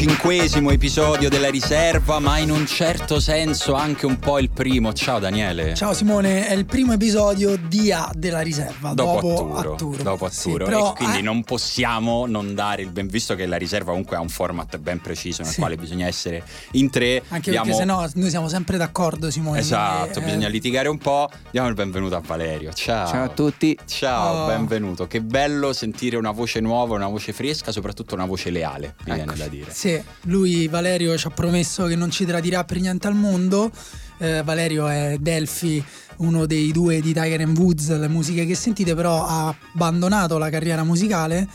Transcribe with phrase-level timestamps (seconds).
[0.00, 4.92] Il 45esimo episodio della riserva, ma in un certo senso anche un po' il primo.
[4.92, 5.74] Ciao Daniele.
[5.74, 8.92] Ciao Simone, è il primo episodio di A della riserva.
[8.94, 10.02] Dopo, dopo Atturo, Atturo.
[10.04, 13.56] dopo Sì, però, e quindi eh, non possiamo non dare il ben visto che la
[13.56, 15.58] riserva comunque ha un format ben preciso nel Sì.
[15.58, 17.22] quale bisogna essere in tre.
[17.30, 19.58] Anche Diamo- perché sennò noi siamo sempre d'accordo, Simone.
[19.58, 21.28] Esatto, quindi, eh, bisogna litigare un po'.
[21.50, 22.72] Diamo il benvenuto a Valerio.
[22.72, 23.08] Ciao.
[23.08, 23.76] Ciao a tutti.
[23.84, 24.46] Ciao, Oh.
[24.46, 25.08] benvenuto.
[25.08, 29.22] Che bello sentire una voce nuova, una voce fresca, soprattutto una voce leale, mi viene
[29.22, 29.38] Eccoci.
[29.38, 29.70] da dire.
[29.72, 29.86] Sì,
[30.22, 33.70] lui Valerio ci ha promesso che non ci tradirà per niente al mondo.
[34.18, 35.82] Eh, Valerio è Delphi,
[36.16, 40.50] uno dei due di Tiger and Woods, le musiche che sentite, però ha abbandonato la
[40.50, 41.46] carriera musicale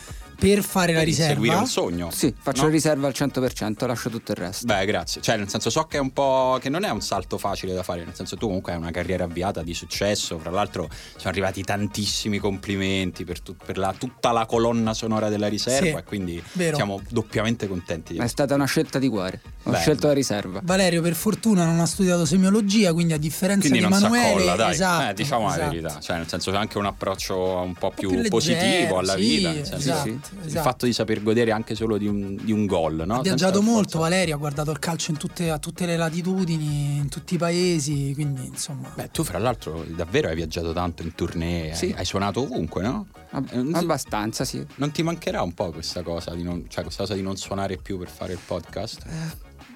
[0.43, 1.59] per fare la Devi seguire riserva.
[1.61, 2.09] un sogno.
[2.11, 2.67] Sì, faccio No?
[2.69, 4.65] riserva al 100%, lascio tutto il resto.
[4.65, 5.21] Beh, grazie.
[5.21, 6.57] Cioè, nel senso, so che è un po'.
[6.59, 8.03] che non è un salto facile da fare.
[8.03, 10.37] Nel senso, tu comunque hai una carriera avviata di successo.
[10.39, 15.47] Fra l'altro, sono arrivati tantissimi complimenti per, tut- per la- tutta la colonna sonora della
[15.47, 15.85] riserva.
[15.87, 16.75] Sì, e quindi vero.
[16.75, 19.41] siamo doppiamente contenti di È stata una scelta di cuore.
[19.63, 19.77] Ho Bello.
[19.81, 20.59] scelto la riserva.
[20.63, 24.71] Valerio per fortuna non ha studiato semiologia, quindi a differenza Quindi di Emanuele, dai.
[24.71, 25.61] esatto, eh, diciamo esatto.
[25.61, 25.99] la verità.
[26.01, 29.19] Cioè, nel senso, c'è anche un approccio un po' più, più leggero, positivo alla sì,
[29.19, 29.51] vita.
[29.51, 33.03] nel senso, esatto, Il fatto di saper godere anche solo di un, di un gol,
[33.05, 33.15] no?
[33.19, 36.97] Ha viaggiato molto forza- Valerio, ha guardato il calcio in tutte, a tutte le latitudini,
[36.97, 38.91] in tutti i paesi, quindi insomma...
[38.95, 41.85] Beh, tu fra l'altro davvero hai viaggiato tanto in tournée, Sì.
[41.87, 43.07] hai, hai suonato ovunque, no?
[43.31, 44.65] Ab- Eh, abbastanza, sì.
[44.75, 47.77] Non ti mancherà un po' questa cosa di non, cioè questa cosa di non suonare
[47.77, 49.05] più per fare il podcast?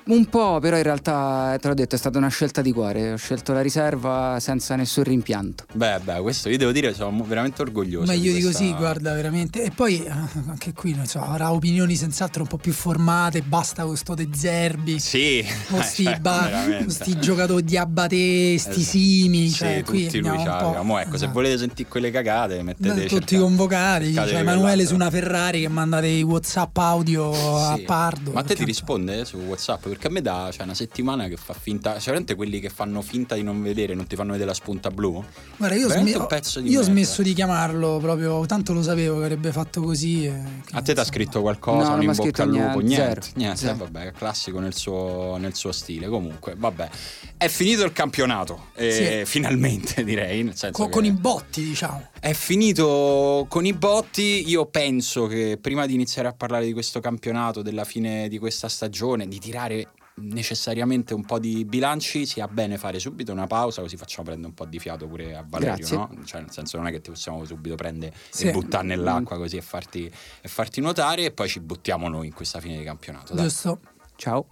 [0.07, 3.11] Un po', però in realtà, eh, te l'ho detto, è stata una scelta di cuore.
[3.13, 5.65] Ho scelto la riserva senza nessun rimpianto.
[5.73, 8.09] Beh, beh, questo io devo dire sono veramente orgoglioso.
[8.09, 9.63] Meglio di questa- così, guarda, veramente.
[9.63, 10.09] E poi eh,
[10.47, 14.29] anche qui non so, avrà opinioni senz'altro un po' più formate, basta con sto De
[14.33, 14.97] Zerbi.
[14.99, 16.49] Sì, Con sti, cioè, ba-
[16.87, 18.79] sti giocatori di Abate, sti Esatto.
[18.79, 21.31] Simi, Sì, cioè, qui tutti lui Mo ecco, se esatto.
[21.33, 25.67] volete sentire quelle cagate, mettete tutti cercate- convocati, cercate cioè Emanuele su una Ferrari che
[25.67, 27.81] manda dei WhatsApp audio a Sì.
[27.81, 28.31] Pardo.
[28.31, 29.95] Ma a te ti risponde su WhatsApp?
[29.97, 31.93] Perché a me da cioè, una settimana che fa finta.
[31.93, 34.91] Cioè, veramente quelli che fanno finta di non vedere, non ti fanno vedere la spunta
[34.91, 35.23] blu?
[35.57, 39.51] Guarda, io, pezzo di io ho smesso di chiamarlo proprio, tanto lo sapevo che avrebbe
[39.51, 40.25] fatto così.
[40.27, 40.39] e
[40.71, 41.77] A te ti ha scritto qualcosa?
[41.83, 42.79] No, non un in bocca scritto al lupo?
[42.79, 43.33] niente, Niente, zero.
[43.37, 43.57] niente.
[43.57, 43.73] Zero.
[43.73, 46.07] eh, vabbè, è classico nel suo, nel suo stile.
[46.07, 46.89] Comunque, vabbè.
[47.37, 48.67] È finito il campionato.
[48.75, 50.43] eh, Finalmente, direi.
[50.43, 52.09] Nel senso Con, che con i botti, diciamo.
[52.19, 54.47] È finito con i botti.
[54.49, 58.67] Io penso che prima di iniziare a parlare di questo campionato, della fine di questa
[58.67, 59.86] stagione, di tirare
[60.19, 64.53] necessariamente un po' di bilanci, sia bene fare subito una pausa, così facciamo prendere un
[64.55, 66.09] po' di fiato pure a Valerio, no?
[66.25, 68.47] Cioè, nel senso, non è che ti possiamo subito prendere Sì.
[68.47, 70.11] e buttare nell'acqua così e farti,
[70.41, 73.33] e farti nuotare, e poi ci buttiamo noi in questa fine di campionato.
[73.33, 73.43] Dai.
[73.43, 73.79] Giusto?
[74.15, 74.47] Ciao.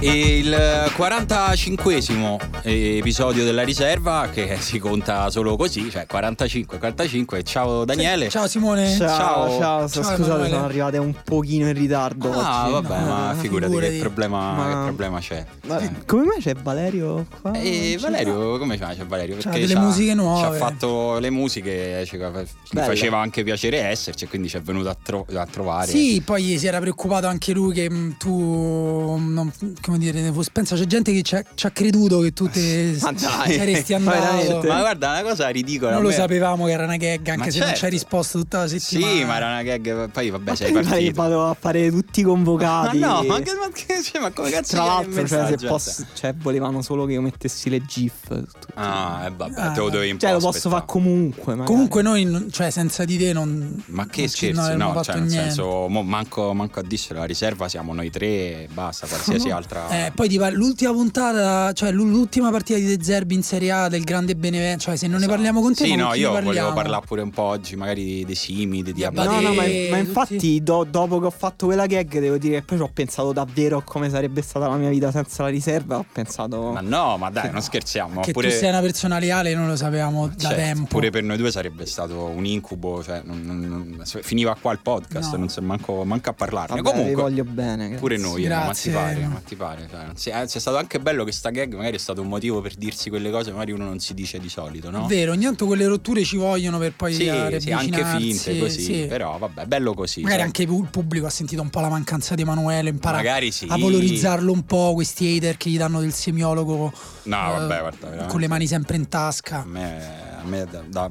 [0.00, 0.50] Il
[0.96, 7.42] 45esimo episodio della riserva che si conta solo così, cioè 45, 45.
[7.42, 8.28] Ciao Daniele.
[8.28, 8.96] Ciao Simone.
[8.96, 9.08] Ciao.
[9.08, 10.48] Ciao, ciao, Ciao, scusate, Emanuele.
[10.50, 12.72] sono arrivate un pochino in ritardo Ah, oggi.
[12.72, 13.92] vabbè, ma Ah, figurati, figurati.
[13.94, 15.44] che problema, Ma- che problema c'è.
[15.66, 17.52] Ma come mai c'è Valerio qua?
[17.52, 18.94] E Cioè, Valerio, come fa?
[18.94, 19.36] C'è Valerio?
[19.36, 20.40] C'ha Perché delle c'ha- musiche nuove.
[20.40, 22.86] Ci ha fatto le musiche, ci gli Belle.
[22.86, 25.86] faceva anche piacere esserci, e quindi ci è venuto a, tro- a trovare.
[25.86, 29.52] Sì, poi si era preoccupato anche lui che mh, tu, non-
[29.84, 32.48] come dire, ne fos- pensa c'è gente che ci ha, ci ha creduto che tu
[32.48, 34.66] te Ma dai, saresti ma andato.
[34.66, 35.92] Ma guarda, una cosa ridicola.
[35.92, 37.84] Non lo me- sapevamo che era una gag, anche Ma se non ci certo.
[37.84, 39.12] hai risposto tutta la settimana.
[39.12, 40.10] Sì, ma era una gag.
[40.10, 41.12] Poi vabbè, Ma sei poi partito.
[41.22, 42.98] vado a fare tutti i Ma convocati.
[42.98, 46.34] no, ma, che, ma, che- cioè, ma come cazzo Tra l'altro, cioè, se posso, cioè,
[46.34, 48.26] volevano solo che io mettessi le GIF.
[48.28, 48.66] tutti.
[48.74, 51.54] Ah, e vabbè, Ah, te lo dovevi un Cioè, po' lo posso fare comunque.
[51.54, 51.66] magari.
[51.66, 53.82] Comunque noi, cioè senza di te non...
[53.86, 55.44] Ma che non scherzi, avremmo no, cioè nel niente.
[55.50, 59.73] senso, mo manco, manco a dissero la riserva siamo noi tre e basta, qualsiasi altra...
[59.90, 63.70] Eh, poi ti par- l'ultima puntata, cioè l'u- l'ultima partita di De Zerbi in Serie
[63.70, 66.72] A del grande Benevento, cioè se non ne parliamo con te, Sì, no, io volevo
[66.72, 69.28] parlare pure un po' oggi, magari di- dei simi, dei Di diabati.
[69.28, 72.62] No, no, ma, ma infatti, do- dopo che ho fatto quella gag, devo dire che
[72.62, 75.98] poi ci ho pensato davvero a come sarebbe stata la mia vita senza la riserva.
[75.98, 76.70] Ho pensato.
[76.72, 77.60] Ma no, ma dai, non no.
[77.60, 78.20] scherziamo.
[78.20, 78.48] Che pure...
[78.50, 80.84] tu sei una persona leale non lo sapevamo da Certo, tempo.
[80.86, 84.80] Pure per noi due sarebbe stato un incubo, cioè non- non- non- finiva qua il
[84.82, 85.38] podcast, No.
[85.38, 86.80] non è manco, manco a parlarne.
[86.80, 87.76] Vabbè, vi Comunque, voglio bene.
[87.88, 87.98] grazie.
[87.98, 88.92] pure noi, eh, ma ti Grazie.
[88.92, 89.62] pare, ma ti pare.
[89.90, 92.28] Cioè, non si- eh, è stato anche bello che sta gag magari è stato un
[92.28, 95.06] motivo per dirsi quelle cose, magari uno non si dice di solito, no?
[95.06, 98.80] Vero, ogni tanto quelle rotture ci vogliono per poi Sì, eh, sì, anche finte così,
[98.82, 99.06] sì.
[99.08, 100.20] però vabbè, bello così.
[100.20, 100.46] Magari cioè.
[100.46, 103.66] anche il pubblico ha sentito un po' la mancanza di Emanuele, impara sì.
[103.68, 106.92] a valorizzarlo un po', questi hater che gli danno del semiologo
[107.24, 108.30] No, eh, vabbè, guarda, veramente.
[108.30, 109.60] con le mani sempre in tasca.
[109.60, 111.10] A me, a me da, da-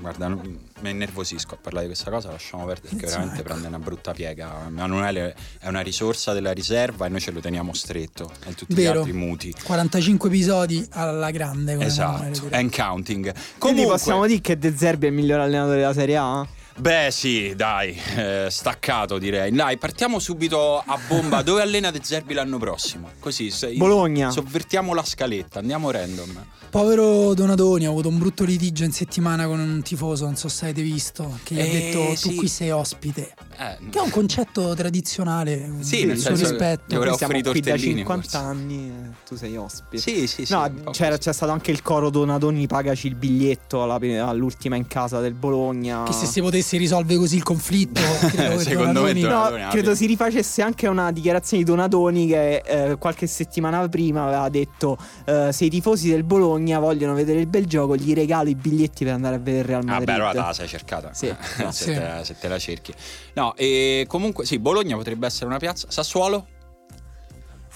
[0.00, 3.48] guarda, non- mi innervosisco a parlare di questa cosa, lasciamo perdere perché Insomma, veramente ecco.
[3.48, 4.64] prende una brutta piega.
[4.66, 8.76] Emanuele è una risorsa della riserva e noi ce lo teniamo stretto e tutti gli
[8.76, 8.98] Vero.
[9.00, 9.54] altri muti.
[9.64, 11.78] 45 episodi alla grande.
[11.82, 13.32] Esatto, and counting.
[13.32, 16.46] Quindi Comunque, possiamo dire che De Zerbi è il miglior allenatore della Serie A?
[16.78, 19.50] Beh, sì, dai, eh, staccato direi.
[19.50, 21.40] Dai, partiamo subito a bomba.
[21.42, 23.08] Dove allena De Zerbi l'anno prossimo?
[23.18, 24.30] Così, se- Bologna.
[24.30, 26.44] Sovvertiamo la scaletta, andiamo random.
[26.68, 30.64] Povero Donadoni ha avuto un brutto litigio in settimana con un tifoso, non so se
[30.66, 32.34] avete visto, che gli ha Eh, detto tu sì.
[32.34, 33.32] qui sei ospite.
[33.58, 36.98] Eh, Che è un concetto tradizionale, Sì, nel suo senso che- rispetto.
[37.02, 38.36] Noi siamo qui da tortellini, 50 forse.
[38.46, 38.92] anni
[39.26, 40.02] tu sei ospite.
[40.02, 40.52] Sì, sì, sì.
[40.52, 45.20] No, c'era- c'è stato anche il coro Donadoni pagaci il biglietto alla- all'ultima in casa
[45.20, 46.02] del Bologna.
[46.02, 48.00] Che se si potesse risolvere così il conflitto,
[48.32, 52.56] credo Secondo me Donadoni- Don- No, credo si rifacesse anche una dichiarazione di Donadoni che
[52.56, 54.96] eh, qualche settimana prima aveva detto
[55.26, 59.04] eh, se i tifosi del Bologna vogliono vedere il bel gioco gli regalo i biglietti
[59.04, 60.06] per andare a vedere il Real Ah, Madrid.
[60.06, 61.10] beh, allora te la sei cercata.
[61.12, 61.32] Sì.
[61.70, 61.84] se, Sì.
[61.92, 62.92] Te, la- se te la cerchi.
[63.34, 65.86] No, e comunque sì, Bologna potrebbe essere una piazza.
[65.90, 66.46] Sassuolo?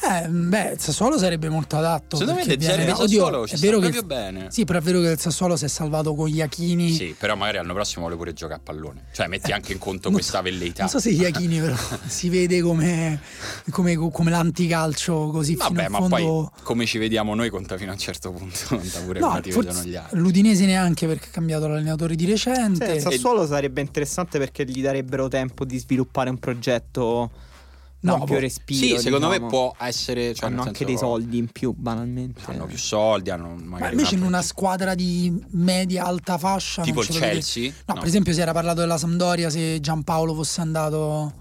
[0.03, 2.17] Eh, beh, il Sassuolo sarebbe molto adatto.
[2.17, 3.03] Secondo me viene- Sassuolo
[3.43, 4.47] Oddio, ci è sta vero che proprio bene.
[4.51, 6.91] Sì, però è vero che il Sassuolo si è salvato con Iachini.
[6.93, 9.05] Sì, però magari l'anno prossimo vuole pure giocare a pallone.
[9.13, 10.83] Cioè, metti anche in conto Non questa so- velleità.
[10.83, 11.77] Non so se Iachini però
[12.07, 13.21] si vede come,
[13.71, 16.17] come, come l'anticalcio così fino Vabbè, ma fondo.
[16.17, 19.41] poi come ci vediamo noi conta fino a un certo punto, conta pure No, come
[19.43, 20.19] ti forse vedono gli altri.
[20.19, 22.85] l'Udinese neanche perché ha cambiato l'allenatore di Sì, recente.
[22.93, 27.31] il Sassuolo sarebbe interessante perché gli darebbero tempo di sviluppare un progetto
[28.03, 28.41] No, ampio boh.
[28.41, 28.79] respiro.
[28.81, 29.45] Sì, secondo diciamo.
[29.45, 30.35] me può essere.
[30.35, 32.41] Cioè, hanno anche dei soldi in più, banalmente.
[32.47, 33.95] Hanno più soldi, hanno magari.
[33.95, 37.71] Ma invece in una- squadra di media alta fascia Tipo il Chelsea?
[37.87, 41.33] No, per esempio si era parlato della Sampdoria se Giampaolo fosse andato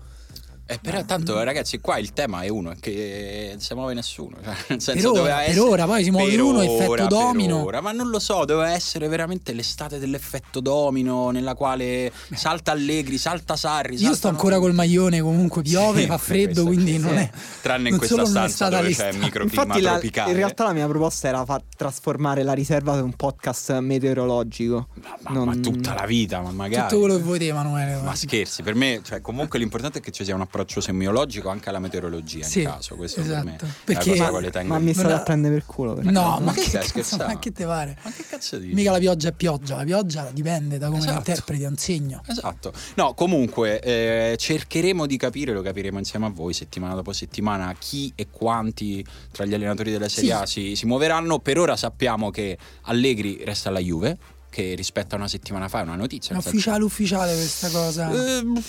[0.72, 4.36] Eh, però tanto ragazzi qua il tema è uno, è che non si muove nessuno.
[4.44, 6.92] Cioè, nel senso, ora, doveva per essere- ora, poi si muove per uno, ora, effetto
[6.92, 7.64] per domino.
[7.64, 13.18] ora, ma non lo so, doveva essere veramente l'estate dell'effetto domino nella quale salta Allegri,
[13.18, 13.96] salta Sarri.
[14.00, 17.00] Io sto ancora col maglione, comunque piove, Sì, fa freddo, quindi sì.
[17.00, 17.28] non è
[17.64, 19.18] Tranne in non questa stanza dove c'è l'estate.
[19.18, 20.30] microclima Infatti, la- tropicale.
[20.30, 24.90] in realtà la mia proposta era fa- trasformare la riserva in un podcast meteorologico.
[25.02, 26.88] Ma, ma- ma non- tutta la vita, ma magari.
[26.90, 28.02] tutto quello che vuoi te, Emanuele.
[28.04, 31.70] Ma scherzi, per me, cioè, comunque l'importante è che ci sia un approccio semiologico anche
[31.70, 32.96] alla meteorologia Sì, in caso.
[32.96, 33.66] Questo per me esatto.
[33.66, 34.74] è Perché- la tengo.
[34.74, 35.94] Ma mi state a prendere per culo.
[35.94, 37.26] perché- No, Ma ma che cazzo, scherzando?
[37.26, 37.98] ma che te pare?
[38.04, 38.74] Ma che cazzo dici?
[38.74, 41.30] Mica la pioggia è pioggia, la pioggia dipende da come la Esatto.
[41.30, 42.22] interpreti, un segno.
[42.28, 42.74] Esatto.
[42.96, 48.12] No, comunque eh, cercheremo di capire, lo capiremo insieme a voi settimana dopo settimana, chi
[48.16, 51.40] e quanti tra gli allenatori della Serie A si, si muoveranno.
[51.40, 54.18] Per ora sappiamo che Allegri resta alla Juve,
[54.50, 56.36] che rispetto a una settimana fa è una notizia.
[56.36, 58.12] È ufficiale ufficiale questa cosa.
[58.12, 58.62] Ehm,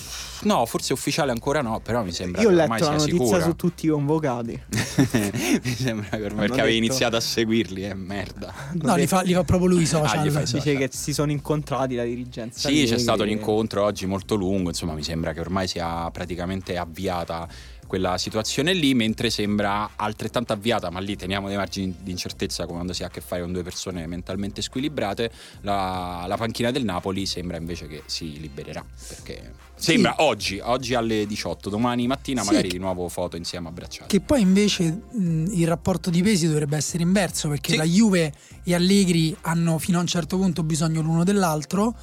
[0.43, 3.07] no, forse ufficiale ancora no, però mi sembra Io ho che letto ormai la sia
[3.11, 3.43] notizia sicura.
[3.43, 4.61] su tutti i convocati.
[5.63, 8.53] mi sembra che ormai perché avevi iniziato a seguirli, è merda.
[8.73, 10.05] no, li fa, li fa proprio lui i social.
[10.05, 10.59] Ah, fai i social.
[10.59, 12.69] Dice che si sono incontrati la dirigenza.
[12.69, 12.99] Sì, c'è Allegri.
[12.99, 17.47] stato l'incontro oggi molto lungo, insomma mi sembra che ormai sia praticamente avviata
[17.91, 22.93] quella situazione lì, mentre sembra altrettanto avviata, ma lì teniamo dei margini di incertezza quando
[22.93, 25.29] si ha a che fare con due persone mentalmente squilibrate,
[25.63, 31.25] la, la panchina del Napoli sembra invece che si libererà, perché sembra oggi, oggi alle
[31.25, 32.47] 18, domani mattina Sì.
[32.47, 34.07] magari di nuovo foto insieme abbracciati.
[34.17, 37.77] Che poi invece mh, il rapporto di pesi dovrebbe essere inverso perché Sì.
[37.77, 41.93] la Juve e Allegri hanno fino a un certo punto bisogno l'uno dell'altro.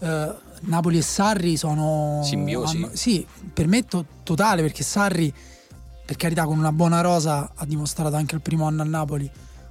[0.00, 2.76] Eh, Napoli e Sarri sono Simbiosi?
[2.76, 5.32] hanno- sì, per me to- totale perché Sarri
[6.04, 9.30] per carità con una buona rosa ha dimostrato anche il primo anno al Napoli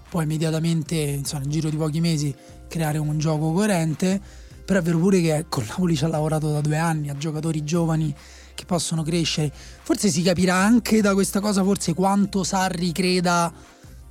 [0.10, 2.34] poi immediatamente insomma, nel giro di pochi mesi
[2.67, 4.22] creare un gioco coerente
[4.65, 7.63] però è vero pure che con Napoli ci ha lavorato da due anni a giocatori
[7.63, 8.13] giovani
[8.53, 13.51] che possono crescere forse si capirà anche da questa cosa forse quanto Sarri creda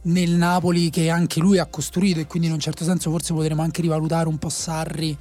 [0.03, 3.63] nel Napoli che anche lui ha costruito e quindi in un certo senso forse potremo
[3.63, 5.17] anche rivalutare un po' Sarri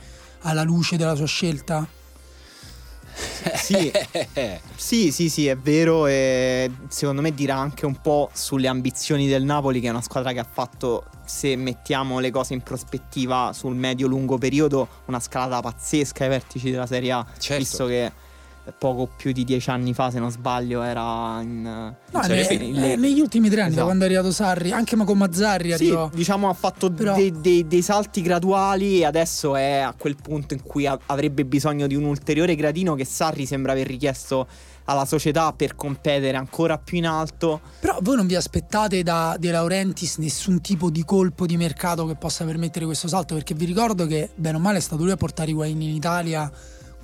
[0.46, 1.88] alla luce della sua scelta
[3.56, 3.92] Sì,
[4.76, 6.06] sì, sì, sì, è vero.
[6.08, 10.34] E secondo me dirà anche un po' sulle ambizioni del Napoli, che è una squadra
[10.34, 16.24] che ha fatto, se mettiamo le cose in prospettiva sul medio-lungo periodo, una scalata pazzesca
[16.24, 17.26] ai vertici della Serie A.
[17.38, 17.64] Certo.
[17.64, 18.12] Visto che
[18.78, 21.62] poco più di dieci anni fa, se non sbaglio, era in.
[21.64, 23.86] No, Serie ne- in- eh, negli ultimi tre anni, da Esatto.
[23.88, 26.10] quando è arrivato Sarri, anche ma con Mazzarri Sì, arrivò.
[26.14, 30.54] diciamo ha fatto Però- dei, dei- dei salti graduali e adesso è a quel punto
[30.54, 34.48] in cui avrebbe bisogno di un ulteriore gradino che Sarri sembra aver richiesto
[34.88, 37.60] alla società per competere ancora più in alto.
[37.80, 42.14] Però voi non vi aspettate da De Laurentiis nessun tipo di colpo di mercato che
[42.16, 43.34] possa permettere questo salto?
[43.34, 46.52] Perché vi ricordo che, bene o male, è stato lui a portare Higuain in Italia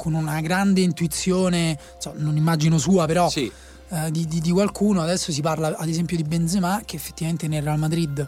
[0.01, 3.51] con una grande intuizione, insomma, non immagino sua, però Sì,
[3.89, 5.01] eh, di, di- di qualcuno.
[5.01, 8.27] Adesso si parla ad esempio di Benzema, che effettivamente nel Real Madrid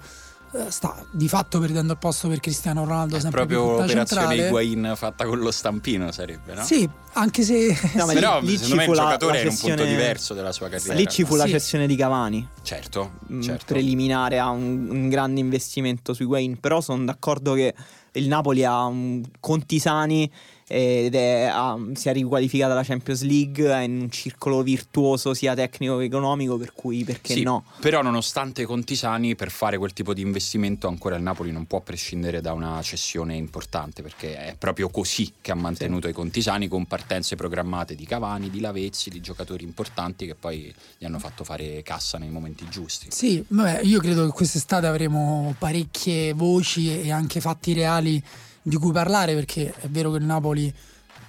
[0.56, 4.06] eh, sta di fatto perdendo il posto per Cristiano Ronaldo È sempre più proprio l'operazione
[4.06, 4.46] centrale.
[4.46, 6.64] Higuain fatta con lo stampino sarebbe, no?
[6.64, 9.40] Sì, anche se No, ma Però lì- lì secondo me ci il fu la- giocatore
[9.40, 10.94] era un punto cessione- diverso della sua carriera.
[10.94, 11.50] Lì ci fu la Sì.
[11.50, 12.48] cessione di Cavani.
[12.62, 13.74] Certo, mm, certo.
[13.74, 16.58] preliminare a un, un grande investimento sui Wayne.
[16.60, 17.74] Però sono d'accordo che
[18.12, 20.32] il Napoli ha un conti sani
[20.68, 25.54] ed è, ha- si è riqualificata alla Champions League, è in un circolo virtuoso sia
[25.54, 27.66] tecnico che economico, per cui perché Sì, no?
[27.80, 31.66] Però nonostante i conti sani, per fare quel tipo di investimento ancora il Napoli non
[31.66, 36.42] può prescindere da una cessione importante, perché è proprio così che ha mantenuto i conti
[36.42, 41.20] sani con partenze programmate di Cavani, di Lavezzi, di giocatori importanti che poi gli hanno
[41.20, 43.08] fatto fare cassa nei momenti giusti.
[43.10, 48.24] Sì, vabbè, io credo che quest'estate avremo parecchie voci e anche fatti reali
[48.64, 50.74] di cui parlare perché è vero che il Napoli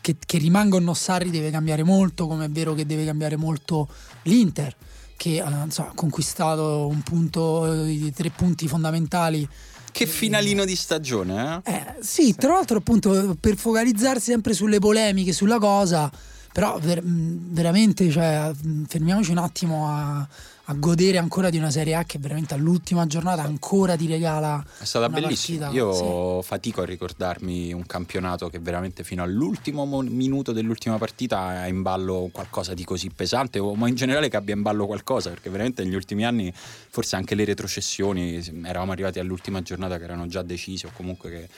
[0.01, 3.89] che, che rimanga un Nossari deve cambiare molto, come è vero che deve cambiare molto
[4.23, 4.75] l'Inter
[5.17, 9.49] che eh, insomma, ha conquistato un punto, eh, tre punti fondamentali.
[9.91, 11.73] Che finalino di stagione, eh?
[11.73, 16.11] Eh, sì, tra l'altro appunto per focalizzarsi sempre sulle polemiche, sulla cosa,
[16.53, 18.51] però ver- veramente cioè,
[18.89, 20.29] fermiamoci un attimo a,
[20.67, 24.85] a godere ancora di una Serie A che veramente all'ultima giornata ancora ti regala È
[24.85, 25.67] stata una bellissima.
[25.67, 31.39] partita, Io fatico a ricordarmi un campionato che veramente fino all'ultimo mo- minuto dell'ultima partita
[31.41, 34.87] ha in ballo qualcosa di così pesante, o ma in generale che abbia in ballo
[34.87, 40.05] qualcosa, perché veramente negli ultimi anni forse anche le retrocessioni eravamo arrivati all'ultima giornata che
[40.05, 41.49] erano già decise o comunque che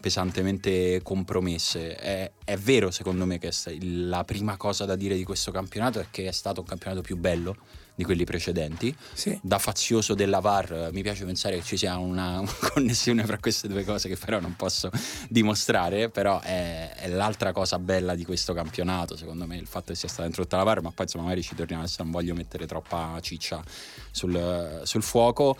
[0.00, 1.96] pesantemente compromesse.
[1.96, 6.06] È, è vero secondo me che la prima cosa da dire di questo campionato è
[6.10, 7.56] che è stato un campionato più bello
[7.94, 9.38] di quelli precedenti Sì.
[9.42, 13.38] da fazioso della VAR eh, mi piace pensare che ci sia una, una connessione fra
[13.38, 14.90] queste due cose che però non posso
[15.28, 19.98] dimostrare però è, è l'altra cosa bella di questo campionato secondo me il fatto che
[19.98, 22.66] sia stata introdotta la VAR ma poi insomma magari ci torniamo adesso non voglio mettere
[22.66, 23.62] troppa ciccia
[24.10, 25.56] sul, sul fuoco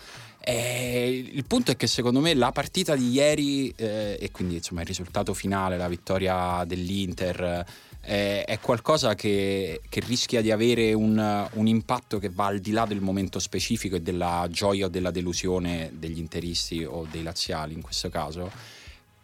[0.46, 4.82] e il punto è che secondo me la partita di ieri eh, e quindi insomma
[4.82, 7.64] il risultato finale la vittoria dell'Inter
[8.04, 12.72] eh, è qualcosa che, che rischia di avere un, un impatto che va al di
[12.72, 17.74] là del momento specifico e della gioia o della delusione degli interisti o dei laziali
[17.74, 18.50] in questo caso,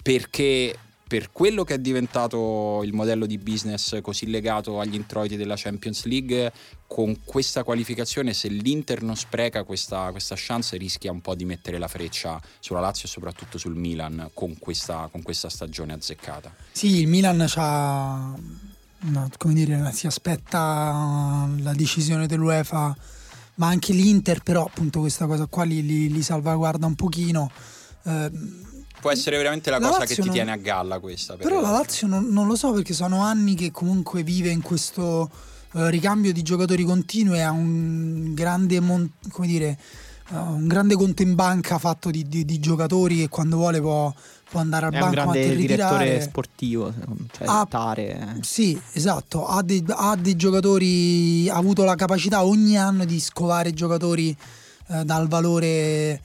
[0.03, 0.77] perché
[1.11, 6.05] per quello che è diventato il modello di business così legato agli introiti della Champions
[6.05, 6.53] League,
[6.87, 11.79] con questa qualificazione, se l'Inter non spreca questa, questa chance, rischia un po' di mettere
[11.79, 16.55] la freccia sulla Lazio e soprattutto sul Milan con questa, con questa stagione azzeccata.
[16.71, 18.33] Sì, il Milan c'ha,
[19.03, 22.97] no, come dire, si aspetta la decisione dell'UEFA,
[23.57, 27.51] ma anche l'Inter però appunto questa cosa qua li, li- li salvaguarda un pochino.
[28.05, 28.31] Eh,
[29.01, 31.35] Può essere veramente la, La cosa Lazio che ti non- tiene a galla questa.
[31.37, 34.61] per- Però la Lazio non, non lo so perché sono anni che comunque vive in
[34.61, 35.31] questo
[35.73, 39.79] eh, ricambio di giocatori continuo e ha un grande, mon- come dire,
[40.33, 44.13] un grande conto in banca fatto di, di- di giocatori che quando vuole può,
[44.51, 45.99] può andare al È un banco grande e ritirare.
[46.05, 46.93] direttore sportivo,
[47.37, 48.37] cioè Ah, Tare.
[48.41, 53.73] Sì, esatto, ha dei, ha dei giocatori, ha avuto la capacità ogni anno di scovare
[53.73, 54.37] giocatori
[54.89, 56.21] eh, dal valore eh,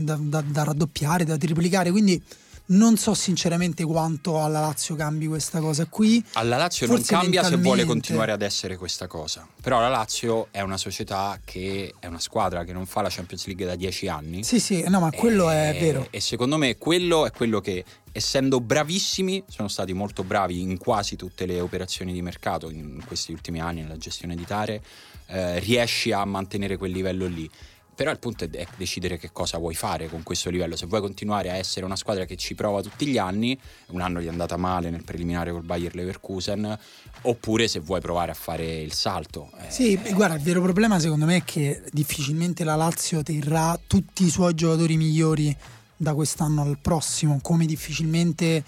[0.00, 2.22] da, da- da raddoppiare, da triplicare, quindi
[2.66, 6.24] non so sinceramente quanto alla Lazio cambi questa cosa qui.
[6.32, 9.46] Alla Lazio non Forse cambia se vuole continuare ad essere questa cosa.
[9.60, 13.46] Però la Lazio è una società che è una squadra che non fa la Champions
[13.46, 14.44] League da dieci anni.
[14.44, 16.06] Sì, sì, no, ma quello è E- vero.
[16.10, 21.16] E secondo me quello è quello che, essendo bravissimi, sono stati molto bravi in quasi
[21.16, 24.82] tutte le operazioni di mercato in questi ultimi anni, nella gestione di Tare,
[25.26, 27.48] eh, riesci a mantenere quel livello lì.
[27.94, 30.76] Però il punto è, decidere che cosa vuoi fare con questo livello.
[30.76, 33.58] Se vuoi continuare a essere una squadra che ci prova tutti gli anni,
[33.88, 36.78] un anno gli è andata male nel preliminare col Bayer Leverkusen,
[37.22, 39.50] oppure se vuoi provare a fare il salto.
[39.60, 44.24] Eh, Sì, guarda, il vero problema secondo me è che difficilmente la Lazio terrà tutti
[44.24, 45.56] i suoi giocatori migliori
[45.96, 48.64] da quest'anno al prossimo, come difficilmente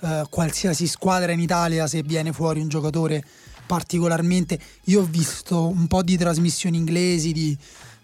[0.00, 3.22] eh, qualsiasi squadra in Italia se viene fuori un giocatore
[3.70, 4.58] particolarmente...
[4.86, 7.56] Io ho visto un po' di trasmissioni inglesi, di,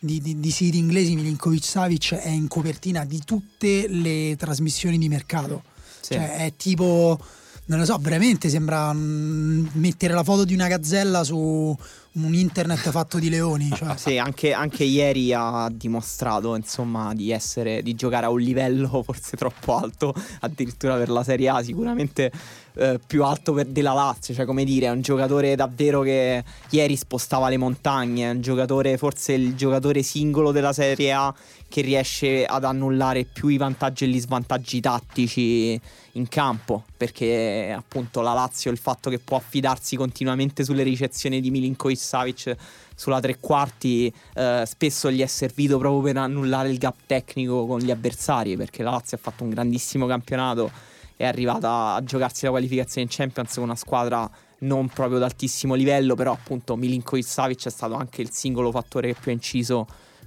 [0.07, 5.09] di, di- di siti inglesi, Milinkovic Savic è in copertina di tutte le trasmissioni di
[5.09, 5.63] mercato.
[6.01, 6.15] Sì.
[6.15, 7.19] Cioè, è tipo,
[7.67, 11.77] non lo so, veramente sembra mm, mettere la foto di una gazzella su
[12.17, 13.71] un internet fatto di leoni.
[13.75, 13.97] Cioè.
[13.97, 19.37] Sì, anche, anche ieri ha dimostrato insomma di essere di giocare a un livello forse
[19.37, 22.31] troppo alto, addirittura per la Serie A, sicuramente
[22.77, 26.97] eh, più alto per della Lazio, cioè come dire, è un giocatore davvero che ieri
[26.97, 31.35] spostava le montagne, è un giocatore forse il giocatore singolo della Serie A
[31.69, 35.81] che riesce ad annullare più i vantaggi e gli svantaggi tattici
[36.13, 41.51] in campo, perché appunto la Lazio il fatto che può affidarsi continuamente sulle ricezioni di
[41.51, 42.57] Milinkovic Savic
[42.95, 47.81] sulla tre quarti eh, spesso gli è servito proprio per annullare il gap tecnico con
[47.81, 50.71] gli avversari perché la Lazio ha fatto un grandissimo campionato
[51.17, 56.15] è arrivata a giocarsi la qualificazione in Champions con una squadra non proprio d'altissimo livello
[56.15, 59.87] però appunto Milinkovic Savic è stato anche il singolo fattore che più ha inciso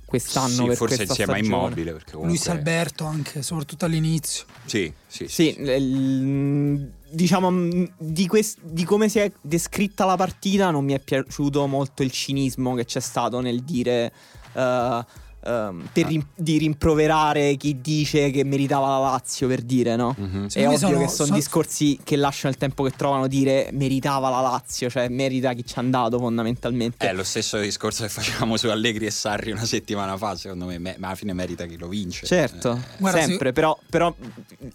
[0.10, 1.55] quest'anno sì, per forse questa insieme stagione.
[1.55, 2.36] a Immobile perché comunque...
[2.36, 4.46] Luis Alberto anche, soprattutto all'inizio.
[4.65, 10.84] Sì, sì, Sì, l- diciamo di, quest- di come si è descritta la partita non
[10.84, 14.12] mi è piaciuto molto il cinismo che c'è stato nel dire
[14.53, 15.05] eh,
[15.41, 20.13] per rim- di rimproverare chi dice che meritava la Lazio per dire no?
[20.17, 20.48] Mhm.
[20.51, 24.29] È ovvio sono- che sono sono- discorsi che lasciano il tempo che trovano dire meritava
[24.29, 27.08] la Lazio, cioè merita chi ci è andato fondamentalmente.
[27.08, 30.77] È lo stesso discorso che facevamo su Allegri e Sarri una settimana fa, secondo me,
[30.77, 32.25] me- ma alla fine merita chi lo vince.
[32.25, 34.13] Certo, Eh, Guarda, sempre, però, però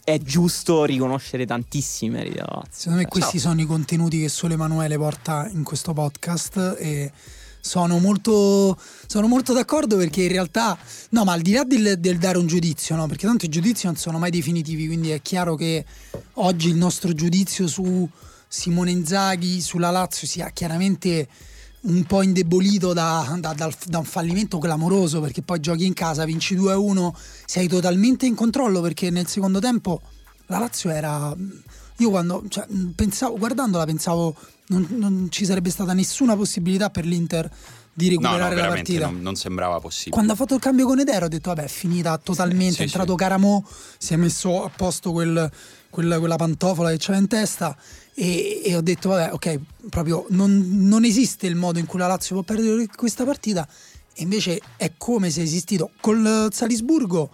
[0.03, 2.73] è giusto riconoscere tantissimi meriti alla Lazio.
[2.73, 3.51] Secondo me questi Esatto.
[3.51, 7.13] sono i contenuti che Sole Emanuele porta in questo podcast e
[7.65, 10.77] sono molto, sono molto d'accordo perché in realtà,
[11.11, 13.87] no, ma al di là del, del dare un giudizio, no, perché tanto i giudizi
[13.87, 15.83] non sono mai definitivi, quindi è chiaro che
[16.35, 18.07] oggi il nostro giudizio su
[18.47, 21.27] Simone Inzaghi, sulla Lazio sia chiaramente
[21.85, 26.27] un po' indebolito da, da- dal- da un fallimento clamoroso perché poi giochi in casa,
[26.27, 27.13] vinci 2-1,
[27.47, 30.03] sei totalmente in controllo perché nel secondo tempo
[30.47, 31.35] la Lazio era...
[31.99, 34.35] Io quando cioè, pensavo, guardandola pensavo
[34.67, 37.51] non, non ci sarebbe stata nessuna possibilità per l'Inter
[37.97, 39.07] di No, no, recuperare la partita.
[39.07, 40.11] non, non sembrava possibile.
[40.15, 42.85] Quando ha fatto il cambio con Edero ho detto vabbè è finita totalmente, Sì, è
[42.85, 43.17] entrato sì.
[43.19, 43.65] Caramo,
[43.99, 45.51] si è messo a posto quel-
[45.91, 47.77] quel- quella pantofola che c'era in testa
[48.15, 52.09] e, e ho detto vabbè ok, proprio non, non esiste il modo in cui la
[52.09, 53.67] Lazio può perdere questa partita
[54.13, 55.91] e invece è come se esistito.
[56.01, 57.31] Col Salisburgo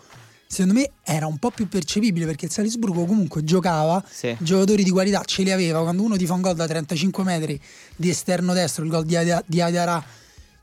[0.52, 4.36] secondo me era un po' più percepibile perché il Salisburgo comunque giocava, Sì.
[4.40, 7.60] giocatori di qualità ce li aveva, quando uno ti fa un gol da 35 metri
[7.94, 10.02] di esterno destro, il gol di, Adia- di Adiarà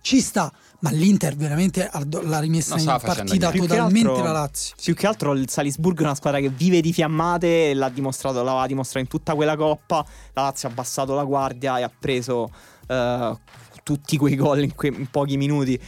[0.01, 4.76] ci sta, ma l'Inter veramente ha- l'ha rimessa in partita totalmente altro- la Lazio.
[4.82, 8.43] Più che altro il Salisburgo è una squadra che vive di fiammate e l'ha dimostrato,
[8.43, 10.06] l'aveva dimostrato in tutta quella coppa.
[10.34, 12.50] La Lazio ha abbassato la guardia e ha preso
[12.88, 13.38] eh,
[13.84, 15.80] tutti quei gol in, que- in pochi minuti.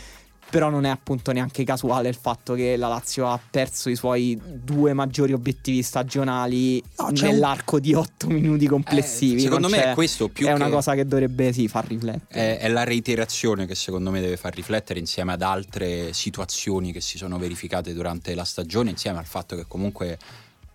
[0.49, 4.39] Però non è appunto neanche casuale il fatto che la Lazio ha perso i suoi
[4.43, 9.35] due maggiori obiettivi stagionali No, c'è un- nell'arco di otto minuti complessivi.
[9.35, 12.57] Eh, secondo Non me è questo più è una cosa che dovrebbe sì, far riflettere.
[12.57, 17.01] È, è la reiterazione che secondo me deve far riflettere insieme ad altre situazioni che
[17.01, 20.17] si sono verificate durante la stagione, insieme al fatto che comunque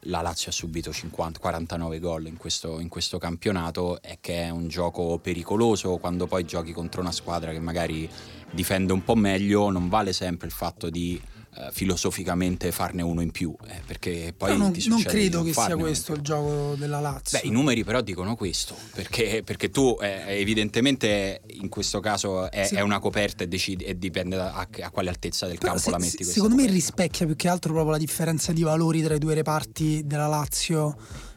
[0.04, 4.50] la Lazio ha subito 50, 49 gol in questo, in questo campionato e che è
[4.50, 8.08] un gioco pericoloso quando poi giochi contro una squadra che magari
[8.50, 11.20] difende un po' meglio, non vale sempre il fatto di
[11.56, 16.12] eh, filosoficamente farne uno in più, eh, perché poi non, non credo che sia questo
[16.12, 17.38] il gioco della Lazio.
[17.40, 22.64] Beh, i numeri però dicono questo, perché, perché tu eh, evidentemente in questo caso è,
[22.66, 22.74] Sì.
[22.76, 25.84] è una coperta e, decidi, e dipende da a, a quale altezza del Però campo
[25.84, 26.24] se- la metti.
[26.24, 26.80] se- secondo me coperta.
[26.80, 30.96] rispecchia più che altro proprio la differenza di valori tra i due reparti della Lazio,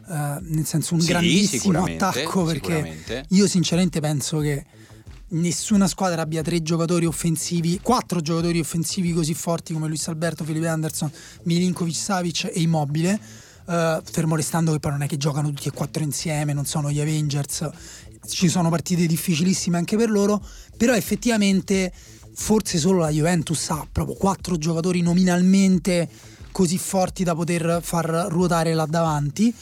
[0.09, 4.65] eh, nel senso un Sì, grandissimo attacco perché io sinceramente penso che
[5.29, 10.67] nessuna squadra abbia tre giocatori offensivi, quattro giocatori offensivi così forti come Luis Alberto, Felipe
[10.67, 11.11] Anderson,
[11.43, 13.19] Milinkovic, Savic e Immobile.
[13.69, 16.89] eh, fermo restando che poi non è che giocano tutti e quattro insieme, non sono
[16.89, 17.69] gli Avengers,
[18.27, 20.41] ci sono partite difficilissime anche per loro,
[20.77, 21.91] però effettivamente
[22.33, 26.07] forse solo la Juventus ha proprio quattro giocatori nominalmente
[26.51, 29.53] così forti da poter far ruotare là davanti.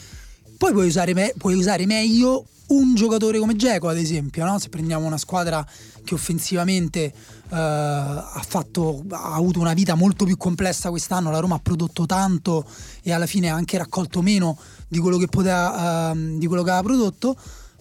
[0.56, 4.58] Poi puoi usare, me- puoi usare meglio un giocatore come Geco, ad esempio, no?
[4.58, 5.66] se prendiamo una squadra
[6.04, 7.12] che offensivamente eh,
[7.50, 12.64] ha, fatto, ha avuto una vita molto più complessa quest'anno, la Roma ha prodotto tanto
[13.02, 16.70] e alla fine ha anche raccolto meno di quello che, poteva, ehm, di quello che
[16.70, 17.36] aveva prodotto.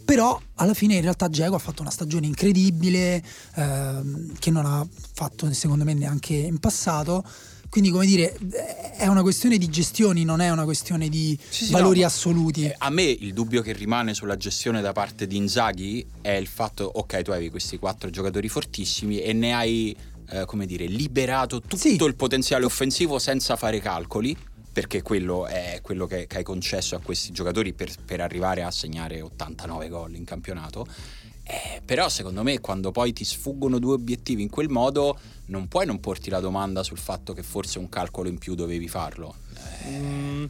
[0.05, 3.23] Però alla fine in realtà Geco ha fatto una stagione incredibile
[3.55, 7.23] ehm, che non ha fatto secondo me neanche in passato.
[7.75, 8.37] Quindi come dire
[8.95, 12.63] è una questione di gestioni, non è una questione di Sì, sì, valori no, assoluti.
[12.67, 16.47] Eh, A me il dubbio che rimane sulla gestione da parte di Inzaghi è il
[16.47, 19.93] fatto, ok, tu avevi questi quattro giocatori fortissimi e ne hai,
[20.29, 22.01] eh, come dire, liberato tutto Sì.
[22.01, 24.37] il potenziale offensivo senza fare calcoli,
[24.71, 28.71] perché quello è quello che, che hai concesso a questi giocatori per, per arrivare a
[28.71, 30.87] segnare 89 gol in campionato.
[31.47, 35.85] Eh, però secondo me quando poi ti sfuggono due obiettivi in quel modo non puoi
[35.85, 39.35] non porti la domanda sul fatto che forse un calcolo in più dovevi farlo.
[39.87, 40.45] Mm,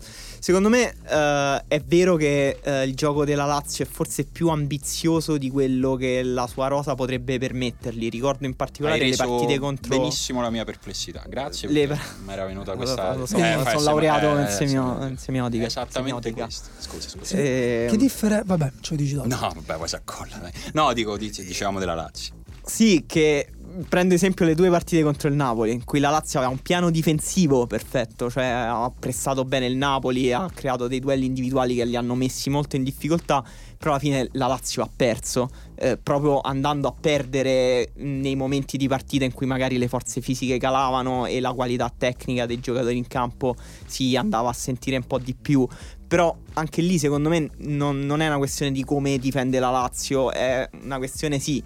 [0.45, 5.37] secondo me eh, è vero che eh, il gioco della Lazio è forse più ambizioso
[5.37, 8.09] di quello che la sua rosa potrebbe permetterli.
[8.09, 9.97] Ricordo in particolare Hai le partite contro.
[9.97, 11.23] benissimo la mia perplessità.
[11.27, 14.47] Grazie Le- perché mi era venuta questa Lo so, Eh, sono fai- laureato eh, in
[14.49, 15.65] semio- in semiotica.
[15.65, 16.43] Esattamente Semiotica.
[16.43, 16.69] questo.
[16.77, 17.37] Scusa, scusa.
[17.37, 18.43] Eh, Che differenza?
[18.45, 19.27] Vabbè, ce lo dici dopo.
[19.27, 20.37] No, vabbè, poi si accolla.
[20.37, 20.51] dai.
[20.73, 22.33] No, dico, dici- dicevamo della Lazio.
[22.67, 23.47] Sì, che
[23.89, 26.89] prendo esempio le due partite contro il Napoli, in cui la Lazio aveva un piano
[26.89, 31.95] difensivo perfetto, cioè ha pressato bene il Napoli, ha creato dei duelli individuali che li
[31.95, 33.43] hanno messi molto in difficoltà,
[33.77, 38.87] però alla fine la Lazio ha perso, eh, proprio andando a perdere nei momenti di
[38.87, 43.07] partita in cui magari le forze fisiche calavano e la qualità tecnica dei giocatori in
[43.07, 45.67] campo si andava a sentire un po' di più.
[46.07, 50.31] Però anche lì secondo me non, non è una questione di come difende la Lazio,
[50.31, 51.61] è una questione sì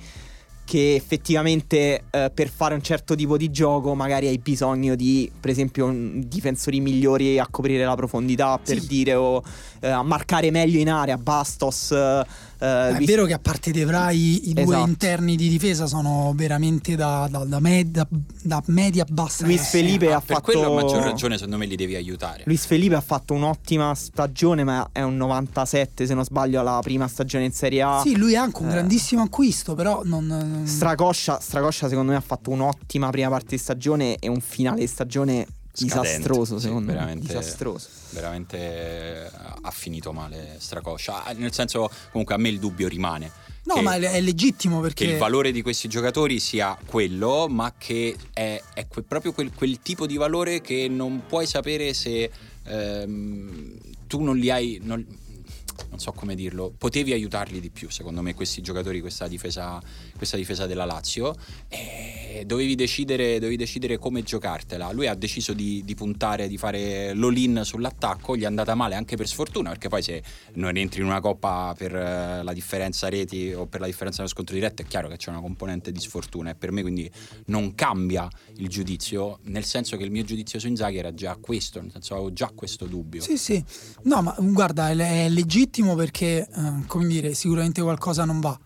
[0.69, 5.49] che effettivamente eh, per fare un certo tipo di gioco magari hai bisogno di, per
[5.49, 8.87] esempio, difensori migliori a coprire la profondità, per sì.
[8.87, 9.43] dire, o eh,
[9.81, 11.91] a marcare meglio in area, Bastos.
[11.91, 14.85] Eh, Uh, è vero che a parte De Vrij i due esatto.
[14.89, 18.05] interni di difesa sono veramente da, da, da, med,
[18.41, 19.45] da media bassa.
[19.45, 20.51] Luis Felipe ah, ha per fatto.
[20.51, 22.43] Per quello a maggior ragione, secondo me, li devi aiutare.
[22.45, 27.07] Luis Felipe ha fatto un'ottima stagione, ma è un 97, se non sbaglio, alla prima
[27.07, 28.01] stagione in Serie A.
[28.03, 28.71] Sì, lui è anche un eh.
[28.71, 30.63] grandissimo acquisto, però non.
[30.65, 34.87] Stracoscia, Stracoscia, secondo me, ha fatto un'ottima prima parte di stagione e un finale di
[34.87, 35.47] stagione
[35.85, 37.87] disastroso secondo sì, veramente, me disastroso.
[38.11, 43.31] veramente eh, ha finito male Stracoscia ah, nel senso comunque a me il dubbio rimane
[43.63, 48.15] no ma è legittimo perché che il valore di questi giocatori sia quello ma che
[48.33, 52.29] è, è que- proprio quel, quel, tipo di valore che non puoi sapere se
[52.63, 55.05] ehm, tu non li hai non,
[55.89, 59.81] non so come dirlo, potevi aiutarli di più, secondo me, questi giocatori, questa difesa,
[60.15, 61.35] questa difesa della Lazio.
[61.67, 64.91] E dovevi decidere, dovevi decidere come giocartela.
[64.91, 69.15] Lui ha deciso di, di, puntare, di fare l'all-in sull'attacco, gli è andata male anche
[69.15, 70.23] per sfortuna, perché poi se
[70.53, 74.33] non entri in una coppa per eh, la differenza reti o per la differenza nello
[74.33, 77.09] scontro diretto, è chiaro che c'è una componente di sfortuna e per me quindi
[77.45, 81.81] non cambia il giudizio, nel senso che il mio giudizio su Inzaghi era già questo,
[81.81, 83.21] nel senso avevo già questo dubbio.
[83.21, 83.63] Sì, sì.
[84.03, 88.57] No, ma guarda, è legittimo legittimo perché, eh, come dire, sicuramente qualcosa non va.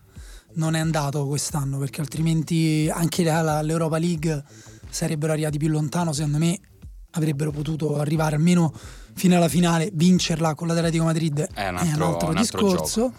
[0.56, 4.44] Non è andato quest'anno perché altrimenti anche l'Europa League
[4.88, 6.12] sarebbero arrivati più lontano.
[6.12, 6.58] Secondo me
[7.12, 8.72] avrebbero potuto arrivare almeno
[9.14, 12.60] fino alla finale, vincerla con l'Atletico Madrid è un altro, è un altro, un altro
[12.60, 13.00] discorso.
[13.00, 13.14] Gioco.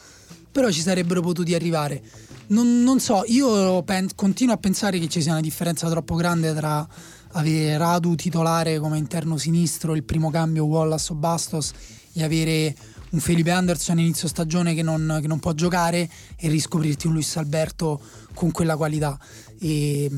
[0.51, 2.01] Però ci sarebbero potuti arrivare.
[2.47, 6.53] Non, non so, io pen- continuo a pensare che ci sia una differenza troppo grande
[6.53, 6.87] tra
[7.31, 11.73] avere Radu titolare come interno sinistro, il primo cambio Wallace o Bastos
[12.13, 12.73] e avere
[13.15, 17.37] un Felipe Anderson inizio stagione che non, che non, può giocare e riscoprirti un Luis
[17.37, 17.99] Alberto
[18.33, 19.17] con quella qualità.
[19.57, 20.09] E,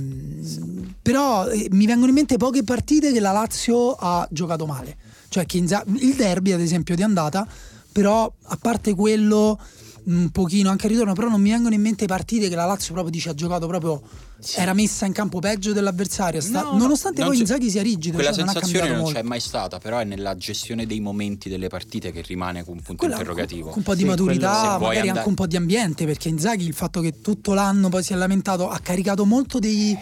[1.00, 4.98] però eh, mi vengono in mente poche partite che la Lazio ha giocato male.
[5.30, 7.48] Cioè che il derby, ad esempio, di andata,
[7.92, 9.60] però a parte quello
[10.08, 12.94] un pochino anche al ritorno, però non mi vengono in mente partite che la Lazio
[12.94, 14.02] proprio dice ha giocato proprio
[14.40, 14.60] sì.
[14.60, 18.16] era messa in campo peggio dell'avversario, sta, no, nonostante poi Inzaghi sia rigido.
[18.16, 21.68] Quella cioè sensazione non, non c'è mai stata, però è nella gestione dei momenti delle
[21.68, 23.70] partite che rimane un punto quella, interrogativo.
[23.70, 25.10] Con un po' di sì, maturità, magari andare...
[25.10, 28.16] anche un po' di ambiente, perché Inzaghi il fatto che tutto l'anno poi si è
[28.16, 29.98] lamentato, ha caricato molto dei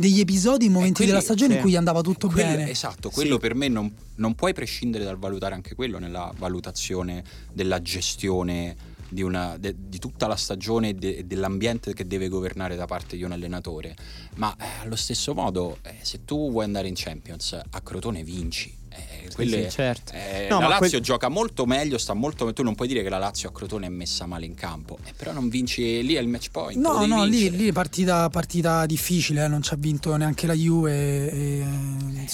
[0.00, 1.56] degli episodi, momenti quelli, della stagione sì.
[1.56, 2.70] in cui andava tutto quello, bene.
[2.70, 3.40] Esatto, quello sì.
[3.40, 8.74] per me non, non, puoi prescindere dal valutare anche quello nella valutazione della gestione
[9.10, 13.16] di, una, de, di tutta la stagione e de, dell'ambiente che deve governare da parte
[13.16, 13.94] di un allenatore.
[14.36, 18.78] Ma eh, allo stesso modo, eh, se tu vuoi andare in Champions, a Crotone vinci.
[18.92, 20.12] Eh, quelle, sì, certo.
[20.12, 21.00] eh, no, la Lazio quel...
[21.00, 23.88] gioca molto meglio, sta molto tu non puoi dire che la Lazio a Crotone è
[23.88, 26.76] messa male in campo, eh, però non vinci lì è il match point.
[26.76, 30.54] No, no, lì, lì, è partita, partita difficile, eh, non ci ha vinto neanche la
[30.54, 31.30] Juve.
[31.30, 31.64] E,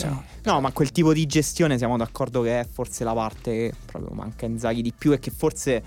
[0.04, 0.24] no.
[0.44, 4.14] no, ma quel tipo di gestione siamo d'accordo che è forse la parte che proprio
[4.14, 5.82] manca Inzaghi di più e che forse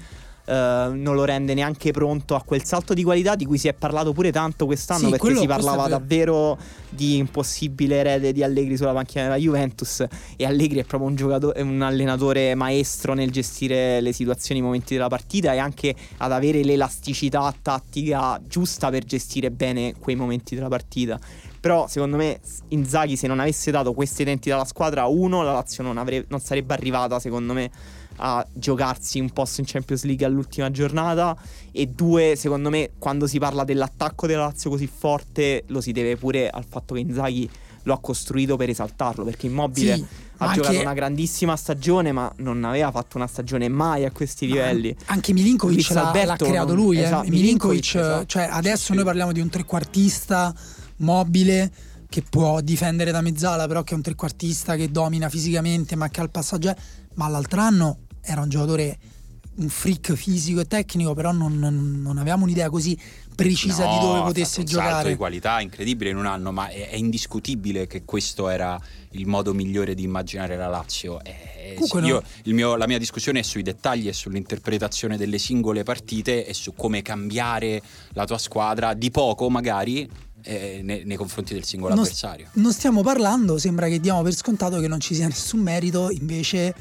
[0.50, 3.74] Uh, non lo rende neanche pronto a quel salto di qualità di cui si è
[3.76, 6.58] parlato pure tanto quest'anno sì, perché si parlava davvero
[6.90, 10.04] di impossibile erede di Allegri sulla panchina della Juventus.
[10.36, 14.96] E Allegri è proprio un, giocatore, un allenatore maestro nel gestire le situazioni, i momenti
[14.96, 20.68] della partita e anche ad avere l'elasticità tattica giusta per gestire bene quei momenti della
[20.68, 21.20] partita.
[21.60, 25.84] Però secondo me Inzaghi se non avesse dato queste identità alla squadra, uno, la Lazio
[25.84, 27.70] non, avrebbe, non sarebbe arrivata secondo me
[28.20, 31.38] a giocarsi un posto in Champions League all'ultima giornata
[31.72, 36.16] e due, secondo me, quando si parla dell'attacco della Lazio così forte lo si deve
[36.16, 37.50] pure al fatto che Inzaghi
[37.84, 40.06] lo ha costruito per esaltarlo perché Immobile sì,
[40.38, 44.96] ha giocato una grandissima stagione ma non aveva fatto una stagione mai a questi livelli
[45.06, 47.04] anche Milinkovic l'ha, l'ha, creato lui eh.
[47.04, 48.26] esatto, Milinkovic, esatto.
[48.26, 48.94] cioè adesso sì.
[48.96, 50.54] noi parliamo di un trequartista
[50.98, 51.72] mobile
[52.10, 56.20] che può difendere da mezzala però che è un trequartista che domina fisicamente ma che
[56.20, 56.76] ha il passaggio
[57.16, 57.98] ma l'altro anno
[58.32, 58.98] era un giocatore
[59.56, 62.98] un freak fisico e tecnico, però non, non, non avevamo un'idea così
[63.36, 65.10] precisa No, di dove potesse fatto un salto giocare.
[65.10, 68.80] di qualità incredibile in un anno, ma è, è indiscutibile che questo era
[69.12, 71.22] il modo migliore di immaginare la Lazio.
[71.26, 72.08] Eh, Comunque no.
[72.08, 76.54] io- il mio- la mia discussione è sui dettagli e sull'interpretazione delle singole partite e
[76.54, 77.82] su come cambiare
[78.14, 80.10] la tua squadra di poco magari
[80.44, 82.48] eh, nei, nei confronti del singolo Non- avversario.
[82.54, 86.74] Non stiamo parlando, sembra che diamo per scontato che non ci sia nessun merito invece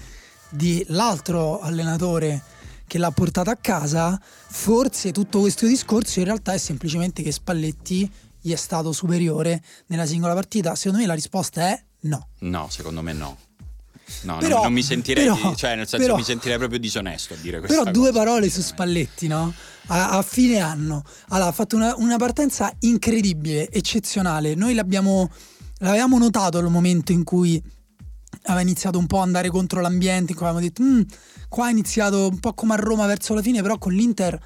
[0.50, 2.42] di l'altro allenatore
[2.87, 4.18] che l'ha portata a casa.
[4.22, 10.06] Forse tutto questo discorso in realtà è semplicemente che Spalletti gli è stato superiore nella
[10.06, 10.74] singola partita.
[10.74, 12.28] Secondo me la risposta è no.
[12.40, 13.37] No, secondo me no.
[14.22, 17.34] No, Però- non, non mi sentirei, però- cioè nel senso però- mi sentirei proprio disonesto
[17.34, 18.62] a dire questa Però due cosa, parole su.
[18.62, 19.52] Spalletti, no?
[19.88, 21.04] A, a fine anno.
[21.28, 24.54] Allora, ha fatto una, una partenza incredibile, eccezionale.
[24.54, 25.30] Noi l'abbiamo,
[25.80, 27.62] l'avevamo notato al momento in cui
[28.52, 31.02] aveva iniziato un po' a andare contro l'ambiente, in cui avevamo detto, "Mm,
[31.48, 34.38] qua è iniziato un po' come a Roma verso la fine, però con l'Inter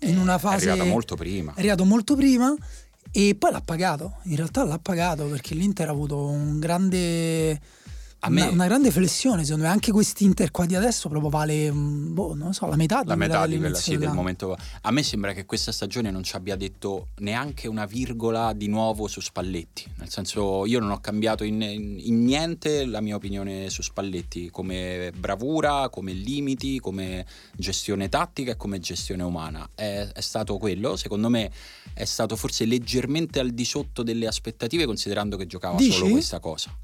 [0.00, 0.68] in una È fase...
[0.68, 1.52] arrivata molto prima.
[1.54, 2.54] È arrivato molto prima
[3.10, 4.16] e poi l'ha pagato.
[4.24, 7.60] In realtà l'ha pagato perché l'Inter ha avuto un grande...
[8.26, 9.70] A me- una, una grande flessione, secondo me.
[9.70, 13.14] Anche quest'Inter qua di adesso proprio vale, mm, boh, non so, la metà di La
[13.16, 14.56] metà di quella sì, del momento.
[14.82, 19.06] A me sembra che questa stagione non ci abbia detto neanche una virgola di nuovo
[19.06, 19.84] su Spalletti.
[19.98, 24.50] Nel senso, io non ho cambiato in, in- in niente la mia opinione su Spalletti,
[24.50, 29.68] come bravura, come limiti, come gestione tattica e come gestione umana.
[29.74, 31.50] È, è stato quello, secondo me,
[31.94, 35.92] è stato forse leggermente al di sotto delle aspettative, considerando che giocava Dici?
[35.92, 36.76] solo questa cosa.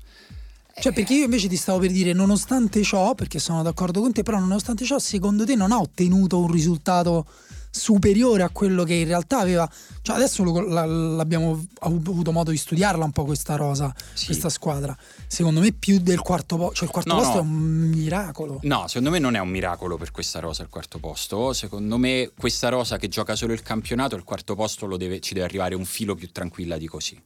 [0.81, 4.23] Cioè, perché io invece ti stavo per dire, nonostante ciò, perché sono d'accordo con te,
[4.23, 7.27] però nonostante ciò, secondo te non ha ottenuto un risultato
[7.75, 9.69] superiore a quello che in realtà aveva.
[10.03, 14.27] Cioè, adesso lo- la- l'abbiamo avuto modo di studiarla un po' questa rosa, Sì.
[14.27, 14.95] questa squadra.
[15.27, 17.39] Secondo me più del quarto posto, cioè il quarto No, posto no.
[17.39, 17.51] è un
[17.95, 18.59] miracolo.
[18.65, 21.53] No, secondo me non è un miracolo per questa rosa il quarto posto.
[21.55, 25.47] Secondo me questa rosa che gioca solo il campionato, il quarto posto deve- ci deve
[25.47, 27.19] arrivare un filo più tranquilla di così.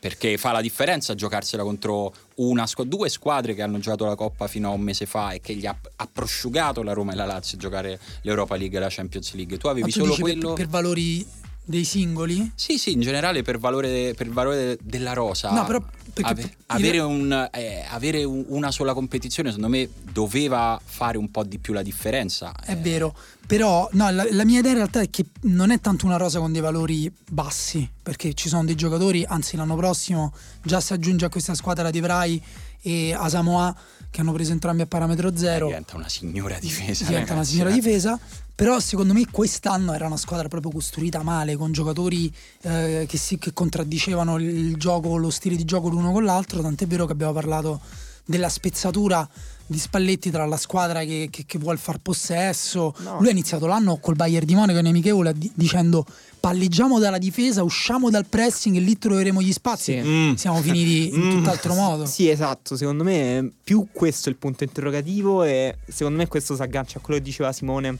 [0.00, 4.68] Perché fa la differenza giocarsela contro una due squadre che hanno giocato la Coppa fino
[4.68, 7.56] a un mese fa e che gli ha, ha prosciugato la Roma e la Lazio
[7.56, 9.56] a giocare l'Europa League e la Champions League.
[9.56, 10.52] Tu avevi tu solo dici per- quello.
[10.54, 11.26] per, valori
[11.68, 12.50] dei singoli?
[12.54, 15.52] Sì, sì, in generale per valore, per valore della rosa.
[15.52, 15.82] No, però
[16.22, 21.44] ave- avere, un- eh, avere un- una sola competizione, secondo me, doveva fare un po'
[21.44, 22.54] di più la differenza.
[22.64, 23.14] È Eh, vero,
[23.46, 26.38] però no, la, la mia idea in realtà è che non è tanto una rosa
[26.38, 31.26] con dei valori bassi, perché ci sono dei giocatori, anzi l'anno prossimo già si aggiunge
[31.26, 32.42] a questa squadra di Vrai
[32.80, 33.76] e Asamoah
[34.10, 37.04] che hanno preso entrambi a parametro zero, diventa una signora difesa.
[37.04, 37.74] diventa una ragazzi, signora eh.
[37.74, 38.18] difesa,
[38.54, 43.38] però secondo me quest'anno era una squadra proprio costruita male, con giocatori eh, che, si,
[43.38, 47.32] che contraddicevano il gioco, lo stile di gioco l'uno con l'altro, tant'è vero che abbiamo
[47.32, 47.80] parlato
[48.24, 49.28] della spezzatura
[49.70, 52.94] di Spalletti tra la squadra che, che- che vuole far possesso.
[52.98, 53.18] No.
[53.18, 56.04] Lui ha iniziato l'anno col Bayern di Monaco in amichevole di- dicendo
[56.40, 59.92] palleggiamo dalla difesa, usciamo dal pressing e lì troveremo gli spazi.
[60.00, 60.08] Sì.
[60.08, 60.34] Mm.
[60.34, 62.06] Siamo finiti in Mm, tutt'altro modo.
[62.06, 62.76] Sì, esatto.
[62.76, 66.98] Secondo me è più questo è il punto interrogativo e secondo me questo si aggancia
[66.98, 67.98] a quello che diceva Simone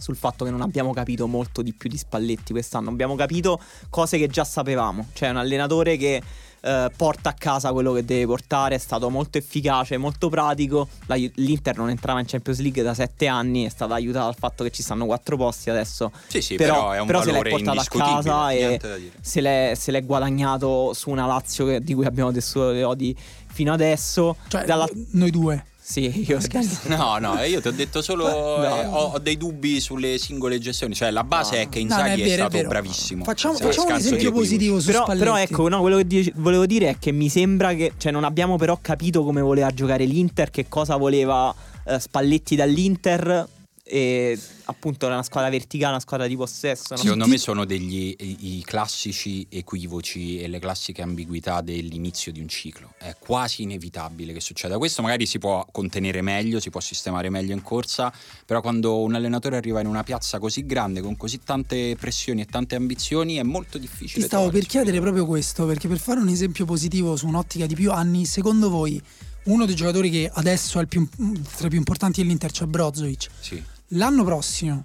[0.00, 2.88] sul fatto che non abbiamo capito molto di più di Spalletti quest'anno.
[2.88, 5.08] Abbiamo capito cose che già sapevamo.
[5.12, 6.22] Cioè un allenatore che
[6.62, 10.88] eh, porta a casa quello che deve portare, è stato molto efficace, molto pratico.
[11.06, 14.64] La- L'Inter non entrava in Champions League da sette anni, è stata aiutata dal fatto
[14.64, 16.10] che ci stanno quattro posti adesso.
[16.26, 18.80] Sì, sì, però, è un però se l'è portata a casa e
[19.20, 23.16] se l'è, se l'è guadagnato su una Lazio che- di cui abbiamo detto le odi
[23.52, 24.36] fino adesso.
[24.48, 25.64] Cioè, Dalla- noi due.
[25.90, 26.82] Sì, io scherzo.
[26.88, 28.64] No, no, io ti ho detto solo No.
[28.64, 30.94] eh, ho, ho dei dubbi sulle singole gestioni.
[30.94, 31.62] Cioè, la base No.
[31.62, 32.68] è che No, no, Inzaghi è è, vero, è stato vero.
[32.68, 33.24] bravissimo.
[33.24, 35.24] Facciamo, Senza facciamo un di esempio positivo su Però, Spalletti.
[35.24, 38.22] però ecco, no, quello che dice- volevo dire è che mi sembra che cioè, non
[38.22, 41.52] abbiamo però capito come voleva giocare l'Inter, che cosa voleva
[41.86, 43.48] eh, Spalletti dall'Inter.
[43.92, 46.94] E appunto una squadra verticale, una squadra di possesso.
[46.94, 46.96] no?
[46.96, 52.92] Secondo me sono degli i, classici equivoci e le classiche ambiguità dell'inizio di un ciclo.
[52.98, 55.02] È quasi inevitabile che succeda questo.
[55.02, 58.12] Magari si può contenere meglio, si può sistemare meglio in corsa,
[58.46, 62.46] però quando un allenatore arriva in una piazza così grande, con così tante pressioni e
[62.46, 64.20] tante ambizioni, è molto difficile.
[64.20, 67.74] Ti stavo per chiedere proprio questo, perché per fare un esempio positivo su un'ottica di
[67.74, 69.02] più anni, secondo voi
[69.42, 71.08] uno dei giocatori che adesso è il più,
[71.56, 73.62] tra i più importanti dell'Inter, cioè Brozovic, Sì.
[73.90, 74.84] L'anno prossimo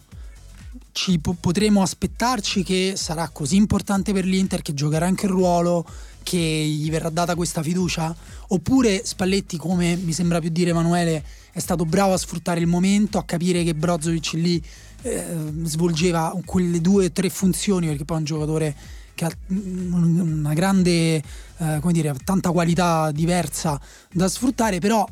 [0.91, 5.85] ci po- potremo aspettarci che sarà così importante per l'Inter che giocherà anche il ruolo
[6.23, 8.15] che gli verrà data questa fiducia?
[8.47, 13.17] Oppure Spalletti come mi sembra più dire Emanuele è stato bravo a sfruttare il momento
[13.17, 14.63] a capire che Brozovic lì
[15.01, 15.25] eh,
[15.63, 18.75] svolgeva quelle due o tre funzioni perché poi è un giocatore
[19.13, 21.15] che ha una grande
[21.57, 23.79] eh, come dire tanta qualità diversa
[24.11, 25.07] da sfruttare però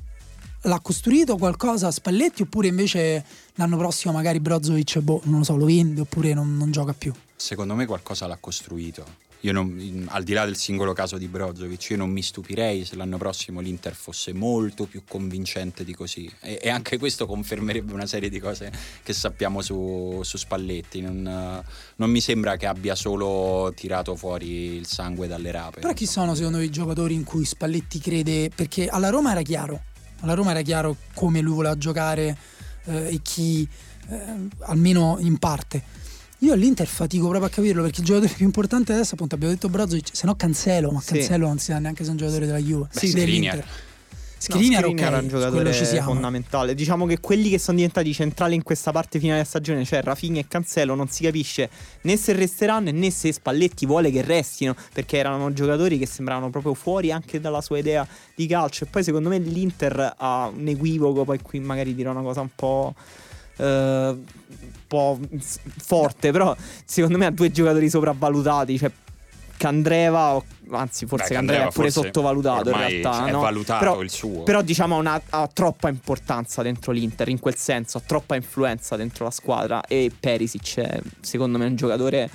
[0.64, 3.24] l'ha costruito qualcosa Spalletti oppure invece
[3.56, 7.14] l'anno prossimo magari Brozovic boh, non lo so, lo vende oppure non, non gioca più?
[7.36, 9.32] Secondo me qualcosa l'ha costruito.
[9.44, 12.96] Io non, al di là del singolo caso di Brozovic, io non mi stupirei se
[12.96, 16.32] l'anno prossimo l'Inter fosse molto più convincente di così.
[16.40, 18.72] E, e anche questo confermerebbe una serie di cose
[19.04, 21.02] che sappiamo su, su Spalletti.
[21.02, 21.62] Non,
[21.98, 25.82] non, mi sembra che abbia solo tirato fuori il sangue dalle rape.
[25.82, 28.50] Però chi sono secondo voi i giocatori in cui Spalletti crede?
[28.50, 29.82] Perché alla Roma era chiaro,
[30.24, 32.36] alla Roma era chiaro come lui voleva giocare
[32.86, 33.68] eh, e chi,
[34.10, 34.18] eh,
[34.62, 36.02] almeno in parte
[36.44, 39.70] io all'Inter fatico proprio a capirlo perché il giocatore più importante adesso, appunto, abbiamo detto
[39.70, 41.14] Brozovic, se no Cancelo, ma sì.
[41.14, 42.90] Cancelo non si sa neanche se è un giocatore della Juve.
[42.92, 43.66] Beh, sì, dell'Inter.
[44.44, 46.76] Skriniar, no, okay, era un giocatore fondamentale.
[46.76, 50.42] Diciamo che quelli che sono diventati centrali in questa parte finale della stagione, cioè Rafinha
[50.42, 51.70] e Cancelo, non si capisce
[52.02, 56.74] né se resteranno né se Spalletti vuole che restino, perché erano giocatori che sembravano proprio
[56.74, 58.84] fuori anche dalla sua idea di calcio.
[58.84, 62.50] E poi secondo me l'Inter ha un equivoco, poi qui magari dirò una cosa un
[62.54, 62.94] po'...
[63.56, 64.24] Uh,
[64.88, 65.20] po'
[65.78, 68.92] forte, però secondo me ha due giocatori sopravvalutati, cioè
[69.64, 73.28] Candreva, anzi forse Beh, Candreva, è pure sottovalutato in realtà.
[73.28, 73.40] È no?
[73.40, 74.44] valutato però, il suo.
[74.44, 79.24] Però diciamo una, ha troppa importanza dentro l'Inter, in quel senso, ha troppa influenza dentro
[79.24, 82.30] la squadra e Perisic è secondo me un giocatore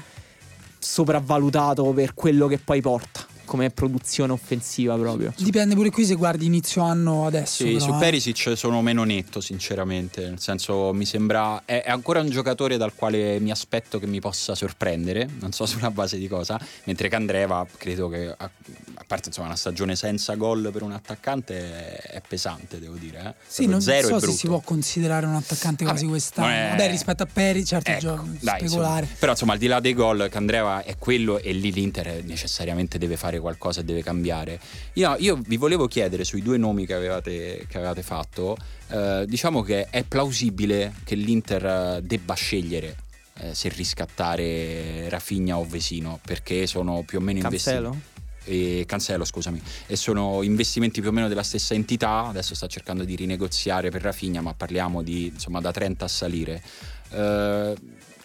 [0.79, 5.33] sopravvalutato per quello che poi porta come produzione offensiva proprio.
[5.37, 7.65] Dipende pure qui se guardi inizio anno adesso.
[7.65, 7.99] Sì, però, su eh.
[7.99, 12.95] Perisic sono meno netto sinceramente, nel senso mi sembra è, è, ancora un giocatore dal
[12.95, 17.67] quale mi aspetto che mi possa sorprendere, non so sulla base di cosa, mentre Candreva
[17.77, 22.23] credo che a, a parte insomma una stagione senza gol per un attaccante è, è
[22.27, 23.21] pesante devo dire.
[23.21, 23.35] Eh?
[23.47, 26.69] Sì, non so se si può considerare un attaccante quasi quest'anno, è...
[26.71, 29.01] vabbè rispetto a Peri certo ecco, gioco, dai, speculare.
[29.01, 32.99] Insomma, però insomma al di là dei gol Candreva è quello e lì l'Inter necessariamente
[32.99, 34.61] deve fare fare qualcosa e deve cambiare.
[34.95, 38.57] Io, io vi volevo chiedere sui due nomi che avevate, che avevate fatto,
[38.89, 42.97] eh, diciamo che è plausibile che l'Inter eh, debba scegliere
[43.39, 48.17] eh, se riscattare Rafinha o Vesino, perché sono più o meno investimenti.
[48.45, 52.29] E Cancelo, scusami, e sono investimenti più o meno della stessa entità.
[52.29, 56.63] Adesso sta cercando di rinegoziare per Rafinha, ma parliamo di insomma da 30 a salire.
[57.11, 57.75] Uh,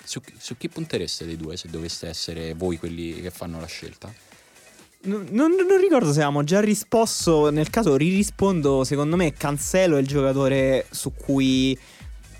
[0.05, 4.13] su, su, chi puntereste dei due se doveste essere voi quelli che fanno la scelta?
[5.05, 7.49] Non, non, ricordo se avevamo già risposto.
[7.49, 11.77] Nel caso ririspondo, secondo me Cancelo è il giocatore su cui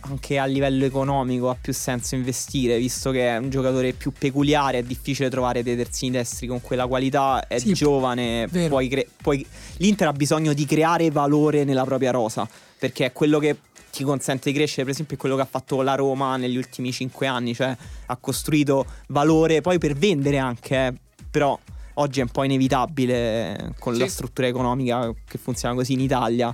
[0.05, 4.79] anche a livello economico ha più senso investire, visto che è un giocatore più peculiare,
[4.79, 9.45] è difficile trovare dei terzini destri con quella qualità, è sì, giovane, poi, cre- poi
[9.77, 12.47] l'Inter ha bisogno di creare valore nella propria rosa,
[12.77, 13.57] perché è quello che
[13.91, 16.91] ti consente di crescere, per esempio, è quello che ha fatto la Roma negli ultimi
[16.91, 20.93] cinque anni, cioè ha costruito valore poi per vendere anche, eh,
[21.31, 21.57] però
[21.95, 23.99] oggi è un po' inevitabile con sì.
[23.99, 26.53] la struttura economica che funziona così in Italia.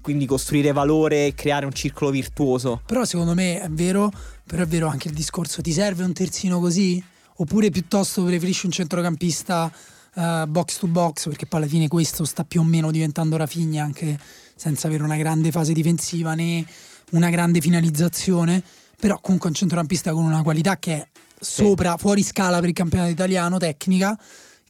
[0.00, 2.82] Quindi costruire valore e creare un circolo virtuoso.
[2.84, 4.10] Però secondo me è vero,
[4.44, 7.02] però è vero anche il discorso, ti serve un terzino così?
[7.36, 9.70] Oppure piuttosto preferisci un centrocampista
[10.14, 11.28] uh, box to box?
[11.28, 14.18] Perché poi alla fine questo sta più o meno diventando Rafinha anche
[14.56, 16.66] senza avere una grande fase difensiva né
[17.12, 18.60] una grande finalizzazione.
[18.98, 21.98] Però comunque un centrocampista con una qualità che è sopra, sì.
[21.98, 24.18] fuori scala per il campionato italiano, tecnica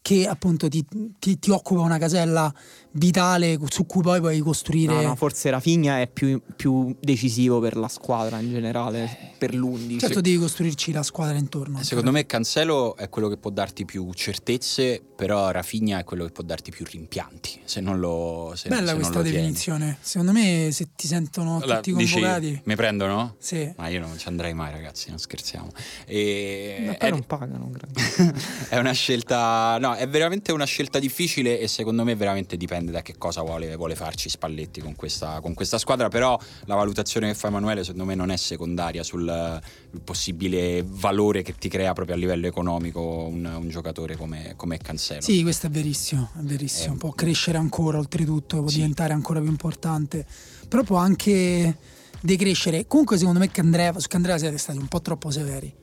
[0.02, 0.84] che appunto ti,
[1.18, 2.52] ti, ti, occupa una casella
[2.92, 4.94] vitale su cui poi puoi costruire.
[4.94, 9.98] No, no, forse Rafinha è più, più, decisivo per la squadra in generale, per l'11.
[9.98, 11.82] Certo, devi costruirci la squadra intorno.
[11.82, 16.32] Secondo me Cancelo è quello che può darti più certezze, però Rafinha è quello che
[16.32, 17.60] può darti più rimpianti.
[17.64, 18.52] Se non lo.
[18.54, 19.78] Se, Bella se questa definizione.
[19.78, 19.98] Tieni.
[20.00, 22.50] Secondo me, se ti sentono allora, tutti convocati.
[22.50, 23.36] Dici, mi prendono?
[23.38, 23.72] Sì.
[23.76, 25.70] Ma io non ci andrei mai, ragazzi, non scherziamo.
[26.06, 26.84] E...
[26.86, 27.10] Ma poi è...
[27.10, 27.70] non pagano.
[28.68, 29.78] è una scelta.
[29.78, 33.74] No, è veramente una scelta difficile e secondo me veramente dipende da che cosa vuole,
[33.76, 38.04] vuole farci Spalletti con questa, con questa, squadra, però la valutazione che fa Emanuele secondo
[38.04, 39.60] me non è secondaria sul
[40.04, 45.20] possibile valore che ti crea proprio a livello economico un, un giocatore come, come Cancelo.
[45.20, 46.94] Sì, questo è verissimo, è verissimo.
[46.94, 48.76] Eh, può crescere ancora oltretutto, può sì.
[48.76, 50.24] diventare ancora più importante,
[50.68, 51.76] però può anche
[52.20, 52.86] decrescere.
[52.86, 55.74] Comunque secondo me Candreva, su Candreva siete stati un po' troppo severi,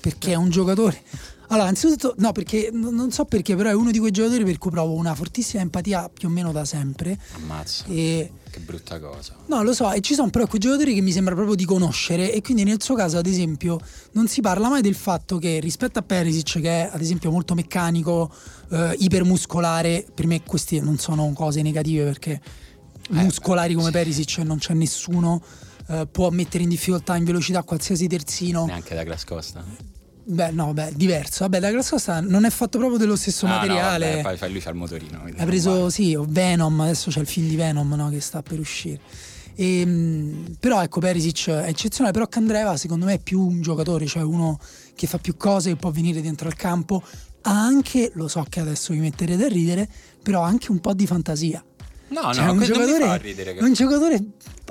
[0.00, 1.02] perché è un giocatore
[1.48, 4.70] allora, anzitutto, no, perché non so perché, però è uno di quei giocatori per cui
[4.70, 7.18] provo una fortissima empatia più o meno da sempre.
[7.34, 7.84] Ammazza.
[7.88, 8.30] E...
[8.50, 9.34] Che brutta cosa.
[9.46, 12.32] No, lo so, e ci sono però quei giocatori che mi sembra proprio di conoscere.
[12.32, 13.80] E quindi nel suo caso, ad esempio,
[14.12, 17.54] non si parla mai del fatto che rispetto a Perisic, che è ad esempio molto
[17.54, 18.32] meccanico,
[18.70, 22.40] eh, ipermuscolare, per me queste non sono cose negative perché
[23.10, 23.92] eh, muscolari come sì.
[23.92, 25.42] Perisic non c'è nessuno.
[25.86, 28.64] Uh, può mettere in difficoltà in velocità qualsiasi terzino.
[28.64, 29.92] Neanche da Glass Costa.
[30.26, 31.44] Beh, no, beh, diverso.
[31.44, 34.16] Vabbè, la Grascosta non è fatto proprio dello stesso ah, materiale.
[34.16, 35.22] No, vabbè, poi lui c'ha il motorino.
[35.36, 39.00] Ha preso, sì, Venom, adesso c'è il film di Venom no, che sta per uscire.
[39.54, 44.06] E, mh, però ecco Perisic è eccezionale, però Candreva secondo me è più un giocatore,
[44.06, 44.58] cioè uno
[44.94, 47.02] che fa più cose, che può venire dentro al campo,
[47.42, 49.88] ha anche, lo so che adesso vi metterete a ridere,
[50.22, 51.62] però ha anche un po' di fantasia.
[52.08, 53.54] No, Cioè, no, un giocatore, ridere.
[53.54, 54.22] è un giocatore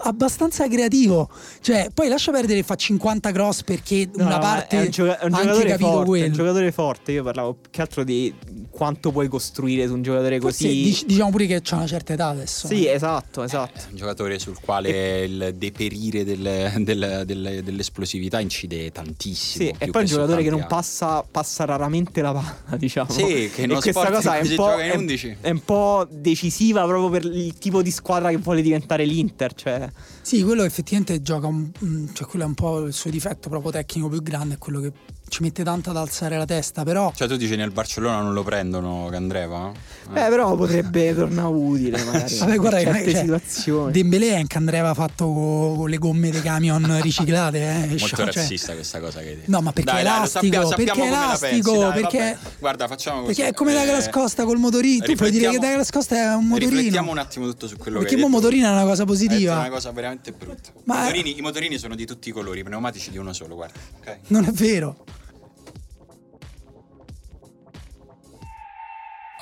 [0.04, 1.30] abbastanza creativo.
[1.62, 5.20] Cioè, poi lascia perdere che fa 50 cross perché No, una parte è un, gioca-
[5.20, 7.12] è un ha anche giocatore capito forte, è un giocatore forte.
[7.12, 8.34] Io parlavo più che altro di
[8.70, 10.84] quanto puoi costruire su un giocatore Forse così.
[10.84, 12.68] dic- diciamo pure che c'ha una certa età adesso.
[12.68, 13.80] Sì, esatto, esatto.
[13.80, 19.66] È un giocatore sul quale il deperire del- del- del- dell'esplosività incide tantissimo.
[19.66, 23.12] Sì, e poi è un giocatore che non passa, passa raramente la palla, diciamo.
[23.12, 25.38] Sì, che e non questa cosa è un, po', gioca in è- 11.
[25.42, 29.54] è un po' decisiva proprio per il tipo di squadra che vuole diventare l'Inter.
[29.54, 29.83] Cioè,
[30.22, 31.72] Sì, quello effettivamente gioca un,
[32.14, 34.92] cioè quello è un po' il suo difetto proprio tecnico più grande, è quello che
[35.34, 38.44] ci mette tanto ad alzare la testa, però Cioè, tu dici nel Barcellona non lo
[38.44, 39.72] prendono Candreva?
[39.72, 43.92] eh, però potrebbe tornare utile magari Vabbè, guarda in che certe cioè, situazioni.
[43.92, 47.88] Dembélé anche Andrea fatto con, le gomme dei camion riciclate, eh.
[47.88, 49.50] Molto Cioè, razzista questa cosa che hai detto.
[49.52, 52.38] No, ma perché Dai, è dai, elastico, sappiamo- sappiamo perché è elastico, pensi, dai, perché-
[52.42, 52.56] vabbè.
[52.60, 53.34] Guarda, facciamo così.
[53.34, 55.04] Perché è come Eh, Douglas Costa col motorino.
[55.06, 56.72] Tu puoi dire che Douglas Costa è un motorino.
[56.72, 58.30] Riflettiamo un attimo tutto su quello Perché che detto.
[58.30, 59.54] motorino è una cosa detto positiva.
[59.56, 60.70] una cosa veramente brutta.
[60.84, 63.56] Ma- I, motorini, I motorini sono di tutti i colori, i pneumatici di uno solo,
[63.56, 63.80] guarda.
[64.00, 64.18] Ok.
[64.28, 64.98] Non è vero.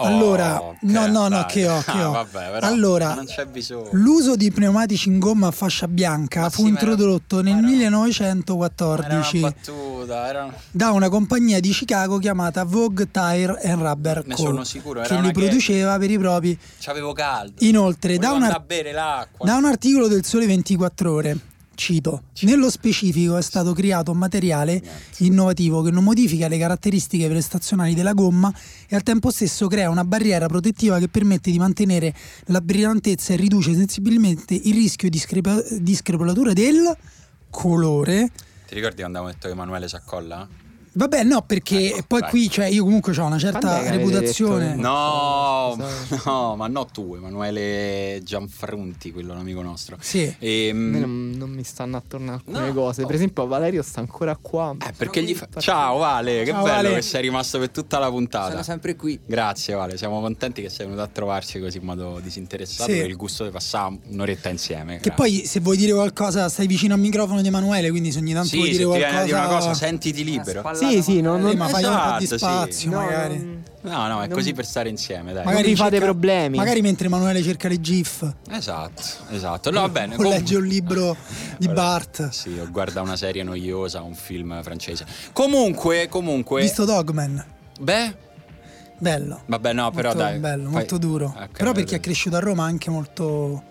[0.02, 1.45] Allora, Oh, no, ok, no, no, dai.
[1.45, 2.12] che ho, che Ah, ho.
[2.12, 3.18] vabbè, però allora,
[3.91, 7.47] l'uso di pneumatici in gomma a fascia bianca Ma fu sì, ma era- introdotto nel
[7.58, 10.54] era- Era 1914 una battuta, era...
[10.72, 14.41] da una compagnia di Chicago chiamata Vogue Tire and Rubber Ne Co.
[14.41, 16.58] sono sicuro, era che li che- produceva per i propri.
[16.80, 17.54] C'avevo caldo.
[17.60, 18.64] Inoltre, da, una-
[19.43, 21.38] da un articolo del Sole 24 Ore,
[21.82, 24.80] cito, nello specifico è stato creato un materiale
[25.18, 28.54] innovativo che non modifica le caratteristiche prestazionali della gomma
[28.88, 32.14] e al tempo stesso crea una barriera protettiva che permette di mantenere
[32.46, 36.96] la brillantezza e riduce sensibilmente il rischio di, screpa- di screpolatura del
[37.50, 38.30] colore.
[38.68, 40.48] Ti ricordi quando abbiamo detto che Emanuele si accolla?
[40.94, 42.30] Vabbè, no, perché Ecco, poi vai.
[42.30, 44.76] qui, cioè, io comunque ho una certa che reputazione.
[44.76, 45.78] No,
[46.26, 49.98] no, ma no tu, Emanuele Gianfrunti, quello è un amico nostro.
[50.02, 50.34] Sì.
[50.38, 52.74] E, A me non, non mi stanno attorno alcune No.
[52.74, 53.06] cose.
[53.06, 54.76] Per esempio, Valerio sta ancora qua.
[54.86, 55.48] Eh, perché gli fa...
[55.58, 56.94] Ciao Vale, che Ciao, bello Vale.
[56.96, 58.52] che sei rimasto per tutta la puntata.
[58.52, 59.20] Sono sempre qui.
[59.26, 62.98] Grazie Vale, siamo contenti che sei venuto a trovarci così in modo disinteressato Sì.
[62.98, 64.96] per il gusto di passare un'oretta insieme.
[65.00, 65.12] Che grazie.
[65.16, 68.50] poi se vuoi dire qualcosa stai vicino al microfono di Emanuele, quindi se ogni tanto
[68.50, 69.22] sì, vuoi se dire ti viene qualcosa...
[69.22, 70.62] a dire una cosa, sentiti libero.
[70.90, 72.38] Sì, sì, non, non, Eh, ma fai un po' di Esatto, sì.
[72.38, 73.38] spazio no, magari.
[73.38, 75.44] non- No, no, è Non- così per stare insieme, dai.
[75.44, 76.58] Magari- vi fate problemi.
[76.58, 79.02] Magari mentre Emanuele cerca le GIF Esatto,
[79.32, 79.72] esatto.
[79.72, 80.14] No, va bene.
[80.14, 81.16] o com- legge un libro
[81.58, 82.30] di Guarda, Bart.
[82.30, 85.04] Sì, o guarda una serie noiosa, un film francese.
[85.34, 86.62] Comunque, comunque.
[86.62, 87.44] Visto Dogman.
[87.80, 88.16] Beh,
[89.00, 89.42] Bello.
[89.48, 90.38] vabbè, no, però molto dai.
[90.38, 91.34] bello, fai- molto duro.
[91.36, 93.64] Ok, Però per chi è cresciuto a Roma anche molto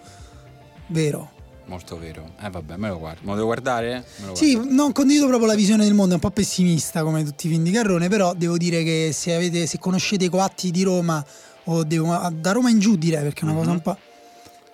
[0.88, 1.30] vero.
[1.70, 2.32] Molto vero.
[2.42, 3.20] Eh, vabbè, me lo guardo.
[3.22, 4.04] Me lo devo guardare?
[4.26, 7.46] Lo Sì, non condivido proprio la visione del mondo, è un po' pessimista come tutti
[7.46, 10.82] i film di Carrone, però devo dire che se, avete, se conoscete i coatti di
[10.82, 11.24] Roma
[11.66, 13.74] o devo- da Roma in giù direi perché è una cosa Mhm.
[13.76, 13.96] un po'...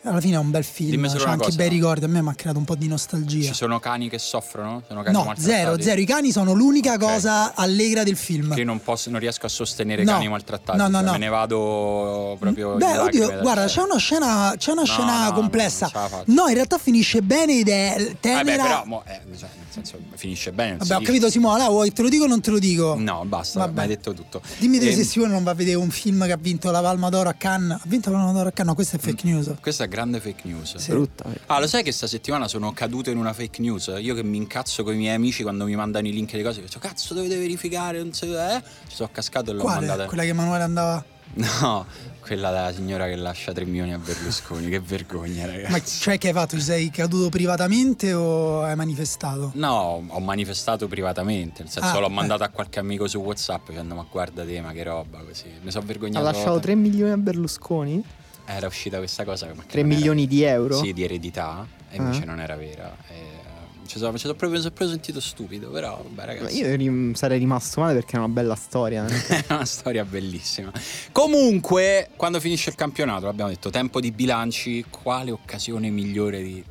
[0.06, 1.56] Alla fine è un bel film, c'ha anche cosa.
[1.56, 3.48] bei ricordi, a me mi ha creato un po' di nostalgia.
[3.48, 4.82] Ci sono cani che soffrono?
[4.86, 6.00] Sono cani No, zero, zero.
[6.00, 6.98] I cani sono l'unica Ok.
[7.00, 8.54] cosa allegra del film.
[8.54, 10.12] Che io non, posso, non riesco a sostenere No.
[10.12, 10.78] cani maltrattati.
[10.78, 11.12] No, no, cioè, no.
[11.12, 12.76] Me ne vado proprio.
[12.76, 15.90] Beh, oddio, guarda, c'è una scena, c'è una scena complessa.
[16.26, 18.62] No, in realtà finisce bene ed è Vabbè, tenera.
[18.62, 20.76] però, mo, eh, cioè, nel senso, finisce bene.
[20.78, 22.94] Vabbè, ho capito Simone, allora vuoi te lo dico o non te lo dico?
[22.98, 23.80] No, basta, Vabbè.
[23.82, 24.40] hai detto tutto.
[24.58, 26.80] Dimmi te Ehm, se Simone non va a vedere un film che ha vinto la
[26.80, 27.78] Palma d'Oro a Cannes.
[27.80, 28.64] Ha vinto la Palma d'Oro a Cannes?
[28.68, 29.52] No, questa è fake news.
[29.60, 30.76] Questa è grande fake news.
[30.76, 30.90] Sì.
[30.90, 31.24] brutta.
[31.46, 33.94] Ah, lo sai che sta settimana sono caduto in una fake news?
[33.98, 36.42] Io che mi incazzo con i miei amici quando mi mandano i link e le
[36.42, 38.62] cose, dico, cazzo dovete verificare, non so, eh?
[38.88, 39.86] Ci sono cascato e l'ho Quale?
[39.86, 40.04] mandata.
[40.06, 41.04] Quella che Emanuele andava.
[41.36, 41.84] No,
[42.20, 45.72] quella della signora che lascia 3 milioni a Berlusconi, che vergogna, ragazzi.
[45.72, 46.54] Ma cioè che hai fatto?
[46.56, 49.50] Ti sei caduto privatamente o hai manifestato?
[49.54, 52.10] No, ho manifestato privatamente, nel senso Ah, l'ho eh.
[52.10, 55.46] mandato a qualche amico su WhatsApp dicendo ma guarda te, ma che roba così.
[55.62, 56.24] Mi sono Ha vergognato.
[56.24, 58.04] lasciato 3 milioni a Berlusconi?
[58.46, 59.46] Era uscita questa cosa.
[59.54, 60.76] ma che 3 non era- milioni di euro?
[60.78, 62.26] Sì, di eredità, e invece Ah.
[62.26, 62.96] non era vera.
[63.08, 63.44] E,
[63.86, 66.58] ci sono, mi sono proprio, proprio sentito stupido, però vabbè Ma ragazzi.
[66.58, 69.06] Io rim- sarei rimasto male perché è una bella storia.
[69.06, 69.44] eh.
[69.46, 70.72] È una storia bellissima.
[71.12, 76.64] Comunque, quando finisce il campionato, l'abbiamo detto, tempo di bilanci, quale occasione migliore di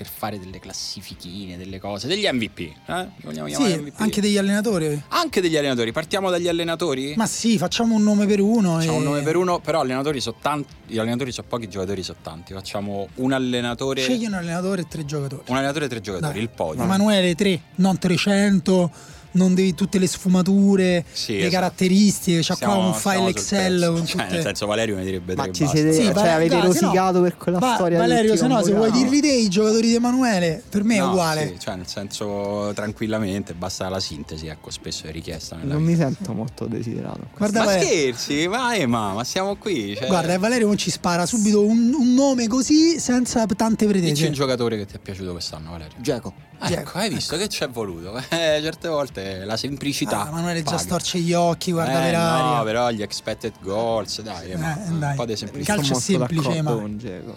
[0.00, 3.08] per fare delle classifichine, delle cose, degli MVP, eh?
[3.52, 4.00] Sì, MVP?
[4.00, 4.98] anche degli allenatori.
[5.08, 5.92] Anche degli allenatori.
[5.92, 7.12] Partiamo dagli allenatori?
[7.18, 8.76] Ma sì, facciamo un nome per uno.
[8.76, 8.96] Facciamo e...
[8.96, 12.16] un nome per uno, però allenatori sono tanti, gli allenatori sono pochi, i giocatori sono
[12.22, 12.54] tanti.
[12.54, 15.42] Facciamo un allenatore, Scegli un allenatore e tre giocatori.
[15.48, 16.42] un allenatore e tre giocatori, Dai.
[16.44, 16.82] il podio.
[16.82, 18.90] Emanuele 3, non 300,
[19.32, 21.52] non devi tutte le sfumature, Sì, le esatto.
[21.54, 24.34] caratteristiche, c'ha qua Stiamo- un file Excel con Cioè, tutte...
[24.34, 27.58] nel senso Valerio mi direbbe Ma ci siete, Sì, cioè, avete no- rosicato per quella
[27.58, 29.02] Va- storia Valerio, se no, se vuoi convocati?
[29.02, 31.46] dirli te i giocatori di Emanuele, per me è No, uguale.
[31.48, 36.06] sì, cioè nel senso tranquillamente, basta la sintesi, ecco, spesso è richiesta nella Non vita.
[36.06, 37.28] mi sento molto desiderato.
[37.36, 39.94] Guarda, ma Valerio, scherzi, ma Ema, ma siamo qui.
[39.96, 43.98] Cioè, guarda, e Valerio non ci spara subito un, un nome così senza tante dici
[44.00, 44.26] pretese.
[44.26, 45.96] un giocatore che ti è piaciuto quest'anno, Valerio.
[46.00, 46.32] Geco.
[46.62, 48.14] Ecco, hai visto che ci è voluto?
[48.30, 50.24] Eh, certe volte la semplicità.
[50.24, 50.78] Ah, Emanuele già paga.
[50.82, 52.56] storce gli occhi, guarda eh, per aria.
[52.58, 55.14] No, però gli expected goals, dai, Eh, un dai.
[55.16, 55.74] po' di Il semplicità.
[55.74, 56.80] calcio è semplice, ma-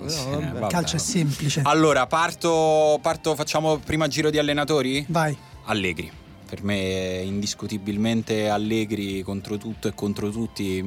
[0.07, 0.59] Sì, vabbè.
[0.61, 1.61] Il calcio è semplice.
[1.63, 5.05] Allora, parto, parto, facciamo prima giro di allenatori?
[5.09, 5.35] Vai.
[5.65, 6.11] Allegri.
[6.49, 10.85] Per me indiscutibilmente Allegri contro tutto e contro tutti,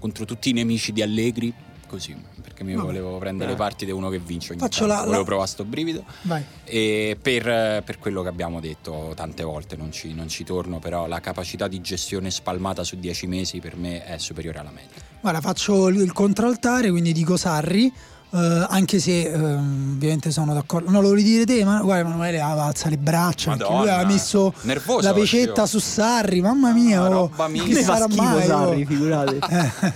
[0.00, 1.52] contro tutti i nemici di Allegri,
[1.88, 2.86] così, perché mi Vabbè.
[2.86, 3.58] volevo prendere le Eh.
[3.58, 6.04] parti di uno che vince ogni Faccio tanto, la- volevo la- provare sto brivido.
[6.22, 6.44] Vai.
[6.64, 11.06] E per, per quello che abbiamo detto tante volte, non ci, non ci torno, però
[11.08, 15.02] la capacità di gestione spalmata su dieci mesi per me è superiore alla media.
[15.20, 17.92] Guarda, faccio il contraltare, quindi dico Sarri.
[18.30, 21.64] eh, anche se ehm, ovviamente sono d'accordo, no, lo vuoi dire te?
[21.64, 25.78] Ma guarda, Emanuele alza le braccia perché lui Madonna, ha messo nervoso la pecetta su
[25.78, 27.64] Sarri, mamma mia, oh, roba mia.
[27.64, 28.44] Mi fa schifo mai.
[28.46, 29.38] Sarri, figurate.
[29.48, 29.92] Eh,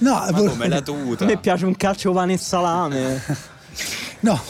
[0.00, 1.24] no, Ma vol- come la tuta?
[1.24, 3.22] A me piace un calcio pane e salame.
[4.20, 4.40] no,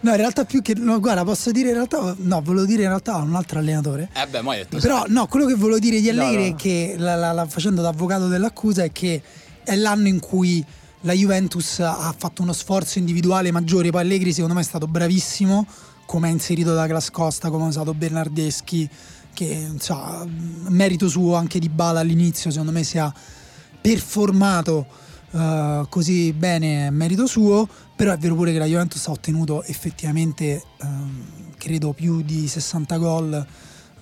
[0.00, 2.88] no, in realtà più che no, guarda, posso dire in realtà no, volevo dire in
[2.88, 4.08] realtà un altro allenatore.
[4.14, 6.54] Eh beh, ma hai detto Però no, quello che volevo dire di Allegri No, no.
[6.54, 9.22] è che la- la- la- facendo da avvocato dell'accusa è che
[9.62, 10.64] è l'anno in cui
[11.02, 15.66] la Juventus ha fatto uno sforzo individuale maggiore, poi Allegri secondo me è stato bravissimo,
[16.06, 18.88] come ha inserito Douglas Costa, come ha usato Bernardeschi,
[19.34, 20.24] che insomma,
[20.68, 23.10] merito suo anche di Bala all'inizio, secondo me si è
[23.82, 24.86] performato
[25.32, 29.62] eh, così bene, è merito suo, però è vero pure che la Juventus ha ottenuto
[29.64, 31.24] effettivamente, ehm,
[31.58, 33.46] credo, più di 60 gol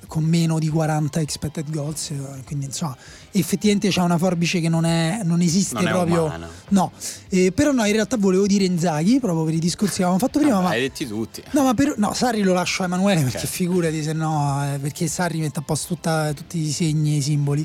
[0.06, 2.96] con meno di 40 expected goals, eh, quindi insomma
[3.30, 6.24] effettivamente c'è una forbice che non, è, non esiste Non proprio.
[6.24, 6.48] umana.
[6.70, 6.90] No,
[7.28, 10.40] Eh, però no, in realtà volevo dire Inzaghi, proprio per i discorsi che avevamo fatto
[10.40, 11.40] prima, Vabbè, ma hai detti tutti.
[11.52, 13.46] No, ma per, no, Sarri lo lascio a Emanuele perché Ok.
[13.46, 17.22] figurati se no, eh, perché Sarri mette a posto tutta- tutti i segni e i
[17.22, 17.64] simboli.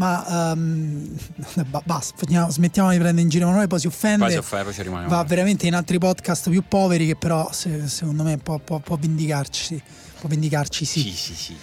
[0.00, 0.54] Ma
[1.68, 2.14] ba- basta,
[2.48, 4.24] smettiamo di prendere in giro Emanuele, poi si offende.
[4.32, 7.86] Poi fai, poi ci rimane Va veramente in altri podcast più poveri che però se-
[7.86, 9.82] secondo me può, può- può vendicarci.
[10.18, 11.00] Può vendicarci, sì.
[11.02, 11.56] Sì, sì, sì.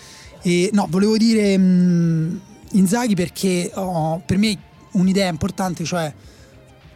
[0.44, 2.42] E, no, volevo dire mh,
[2.74, 4.56] Inzaghi perché ho per me
[4.92, 6.14] un'idea importante, cioè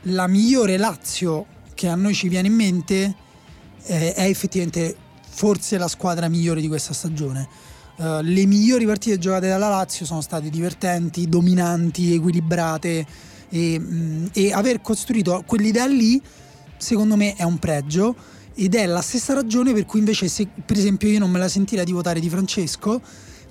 [0.04, 3.16] la migliore Lazio che a noi ci viene in mente
[3.84, 4.96] eh, è effettivamente
[5.28, 7.48] forse la squadra migliore di questa stagione.
[8.02, 13.06] Eh, le migliori partite giocate dalla Lazio sono state divertenti, dominanti, equilibrate
[13.47, 16.20] e, mh, e aver costruito quell'idea lì
[16.78, 18.16] secondo me è un pregio
[18.56, 21.47] ed è la stessa ragione per cui invece se per esempio io non me la
[21.47, 22.99] sentirei di votare di Francesco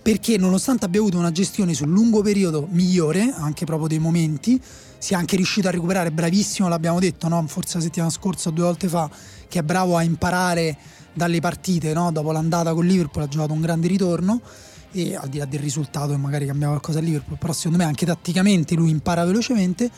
[0.02, 4.60] perché nonostante abbia avuto una gestione sul lungo periodo migliore, anche proprio dei momenti,
[4.98, 7.44] si è anche riuscito a recuperare, bravissimo, l'abbiamo detto, no?
[7.46, 9.10] forse la settimana scorsa o due volte fa,
[9.46, 10.76] che è bravo a imparare
[11.12, 12.10] dalle partite, no?
[12.12, 14.40] dopo l'andata con Liverpool ha giocato un grande ritorno
[14.92, 17.84] e al di là del risultato che magari cambiava qualcosa a Liverpool, però secondo me
[17.84, 19.90] anche tatticamente lui impara velocemente,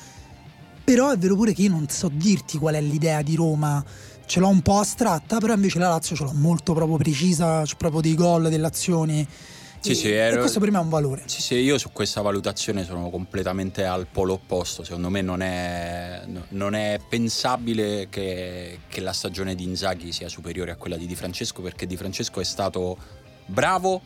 [0.85, 3.83] però è vero pure che io non so dirti qual è l'idea di Roma,
[4.27, 7.77] ce l'ho un po' astratta, però invece la Lazio ce l'ho molto proprio precisa, c'è
[7.77, 9.27] proprio dei gol, delle azioni.
[9.83, 11.23] Sì, sì, ero- questo per me è un valore.
[11.27, 14.85] Sì, sì, io su questa valutazione sono completamente al polo opposto.
[14.85, 20.29] Secondo me non è, no- non è pensabile che, che la stagione di Inzaghi sia
[20.29, 22.97] superiore a quella di Di Francesco perché Di Francesco è stato
[23.47, 24.01] bravo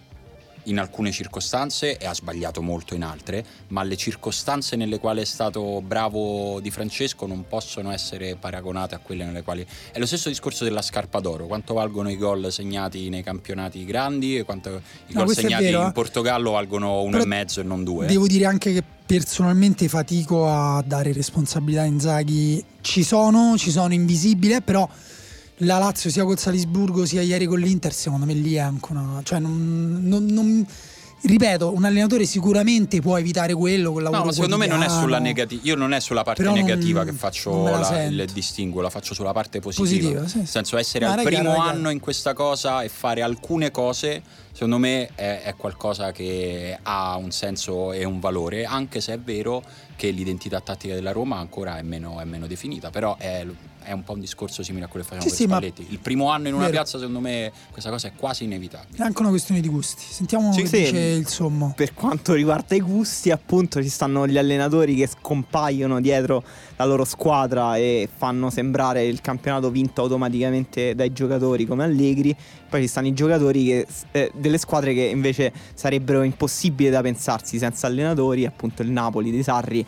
[0.66, 5.24] in alcune circostanze e ha sbagliato molto in altre, ma le circostanze nelle quali è
[5.24, 9.66] stato bravo Di Francesco non possono essere paragonate a quelle nelle quali...
[9.92, 14.38] È lo stesso discorso della scarpa d'oro, quanto valgono i gol segnati nei campionati grandi
[14.38, 15.92] e quanto i No, gol segnati vero, in.
[15.92, 18.06] Portogallo valgono uno e mezzo e non due.
[18.06, 22.64] Devo dire anche che personalmente fatico a dare responsabilità a Inzaghi.
[22.80, 24.88] Ci sono, ci sono invisibili, eh, però
[25.60, 29.20] la Lazio sia col Salisburgo sia ieri con l'Inter, secondo me lì è anche una...
[29.22, 30.66] Cioè non, non- non-
[31.18, 34.88] ripeto, un allenatore sicuramente può evitare quello con No, lavoro ma secondo me non è
[34.88, 35.60] sulla negativa.
[35.64, 38.90] Io non è sulla parte Però non- negativa che faccio la la- il distinguo, la
[38.90, 40.20] faccio sulla parte positiva.
[40.20, 42.88] Positiva, sì, Nel senso, essere No, al era primo era anno in questa cosa e
[42.88, 48.64] fare alcune cose, secondo me è, è qualcosa che ha un senso e un valore,
[48.64, 49.64] anche se è vero
[49.96, 53.44] che l'identità tattica della Roma ancora è meno, è meno definita, però è,
[53.86, 55.86] è un po' un discorso simile a quello che facciamo Sì, con sì.
[55.92, 56.76] Il primo anno in una Vero.
[56.78, 58.98] piazza, secondo me, questa cosa è quasi inevitabile.
[58.98, 60.02] È anche una questione di gusti.
[60.08, 60.78] Sentiamo Sì, che sì.
[60.78, 61.72] dice il sommo.
[61.76, 66.42] Per quanto riguarda i gusti, appunto, ci stanno gli allenatori che scompaiono dietro
[66.76, 72.34] la loro squadra e fanno sembrare il campionato vinto automaticamente dai giocatori come Allegri.
[72.68, 77.58] Poi ci stanno i giocatori che, eh, delle squadre che invece sarebbero impossibili da pensarsi
[77.58, 79.86] senza allenatori, appunto il Napoli dei Sarri.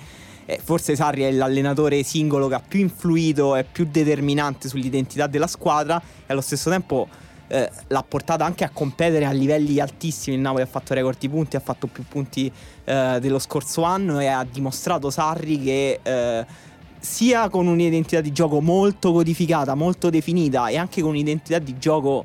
[0.50, 5.46] Eh, forse Sarri è l'allenatore singolo che ha più influito e più determinante sull'identità della
[5.46, 7.06] squadra e allo stesso tempo
[7.48, 10.36] eh, l'ha portata anche a competere a livelli altissimi.
[10.36, 12.50] Il Napoli ha fatto record di punti, ha fatto più punti
[12.84, 16.46] eh, dello scorso anno e ha dimostrato Sarri che eh,
[16.98, 22.24] sia con un'identità di gioco molto codificata, molto definita e anche con un'identità di gioco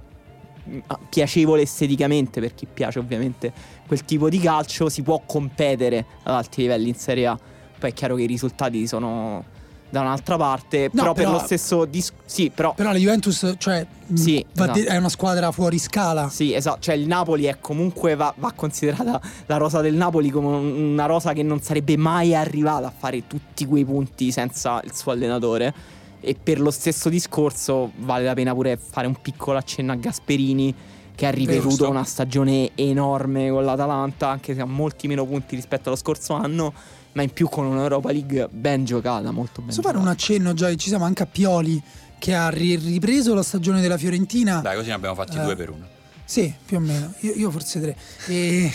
[0.63, 0.77] mh,
[1.09, 3.51] piacevole esteticamente per chi piace ovviamente
[3.85, 7.37] quel tipo di calcio si può competere ad alti livelli in Serie A.
[7.83, 9.43] Poi è chiaro che i risultati sono
[9.89, 13.55] da un'altra parte, No, però, per però- lo stesso dis- sì, però Però la Juventus,
[13.57, 16.29] cioè, mh, Sì, de- è una squadra fuori scala.
[16.29, 20.47] Sì, esatto, cioè il Napoli è comunque va, va considerata la rosa del Napoli come
[20.47, 24.93] un- una rosa che non sarebbe mai arrivata a fare tutti quei punti senza il
[24.95, 25.73] suo allenatore.
[26.21, 30.73] E per lo stesso discorso vale la pena pure fare un piccolo accenno a Gasperini
[31.13, 31.89] che ha ripetuto Giusto.
[31.89, 36.73] una stagione enorme con l'Atalanta, anche se ha molti meno punti rispetto allo scorso anno,
[37.13, 40.73] ma in più con un'Europa League ben giocata, molto ben Posso fare un accenno, già
[40.75, 41.81] ci siamo anche a Pioli
[42.19, 44.59] che ha ri- ripreso la stagione della Fiorentina.
[44.61, 45.41] Dai, così ne abbiamo fatti Eh.
[45.43, 45.85] due per uno.
[46.25, 47.13] Sì, più o meno.
[47.19, 47.95] Io, io forse tre.
[48.27, 48.71] E,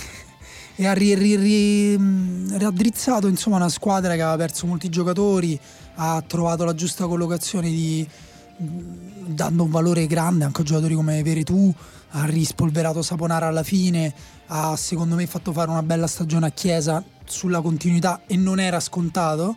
[0.76, 5.58] e ha ri- ri- ri- mh, raddrizzato insomma una squadra che aveva perso molti giocatori,
[5.96, 8.06] ha trovato la giusta collocazione di
[8.58, 8.66] mh,
[9.34, 11.74] dando un valore grande anche a giocatori come Veretù,
[12.10, 14.12] ha rispolverato Saponara alla fine,
[14.46, 18.80] ha secondo me fatto fare una bella stagione a Chiesa sulla continuità e non era
[18.80, 19.56] scontato.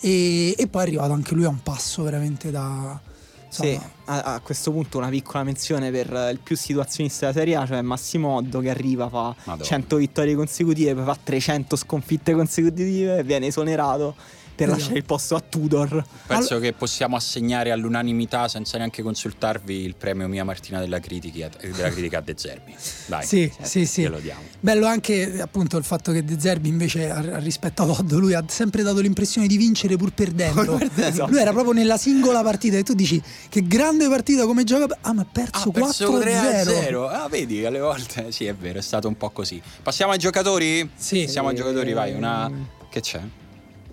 [0.00, 3.00] E, e poi è arrivato anche lui a un passo veramente da...
[3.48, 7.64] Sì, a, a questo punto una piccola menzione per il più situazionista della Serie A,
[7.64, 9.62] cioè Massimo Oddo che arriva, fa Madonna.
[9.62, 14.16] 100 vittorie consecutive, poi fa 300 sconfitte consecutive e viene esonerato
[14.54, 14.78] per Esatto.
[14.80, 16.04] lasciare il posto a Tudor.
[16.26, 21.90] Penso che possiamo assegnare all'unanimità, senza neanche consultarvi, il premio Mia Martina della critica, della
[21.90, 22.74] critica a De Zerbi.
[23.06, 24.02] Dai, Sì, sì, sì.
[24.02, 24.40] glielo diamo.
[24.60, 28.82] Bello anche appunto il fatto che De Zerbi invece rispetto a Oddo lui ha sempre
[28.82, 30.78] dato l'impressione di vincere pur perdendo.
[30.96, 31.30] Esatto.
[31.30, 34.96] Lui era proprio nella singola partita e tu dici che grande partita come gioca.
[35.02, 36.70] Ah, ma ha perso Ha perso 4 3 a 0.
[36.82, 37.08] 0.
[37.08, 39.60] Ah, vedi, alle volte sì, è vero, è stato un po' così.
[39.82, 40.88] Passiamo ai giocatori?
[40.96, 41.24] Sì.
[41.24, 42.12] Passiamo ai giocatori, vai.
[42.14, 42.50] Una.
[42.88, 43.20] Che c'è?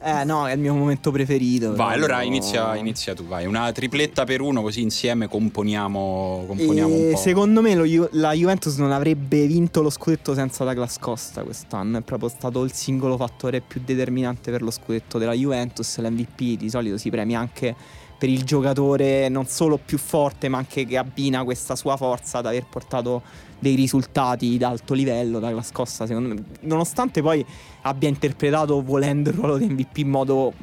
[0.04, 1.76] Eh no, è il mio momento preferito.
[1.76, 3.46] Vai, allora inizia, inizia tu, vai.
[3.46, 7.18] Una tripletta per uno, così insieme componiamo, componiamo E un po'.
[7.18, 12.00] secondo me lo la Juventus non avrebbe vinto lo scudetto senza Douglas Costa quest'anno.
[12.00, 16.00] È proprio stato il singolo fattore più determinante per lo scudetto della Juventus.
[16.00, 17.76] L'MVP di solito si premia anche
[18.22, 22.46] per il giocatore non solo più forte, ma anche che abbina questa sua forza ad
[22.46, 23.24] aver portato
[23.58, 25.40] dei risultati d'alto livello.
[25.40, 27.44] Douglas Costa, secondo me, nonostante poi
[27.82, 30.54] abbia interpretato volendo il ruolo di MVP in modo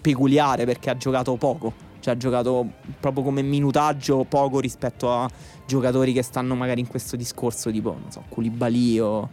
[0.00, 2.64] peculiare perché ha giocato poco, cioè ha giocato
[3.00, 5.28] proprio come minutaggio poco rispetto a
[5.66, 9.28] giocatori che stanno magari in questo discorso tipo, non so, Koulibaly o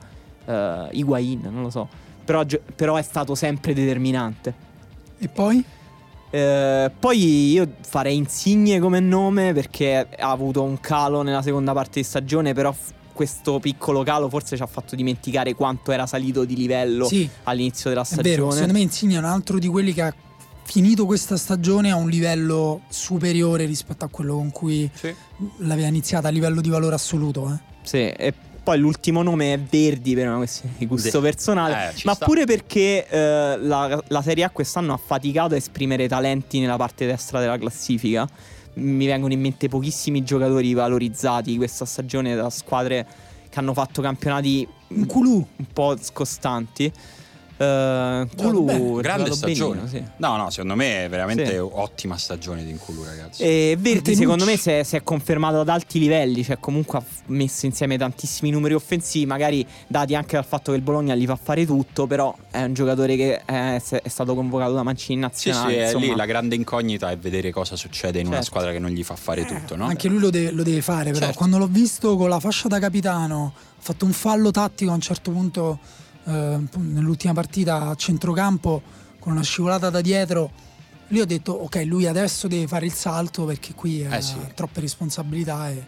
[0.46, 1.88] eh, Higuain, non lo so,
[2.26, 2.44] però,
[2.76, 4.52] però è stato sempre determinante.
[5.20, 5.64] E poi?
[6.34, 12.00] Eh, poi io farei Insigne come nome perché ha avuto un calo nella seconda parte
[12.00, 16.46] di stagione, però f- questo piccolo calo forse ci ha fatto dimenticare quanto era salito
[16.46, 18.30] di livello Sì, all'inizio della è stagione.
[18.30, 18.52] vero.
[18.52, 20.14] Secondo me Insigne è un altro di quelli che ha
[20.64, 25.14] finito questa stagione a un livello superiore rispetto a quello con cui Sì.
[25.58, 27.52] l'aveva iniziata a livello di valore assoluto.
[27.54, 27.70] Eh.
[27.84, 32.02] Sì, e poi l'ultimo nome è Verdi per una questione di gusto De- personale, Eh,
[32.04, 32.26] ma sta.
[32.26, 37.06] pure perché eh, la, la Serie A quest'anno ha faticato a esprimere talenti nella parte
[37.06, 38.28] destra della classifica.
[38.74, 43.06] Mi vengono in mente pochissimi giocatori valorizzati questa stagione da squadre
[43.50, 46.92] che hanno fatto campionati un po' scostanti.
[47.62, 49.82] Uh, Kulu Grande stagione.
[49.82, 50.04] benino, sì.
[50.18, 51.58] No, no, secondo me è veramente Sì.
[51.58, 53.44] ottima stagione di Inculu, ragazzi.
[53.44, 54.16] E Martinucci.
[54.16, 57.98] secondo me si è, si è confermato ad alti livelli, cioè comunque ha messo insieme
[58.00, 62.08] tantissimi numeri offensivi, magari dati anche dal fatto che il Bologna gli fa fare tutto,
[62.08, 65.74] però è un giocatore che è, è stato convocato da Mancini in Sì, nazionale.
[65.74, 66.06] sì, è insomma.
[66.06, 68.50] lì la grande incognita è vedere cosa succede in una Certo.
[68.50, 69.86] squadra che non gli fa fare tutto, no?
[69.86, 71.38] Anche lui lo deve, lo deve fare, però Certo.
[71.38, 75.02] quando l'ho visto con la fascia da capitano, ha fatto un fallo tattico a un
[75.02, 75.80] certo punto
[76.26, 78.82] eh, nell'ultima partita a centrocampo
[79.20, 80.52] con una scivolata da dietro.
[81.08, 84.36] Lì ho detto, ok, lui adesso deve fare il salto perché qui ha Eh sì.
[84.56, 85.84] troppe responsabilità e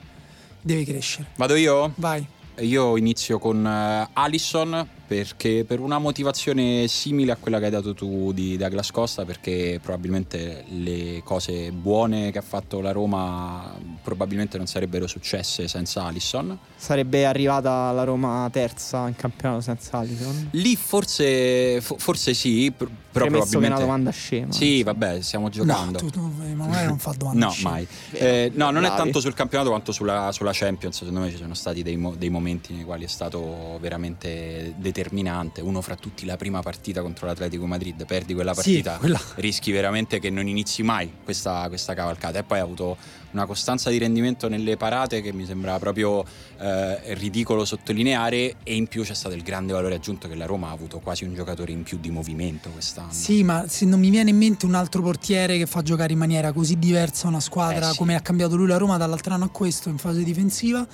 [0.62, 1.28] deve crescere.
[1.38, 1.94] Vado io?
[1.96, 2.26] Vai.
[2.60, 7.94] Io inizio con uh, Allison perché per una motivazione simile a quella che hai dato
[7.94, 14.58] tu di Douglas Costa perché probabilmente le cose buone che ha fatto la Roma probabilmente
[14.58, 16.58] non sarebbero successe senza Allison.
[16.76, 20.50] Sarebbe arrivata la Roma terza in campionato senza Allison.
[20.52, 26.00] Lì forse forse sì però probabilmente che è una domanda scema sì vabbè stiamo giocando.
[26.02, 27.70] No, tu, tu, Emanuele non fa domande no scema.
[27.70, 27.88] mai.
[28.12, 31.54] Eh, no non è tanto sul campionato quanto sulla, sulla Champions secondo me ci sono
[31.54, 35.02] stati dei, mo- dei momenti nei quali è stato veramente determinante.
[35.04, 39.20] Determinante, uno fra tutti la prima partita contro l'Atletico Madrid, perdi quella partita, sì, quella...
[39.36, 42.40] rischi veramente che non inizi mai questa, questa, cavalcata.
[42.40, 42.98] E poi ha avuto
[43.32, 46.24] una costanza di rendimento nelle parate che mi sembra proprio
[46.60, 48.56] eh, ridicolo sottolineare.
[48.64, 51.26] E in più c'è stato il grande valore aggiunto che la Roma ha avuto quasi
[51.26, 53.12] un giocatore in più di movimento quest'anno.
[53.12, 56.20] Sì, ma se non mi viene in mente un altro portiere che fa giocare in
[56.20, 57.98] maniera così diversa una squadra eh sì.
[57.98, 60.88] come ha cambiato lui la Roma dall'altro anno a questo in fase difensiva,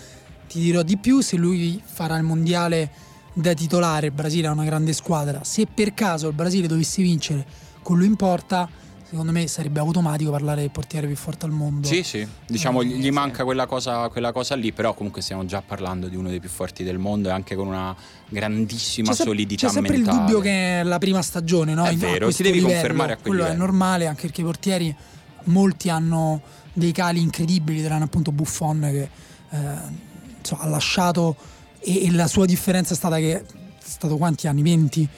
[0.49, 2.89] ti dirò di più, se lui farà il mondiale
[3.33, 5.43] da titolare, il Brasile è una grande squadra.
[5.43, 7.45] Se per caso il Brasile dovesse vincere
[7.83, 8.67] con lui in porta,
[9.07, 11.87] secondo me sarebbe automatico parlare del portiere più forte al mondo.
[11.87, 13.11] Sì, sì, diciamo eh, gli sì.
[13.11, 16.49] manca quella cosa, quella cosa, lì, però comunque stiamo già parlando di uno dei più
[16.49, 17.95] forti del mondo e anche con una
[18.27, 20.17] grandissima c'è solidità c'è sempre mentale.
[20.17, 21.85] il dubbio che è la prima stagione, no?
[21.85, 23.55] È vero, si devi livello, confermare a quel quello livello.
[23.55, 24.95] è normale, anche perché i portieri
[25.43, 26.41] molti hanno
[26.73, 29.09] dei cali incredibili, tranne appunto Buffon che
[29.51, 30.07] eh,
[30.39, 31.35] insomma, ha lasciato
[31.79, 33.43] e, e la sua differenza è stata che
[33.77, 34.61] stato quanti anni?
[34.61, 35.09] 20?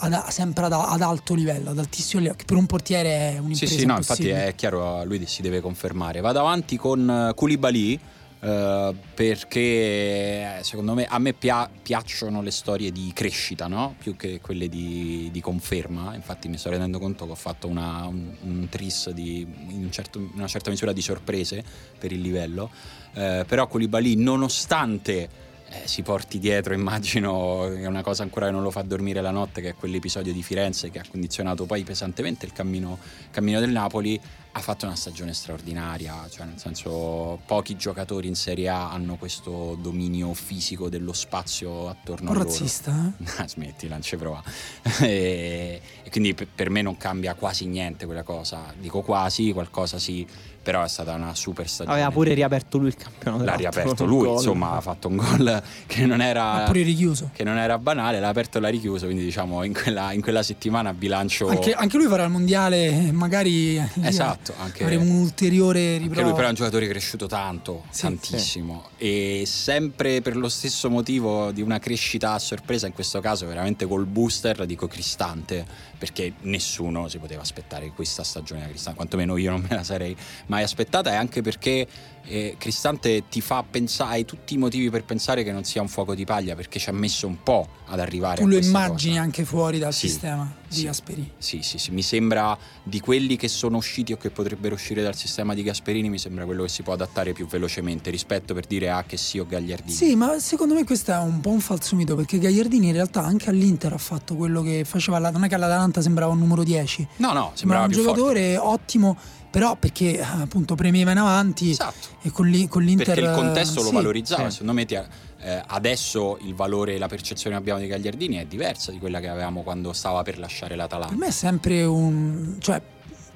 [0.00, 3.66] Ad, sempre ad, ad, alto livello, ad altissimo livello, che per un portiere è un'impresa
[3.66, 6.20] Sì, sì, no, infatti è chiaro, lui si deve confermare.
[6.20, 7.98] Vado avanti con Koulibaly,
[8.40, 13.96] Uh, perché secondo me a me pia- piacciono le storie di crescita no?
[13.98, 18.06] più che quelle di, di, conferma infatti mi sto rendendo conto che ho fatto una,
[18.06, 21.64] un, un, tris di in, un certo, una certa misura di sorprese
[21.98, 22.70] per il livello
[23.14, 28.62] uh, però Koulibaly nonostante eh, si porti dietro, immagino, è una cosa ancora che non
[28.62, 32.46] lo fa dormire la notte, che è quell'episodio di Firenze che ha condizionato poi pesantemente
[32.46, 32.98] il cammino,
[33.30, 34.18] cammino del Napoli,
[34.58, 39.78] ha fatto una stagione straordinaria, cioè nel senso pochi giocatori in Serie A hanno questo
[39.80, 42.48] dominio fisico dello spazio attorno Un a loro.
[42.48, 43.12] razzista?
[43.24, 43.46] Eh?
[43.48, 44.42] Smetti, non ci prova.
[45.00, 49.98] e, e, quindi per, per me non cambia quasi niente quella cosa, dico quasi, qualcosa
[49.98, 50.26] sì,
[50.68, 51.96] però è stata una super stagione.
[51.96, 53.42] Aveva pure riaperto lui il campionato.
[53.42, 54.34] L'ha riaperto lui, gol.
[54.34, 56.64] insomma, ha fatto un gol che non era.
[56.66, 57.30] Pure richiuso.
[57.32, 59.06] Che non era banale, l'ha aperto e l'ha richiuso.
[59.06, 61.48] Quindi, diciamo, in quella, in quella settimana bilancio.
[61.48, 63.82] Anche, anche, lui farà il mondiale, magari.
[64.02, 64.82] Esatto, anche.
[64.82, 66.04] Avremo un ulteriore riprova.
[66.04, 68.88] Anche lui, però, è un giocatore cresciuto tanto, sì, tantissimo.
[68.98, 69.04] Sì.
[69.04, 73.86] E sempre per lo stesso motivo di una crescita a sorpresa, in questo caso, veramente
[73.86, 75.64] col booster, dico Cristante.
[75.98, 80.16] Perché nessuno si poteva aspettare questa stagione da Cristante, quantomeno io non me la sarei
[80.46, 81.10] mai aspettata.
[81.10, 81.86] E anche perché
[82.28, 85.88] eh, Cristante ti fa pensare, hai tutti i motivi per pensare che non sia un
[85.88, 89.14] fuoco di paglia perché ci ha messo un po' ad arrivare tu a lo immagini
[89.14, 89.24] cosa.
[89.24, 91.32] anche fuori dal sì, sistema di sì, Gasperini?
[91.38, 95.16] Sì, sì, sì, mi sembra di quelli che sono usciti o che potrebbero uscire dal
[95.16, 98.90] sistema di Gasperini mi sembra quello che si può adattare più velocemente rispetto per dire
[98.90, 99.92] ah che sì o Gagliardini.
[99.92, 103.24] Sì ma secondo me questo è un po' un falso mito perché Gagliardini in realtà
[103.24, 107.08] anche all'Inter ha fatto quello che faceva non è che all'Atalanta sembrava un numero 10
[107.16, 108.56] no no sembrava, sembrava un giocatore forte.
[108.58, 109.16] ottimo
[109.50, 112.08] però perché appunto premeva in avanti esatto.
[112.22, 114.50] e con, li, con l'Inter perché il contesto sì, lo valorizzava sì.
[114.52, 118.46] secondo me ti eh, adesso il valore e la percezione che abbiamo di Gagliardini è
[118.46, 122.56] diversa di quella che avevamo quando stava per lasciare l'Atalanta per me è sempre un
[122.58, 122.80] cioè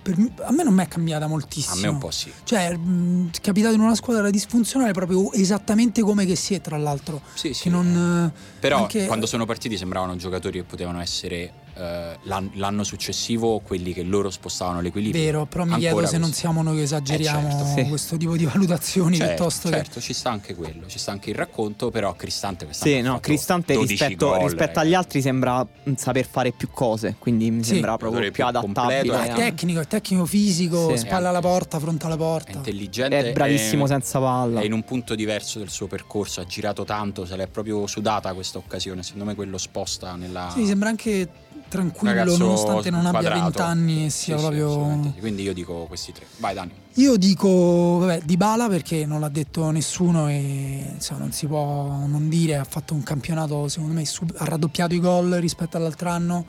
[0.02, 3.30] per, a me non mi è cambiata moltissimo a me un po' sì cioè mh,
[3.36, 7.54] è capitato in una squadra disfunzionale proprio esattamente come che si è tra l'altro sì,
[7.54, 7.68] sì.
[7.68, 9.06] non, però anche...
[9.06, 14.82] quando sono partiti sembravano giocatori che potevano essere Uh, l'anno successivo quelli che loro spostavano
[14.82, 15.22] l'equilibrio.
[15.22, 17.88] Vero, però mi chiedo se non siamo noi che esageriamo eh certo, sì.
[17.88, 20.00] questo tipo di valutazioni certo, piuttosto certo, che...
[20.00, 24.28] ci sta anche quello, ci sta anche il racconto, però Cristante Sì, no, Cristante rispetto,
[24.28, 25.66] gol, rispetto agli altri sembra
[25.96, 27.70] saper fare più cose, quindi mi sì.
[27.70, 29.28] sembra proprio più, più adattabile.
[29.28, 30.98] È tecnico, è tecnico fisico, sì.
[30.98, 32.52] spalla alla porta, fronte alla porta.
[32.52, 34.60] È intelligente, è bravissimo è, senza palla.
[34.60, 38.32] È in un punto diverso del suo percorso, ha girato tanto, se l'è proprio sudata
[38.34, 41.28] questa occasione, secondo me quello sposta nella Sì, sembra anche
[41.68, 43.42] tranquillo Ragazzo nonostante non abbia quadrato.
[43.42, 46.26] 20 anni e sia sì, proprio sì, quindi io dico questi tre.
[46.38, 46.70] Vai Dani.
[46.94, 52.04] Io dico vabbè Di Bala perché non l'ha detto nessuno e insomma, non si può
[52.06, 52.56] non dire.
[52.56, 56.46] Ha fatto un campionato secondo me sub- ha raddoppiato i gol rispetto all'altro anno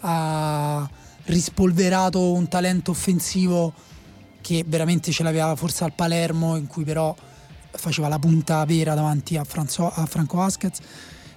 [0.00, 0.88] ha
[1.24, 3.72] rispolverato un talento offensivo
[4.40, 7.14] che veramente ce l'aveva forse al Palermo in cui però
[7.72, 10.78] faceva la punta vera davanti a, Franzo- a Franco Vasquez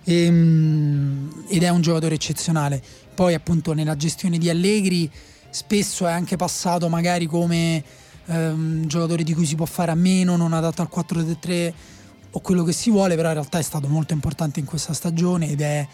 [0.04, 2.82] e, ed è un giocatore eccezionale
[3.20, 5.12] poi appunto nella gestione di Allegri
[5.50, 7.84] spesso è anche passato magari come
[8.28, 11.74] um, giocatore di cui si può fare a meno, non adatto al 4-3-3,
[12.32, 15.50] o quello che si vuole, però in realtà è stato molto importante in questa stagione
[15.50, 15.86] ed è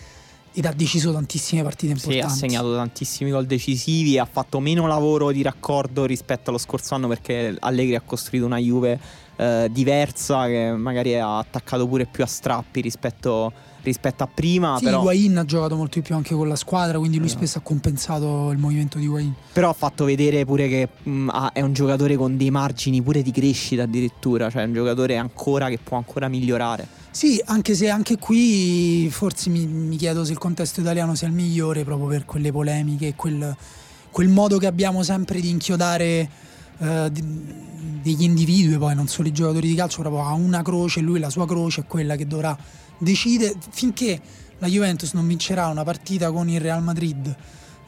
[0.57, 2.21] ed ha deciso tantissime partite importanti.
[2.21, 6.93] Sì, ha segnato tantissimi gol decisivi, ha fatto meno lavoro di raccordo rispetto allo scorso
[6.95, 8.97] anno perché Allegri ha costruito una Juve
[9.36, 13.51] eh, diversa che magari ha attaccato pure più a strappi rispetto,
[13.86, 14.75] rispetto a prima.
[14.77, 14.99] Sì, però...
[14.99, 18.51] Higuain ha giocato molto di più anche con la squadra, quindi lui spesso ha compensato
[18.51, 19.33] il movimento di Higuain.
[19.53, 23.31] Però ha fatto vedere pure che mh, è un giocatore con dei margini pure di
[23.31, 27.03] crescita addirittura, cioè un giocatore ancora che può ancora migliorare.
[27.11, 31.33] Sì, anche se anche qui forse mi, mi, chiedo se il contesto italiano sia il
[31.33, 33.55] migliore proprio per quelle polemiche, quel,
[34.11, 36.29] quel modo che abbiamo sempre di inchiodare
[36.77, 41.19] eh, degli individui, poi non solo i giocatori di calcio, proprio a una croce, lui
[41.19, 42.55] la sua croce è quella che dovrà
[42.97, 44.19] decidere finché
[44.59, 47.35] la Juventus non vincerà una partita con il Real Madrid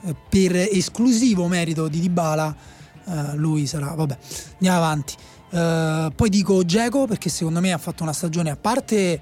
[0.05, 2.55] eh, per esclusivo merito di Dybala,
[3.05, 4.17] eh, lui sarà, vabbè,
[4.53, 5.15] andiamo avanti.
[5.49, 9.21] Uh, poi dico Geco perché secondo me ha fatto una stagione a parte.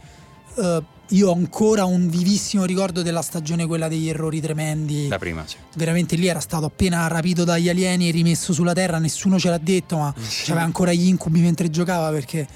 [0.56, 5.08] Uh, io ho ancora un vivissimo ricordo della stagione quella degli errori tremendi.
[5.08, 5.58] La prima, sì.
[5.76, 9.60] Veramente lì era stato appena rapito dagli alieni e rimesso sulla terra, nessuno ce l'ha
[9.60, 10.50] detto, ma sì.
[10.50, 12.48] aveva ancora gli incubi mentre giocava perché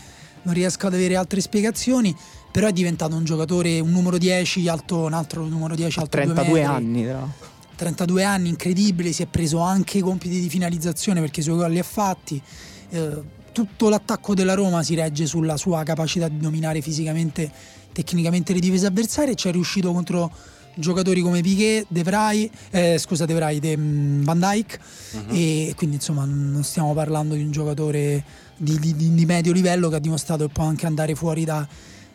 [0.41, 2.15] non riesco ad avere altre spiegazioni.
[2.51, 6.63] Però è diventato un giocatore, un numero 10 alto, un altro numero 10 alto 32
[6.63, 7.27] anni, però.
[7.75, 11.71] 32 anni, incredibile, si è preso anche i compiti di finalizzazione perché i suoi gol
[11.71, 12.41] li ha fatti.
[12.89, 17.51] Eh, tutto l'attacco della Roma si regge sulla sua capacità di dominare fisicamente,
[17.91, 20.31] tecnicamente le difese avversarie e ci è riuscito contro
[20.75, 24.79] giocatori come Piquet, De Vrij, eh, scusa De Vrij, De mm, Van Dyke
[25.11, 25.35] uh-huh.
[25.35, 28.23] e quindi insomma non stiamo parlando di un giocatore
[28.55, 31.67] di, di, di, medio livello che ha dimostrato che può anche andare fuori da,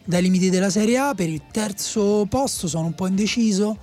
[0.05, 1.14] dai limiti della Serie A.
[1.14, 3.76] Per il terzo posto sono un po' indeciso,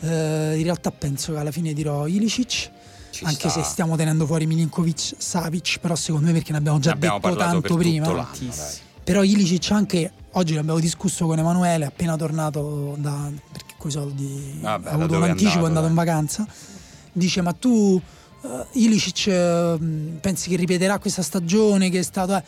[0.00, 2.70] eh, in realtà penso che alla fine dirò Ilicic
[3.10, 3.62] ci anche sta.
[3.62, 7.18] se stiamo tenendo fuori Milinkovic Savic, però secondo me perché ne abbiamo già ne abbiamo
[7.18, 8.28] detto tanto prima.
[9.02, 14.88] Però Ilicic anche oggi l'abbiamo discusso con Emanuele, appena tornato da perché coi soldi Vabbè,
[14.88, 16.46] ha avuto un anticipo, è andato, in vacanza.
[17.12, 17.70] Dice: "Ma tu
[18.40, 22.42] uh, Ilicic uh, pensi che ripeterà questa stagione che è stato eh?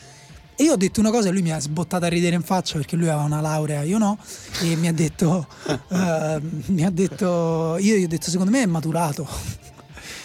[0.61, 2.79] E io ho detto una cosa e lui mi ha sbottato a ridere in faccia
[2.79, 4.19] perché lui aveva una laurea, io no,
[4.61, 8.67] e mi ha detto, uh, mi ha detto, io gli ho detto secondo me è
[8.67, 9.25] maturato.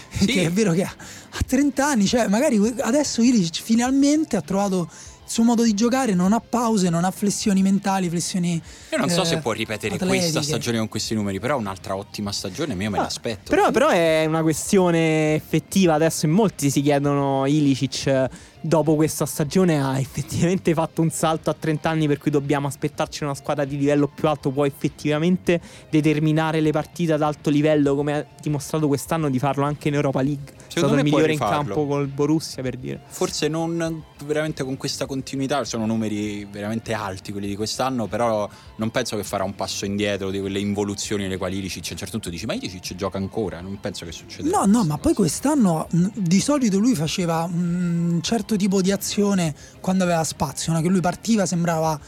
[0.10, 0.26] Sì.
[0.26, 4.90] che è vero che ha, ha 30 anni, cioè magari adesso Ilicic finalmente ha trovato
[5.24, 8.62] il suo modo di giocare non ha pause, non ha flessioni mentali, flessioni.
[8.92, 10.20] Io non eh, so se può ripetere atletiche.
[10.20, 13.50] questa stagione con questi numeri, però un'altra ottima stagione io me ah, l'aspetto.
[13.50, 15.94] Però, però, è una questione effettiva.
[15.94, 18.30] Adesso in molti si chiedono Ilicic
[18.66, 23.24] dopo questa stagione ha effettivamente fatto un salto a 30 anni per cui dobbiamo aspettarci
[23.24, 25.59] una squadra di livello più alto, può effettivamente
[25.89, 30.22] determinare le partite ad alto livello come ha dimostrato quest'anno di farlo anche in Europa
[30.22, 30.53] League.
[30.68, 33.01] Secondo è stato il migliore in campo col Borussia per dire.
[33.05, 38.89] Forse non veramente con questa continuità, sono numeri veramente alti quelli di quest'anno, però non
[38.89, 42.14] penso che farà un passo indietro di quelle involuzioni nelle quali Ilicic a un certo
[42.14, 44.49] punto dici ma Ilicic gioca ancora, non penso che succeda.
[44.49, 49.54] No, no, ma poi quest'anno di solito lui faceva un certo certo tipo di azione
[49.80, 50.82] quando aveva spazio, no?
[50.82, 51.99] che lui partiva, sembrava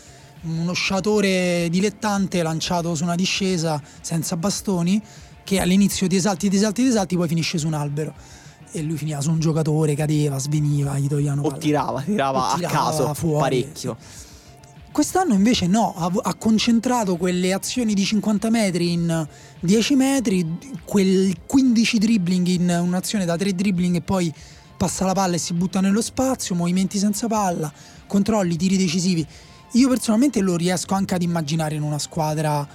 [0.44, 5.02] uno sciatore dilettante lanciato su una discesa senza bastoni,
[5.44, 8.14] che all'inizio ti esalti, ti esalti, ti esalti, poi finisce su un albero.
[8.72, 12.74] E lui finiva su un giocatore, cadeva, sveniva, gli togliano O tirava, tirava, o tirava
[12.74, 13.98] a caso fuori, parecchio.
[14.00, 14.24] Sì.
[14.92, 19.28] Quest'anno invece no, ha, ha, concentrato quelle azioni di 50 metri in
[19.60, 24.34] 10 metri, quel 15 dribbling in un'azione da 3 dribbling e poi
[24.78, 27.72] passa la palla e si butta nello spazio, movimenti senza palla,
[28.08, 29.26] controlli, tiri decisivi.
[29.74, 32.68] Io personalmente lo riesco anche ad immaginare in una squadra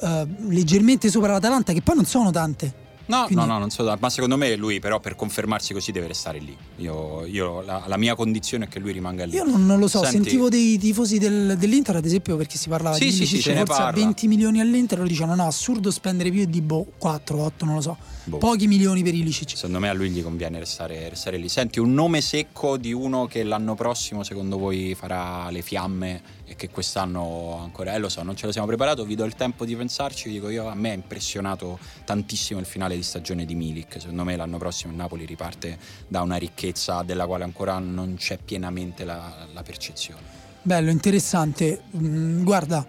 [0.00, 2.88] eh, leggermente sopra l'Atalanta, che poi non sono tante.
[3.10, 3.44] No, Quindi...
[3.44, 6.56] no, no, non so, ma secondo me lui però per confermarsi così deve restare lì.
[6.76, 9.34] Io, io la, la, mia condizione è che lui rimanga lì.
[9.34, 10.28] Io non, non lo so, Senti...
[10.28, 13.82] sentivo dei tifosi del, dell'Inter ad esempio perché si parlava sì, di sì, sì, forse
[13.82, 17.74] a 20 milioni all'Inter, lo dicevano no, assurdo spendere più di boh, 4, 8, non
[17.74, 17.96] lo so.
[18.30, 18.38] Boh.
[18.38, 19.56] Pochi milioni per Ilicic.
[19.56, 21.48] Secondo me a lui gli conviene restare, restare lì.
[21.48, 26.54] Senti, un nome secco di uno che l'anno prossimo secondo voi farà le fiamme e
[26.54, 29.64] che quest'anno ancora, eh lo so, non ce lo siamo preparato, vi do il tempo
[29.64, 33.56] di pensarci, vi dico io, a me ha impressionato tantissimo il finale di stagione di
[33.56, 38.14] Milik, secondo me l'anno prossimo il Napoli riparte da una ricchezza della quale ancora non
[38.16, 40.22] c'è pienamente la, la percezione.
[40.62, 42.86] Bello, interessante, mm, guarda,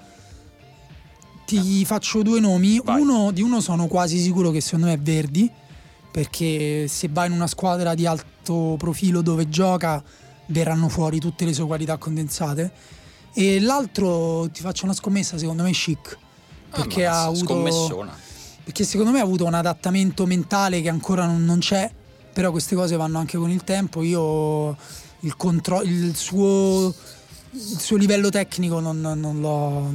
[1.46, 5.50] ti faccio due nomi, uno, di uno sono quasi sicuro che secondo me è Verdi,
[6.12, 10.04] perché se va in una squadra di alto profilo dove gioca
[10.48, 12.72] verranno fuori tutte le sue qualità condensate
[13.34, 16.18] e l'altro ti faccio una scommessa, secondo me chic.
[16.70, 18.10] Perché ah, ha avuto.
[18.64, 21.92] Perché secondo me ha avuto un adattamento mentale che ancora non, non c'è.
[22.34, 24.04] Però queste cose vanno anche con il tempo.
[24.04, 24.76] Io
[25.22, 26.94] il, contro- il suo
[27.54, 29.92] il suo livello tecnico non, non lo,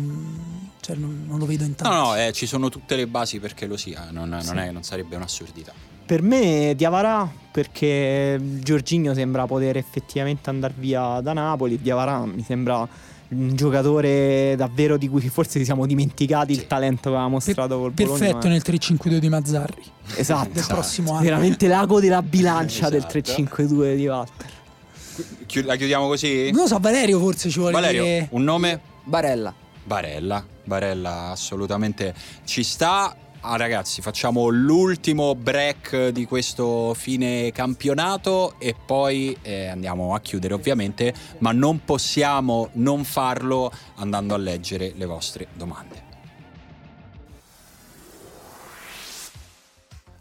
[0.87, 1.93] cioè, non, non, lo vedo in tanto.
[1.93, 4.47] No, no, eh, ci sono tutte le basi perché lo sia, non, sì.
[4.47, 5.72] non, è, non sarebbe un'assurdità.
[6.07, 12.87] Per me Diavarà perché Giorginio sembra poter effettivamente andare via da Napoli, Diavarà mi sembra
[13.28, 16.61] un giocatore davvero di cui forse ci siamo dimenticati sì.
[16.61, 18.18] il talento che aveva mostrato col Bologna.
[18.18, 19.82] Perfetto nel 3-5-2 di Mazzarri.
[20.14, 20.51] Esatto.
[20.51, 20.74] del esatto.
[20.74, 21.22] prossimo anno.
[21.24, 23.12] Veramente l'ago della bilancia esatto.
[23.12, 24.51] del 3-5-2 di Walter.
[25.64, 26.53] La chiudiamo così?
[26.53, 28.28] Non lo so, Valerio forse ci vuole Valerio, dire...
[28.30, 28.80] un nome?
[29.03, 29.53] Barella.
[29.87, 32.12] Barella, Barella assolutamente
[32.45, 33.16] ci sta.
[33.41, 40.55] Ah, ragazzi, facciamo l'ultimo break di questo fine campionato e poi eh, andiamo a chiudere
[40.55, 46.06] ovviamente, ma non possiamo non farlo andando a leggere le vostre domande.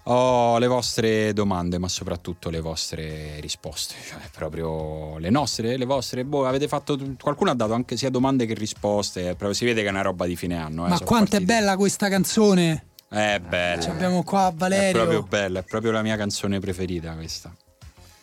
[0.08, 6.24] Ho le vostre domande, ma soprattutto le vostre risposte, cioè proprio le nostre, le vostre.
[6.24, 6.98] Boh, avete fatto.
[7.20, 9.24] Qualcuno ha dato anche sia domande che risposte.
[9.30, 10.86] Proprio si vede che è una roba di fine anno.
[10.86, 12.86] Eh, ma quanto è bella questa canzone!
[13.10, 13.82] È bella.
[13.82, 14.90] Ci abbiamo qua Valerio.
[14.90, 17.52] È proprio bella, è proprio la mia canzone preferita questa.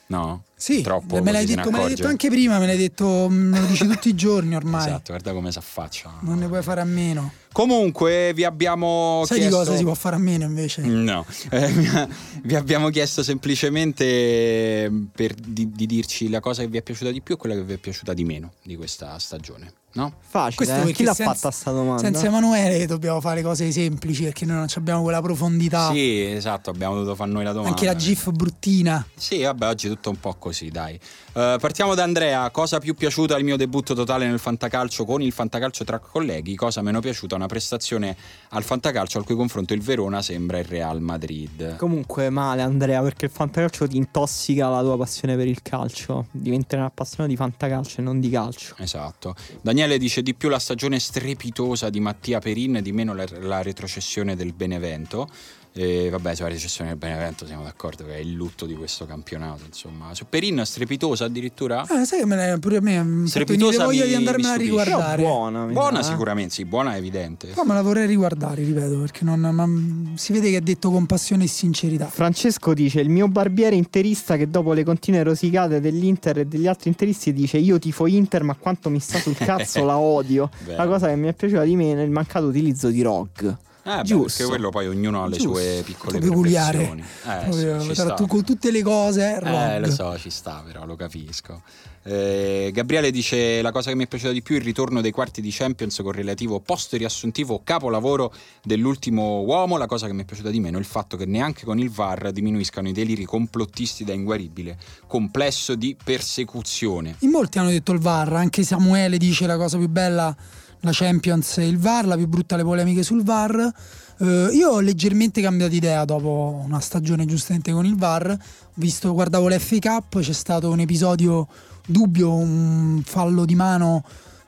[0.07, 0.45] No?
[0.63, 3.67] Sì, Troppo me l'hai, detto, me l'hai detto anche prima, me l'hai detto, me lo
[3.67, 4.87] dici tutti i giorni ormai.
[4.87, 6.19] Esatto, guarda come si affaccia.
[6.21, 7.33] Non ne puoi fare a meno.
[7.53, 9.59] Comunque vi abbiamo Sai chiesto...
[9.59, 10.83] di cosa si può fare a meno invece?
[10.83, 12.09] No, eh,
[12.45, 17.21] vi abbiamo chiesto semplicemente per, di, di, dirci la cosa che vi è piaciuta di
[17.21, 19.73] più e quella che vi è piaciuta di meno di questa stagione.
[19.95, 20.15] No?
[20.21, 20.93] Facile, eh?
[20.93, 22.01] chi l'ha senza, fatta sta domanda?
[22.01, 25.93] Senza Emanuele dobbiamo fare cose semplici perché noi non abbiamo quella profondità.
[25.93, 27.77] Sì, esatto, abbiamo dovuto fare noi la domanda.
[27.77, 29.07] Anche la GIF bruttina.
[29.15, 30.99] Sì, vabbè, oggi è tutto un po' così, dai.
[31.33, 35.33] Uh, partiamo da Andrea, cosa più piaciuta al mio debutto totale nel fantacalcio con il
[35.33, 38.17] fantacalcio tra colleghi, cosa meno piaciuta una prestazione
[38.51, 41.77] al fantacalcio al cui confronto il Verona sembra il Real Madrid.
[41.77, 46.75] Comunque male Andrea perché il fantacalcio ti intossica la tua passione per il calcio, diventi
[46.75, 48.75] una passione di fantacalcio e non di calcio.
[48.79, 49.35] Esatto.
[49.61, 54.37] Daniele dice di più la stagione strepitosa di Mattia Perin, di meno la, la retrocessione
[54.37, 55.29] del Benevento.
[55.75, 59.65] E vabbè, sulla recessione del Benevento siamo d'accordo che è il lutto di questo campionato.
[59.65, 61.85] Insomma, su Perin strepitosa addirittura.
[61.89, 65.23] Ah, sai che me ne, pure a me strepitosa voglia di andarmela a riguardare.
[65.23, 66.03] buona, buona eh.
[66.03, 67.49] sicuramente, sì, buona è evidente.
[67.49, 71.07] Poi me la vorrei riguardare, ripeto, perché non, ma, si vede che è detto con
[71.07, 72.07] passione e sincerità.
[72.07, 76.91] Francesco dice: Il mio barbiere interista che dopo le continue rosicate dell'Inter e degli altri
[76.91, 80.51] interisti dice: Io tifo Inter, ma quanto mi sta sul cazzo, la odio.
[80.67, 83.71] la cosa che mi è piaciuta di meno è il mancato utilizzo di ROG.
[83.85, 84.25] Eh, Giusto.
[84.27, 85.55] perché quello poi ognuno ha le Giusto.
[85.59, 86.83] sue piccole peculiare.
[87.27, 90.95] Eh, Proprio, sì, tu, con tutte le cose, eh, lo so, ci sta, però lo
[90.95, 91.63] capisco.
[92.05, 95.11] Eh, Gabriele dice: La cosa che mi è piaciuta di più è il ritorno dei
[95.11, 99.77] quarti di Champions con relativo post riassuntivo capolavoro dell'ultimo uomo.
[99.77, 101.91] La cosa che mi è piaciuta di meno è il fatto che neanche con il
[101.91, 104.77] VAR diminuiscano i deliri complottisti da inguaribile
[105.09, 107.17] complesso di persecuzione.
[107.21, 110.35] In molti hanno detto il VAR, anche Samuele dice la cosa più bella
[110.83, 113.73] la Champions e il VAR, la più brutta le polemiche sul VAR.
[114.19, 118.39] Uh, io ho leggermente cambiato idea dopo una stagione giustamente con il VAR,
[118.75, 121.49] visto guardavo l'FA Cup, c'è stato un episodio
[121.85, 124.05] dubbio, un fallo di mano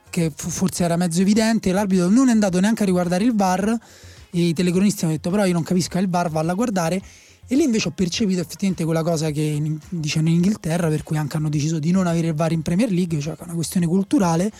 [0.09, 3.77] che forse era mezzo evidente, l'arbitro non è andato neanche a riguardare il VAR
[4.35, 7.01] i telecronisti hanno detto però io non capisco il VAR, valla a guardare.
[7.47, 11.15] E lì invece ho percepito effettivamente quella cosa che in, dicevano in Inghilterra, per cui
[11.17, 14.51] anche hanno deciso di non avere il VAR in Premier League, cioè una questione culturale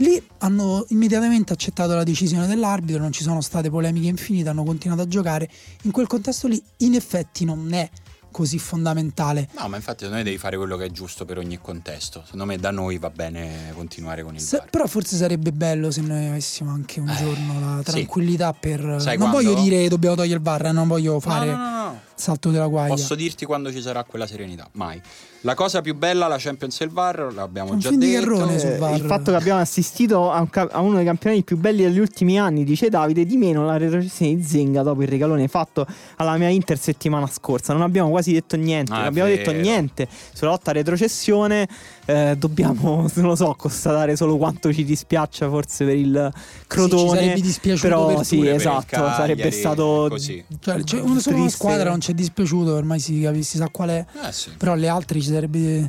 [0.00, 5.02] Lì hanno immediatamente accettato la decisione dell'arbitro, non ci sono state polemiche infinite, hanno continuato
[5.02, 5.48] a giocare.
[5.82, 7.88] In quel contesto lì, in effetti, non è
[8.30, 9.48] così fondamentale.
[9.58, 12.22] No, ma infatti me devi fare quello che è giusto per ogni contesto.
[12.24, 16.00] Secondo me da noi va bene continuare con il se, Però forse sarebbe bello se
[16.00, 18.58] noi avessimo anche un eh, giorno la tranquillità sì.
[18.68, 18.80] per...
[19.00, 19.50] Sai non quando?
[19.50, 22.94] voglio dire dobbiamo togliere il bar, non voglio fare no, no, no, salto della guaglia.
[22.94, 24.68] Posso dirti quando ci sarà quella serenità?
[24.72, 25.00] Mai.
[25.42, 28.46] La cosa più bella, la Champions e il VAR, l'abbiamo già detto.
[28.50, 31.98] Eh, il fatto che abbiamo assistito a, un, a, uno dei campionati più belli degli
[31.98, 36.36] ultimi anni, dice Davide, di meno la retrocessione di Zenga dopo il regalone fatto alla
[36.36, 37.72] mia Inter settimana scorsa.
[37.72, 39.42] Non abbiamo quasi detto niente, ah, non abbiamo vero.
[39.42, 41.66] detto niente sulla lotta a retrocessione.
[42.10, 46.32] Eh, dobbiamo, non lo so, constatare solo quanto ci dispiaccia forse per il
[46.66, 46.98] Crotone.
[46.98, 50.44] Sì, ci sarebbe dispiaciuto però per sì, esatto, Cagliari, sarebbe stato così.
[50.58, 54.04] Cioè, cioè, una squadra non ci è dispiaciuto, ormai si, si sa qual è.
[54.26, 54.50] Eh, sì.
[54.56, 55.88] Però le altre ci sarebbe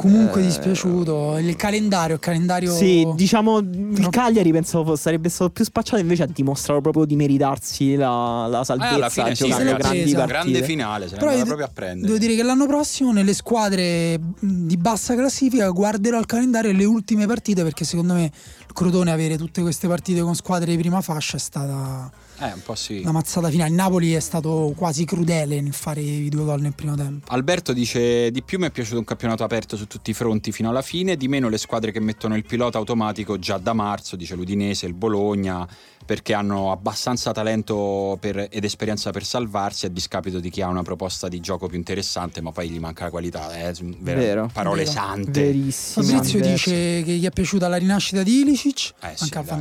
[0.00, 1.36] comunque eh, dispiaciuto.
[1.36, 2.72] Il calendario, il calendario.
[2.72, 7.96] Sì, diciamo il Cagliari pensavo sarebbe stato più spacciato, invece ha dimostrato proprio di meritarsi
[7.96, 8.92] la, la salvezza.
[8.92, 12.06] Eh, alla fine sì, grandi grande finale, se Però proprio a prendere.
[12.06, 17.26] Devo dire che l'anno prossimo nelle squadre di bassa classifica guarderò al calendario le ultime
[17.26, 21.36] partite perché secondo me il Crotone avere tutte queste partite con squadre di prima fascia
[21.36, 22.10] è stata
[22.40, 23.02] Eh, un po' sì.
[23.02, 23.68] la mazzata finale.
[23.70, 27.30] Il Napoli è stato quasi crudele nel fare i due gol nel primo tempo.
[27.32, 30.70] Alberto dice di più mi è piaciuto un campionato aperto su tutti i fronti fino
[30.70, 34.34] alla fine, di meno le squadre che mettono il pilota automatico già da marzo, dice
[34.36, 35.68] l'Udinese, il Bologna,
[36.06, 40.82] perché hanno abbastanza talento per- ed esperienza per salvarsi a discapito di chi ha una
[40.82, 43.68] proposta di gioco più interessante, ma poi gli manca la qualità.
[43.68, 44.50] Eh, s- ver- Vero.
[44.52, 44.90] Parole Vero.
[44.92, 45.42] sante.
[45.44, 46.06] Verissimo.
[46.06, 46.70] Fabrizio dice
[47.04, 49.54] che gli è piaciuta la rinascita di Ilicic, Eh sì, anche al dai.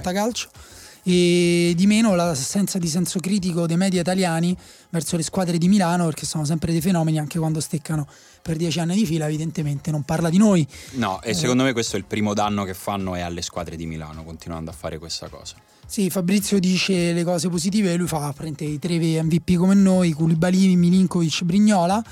[1.12, 4.56] E di meno l'assenza di senso critico dei media italiani
[4.90, 8.08] verso le squadre di Milano, perché sono sempre dei fenomeni anche quando steccano
[8.42, 10.66] per dieci anni di fila, evidentemente non parla di noi.
[10.92, 13.86] No, e secondo me questo è il primo danno che fanno è alle squadre di
[13.86, 15.56] Milano, continuando a fare questa cosa.
[15.86, 20.76] Sì, Fabrizio dice le cose positive, lui fa prende i tre MVP come noi, Koulibaly,
[20.76, 22.04] Milinkovic, Brignola.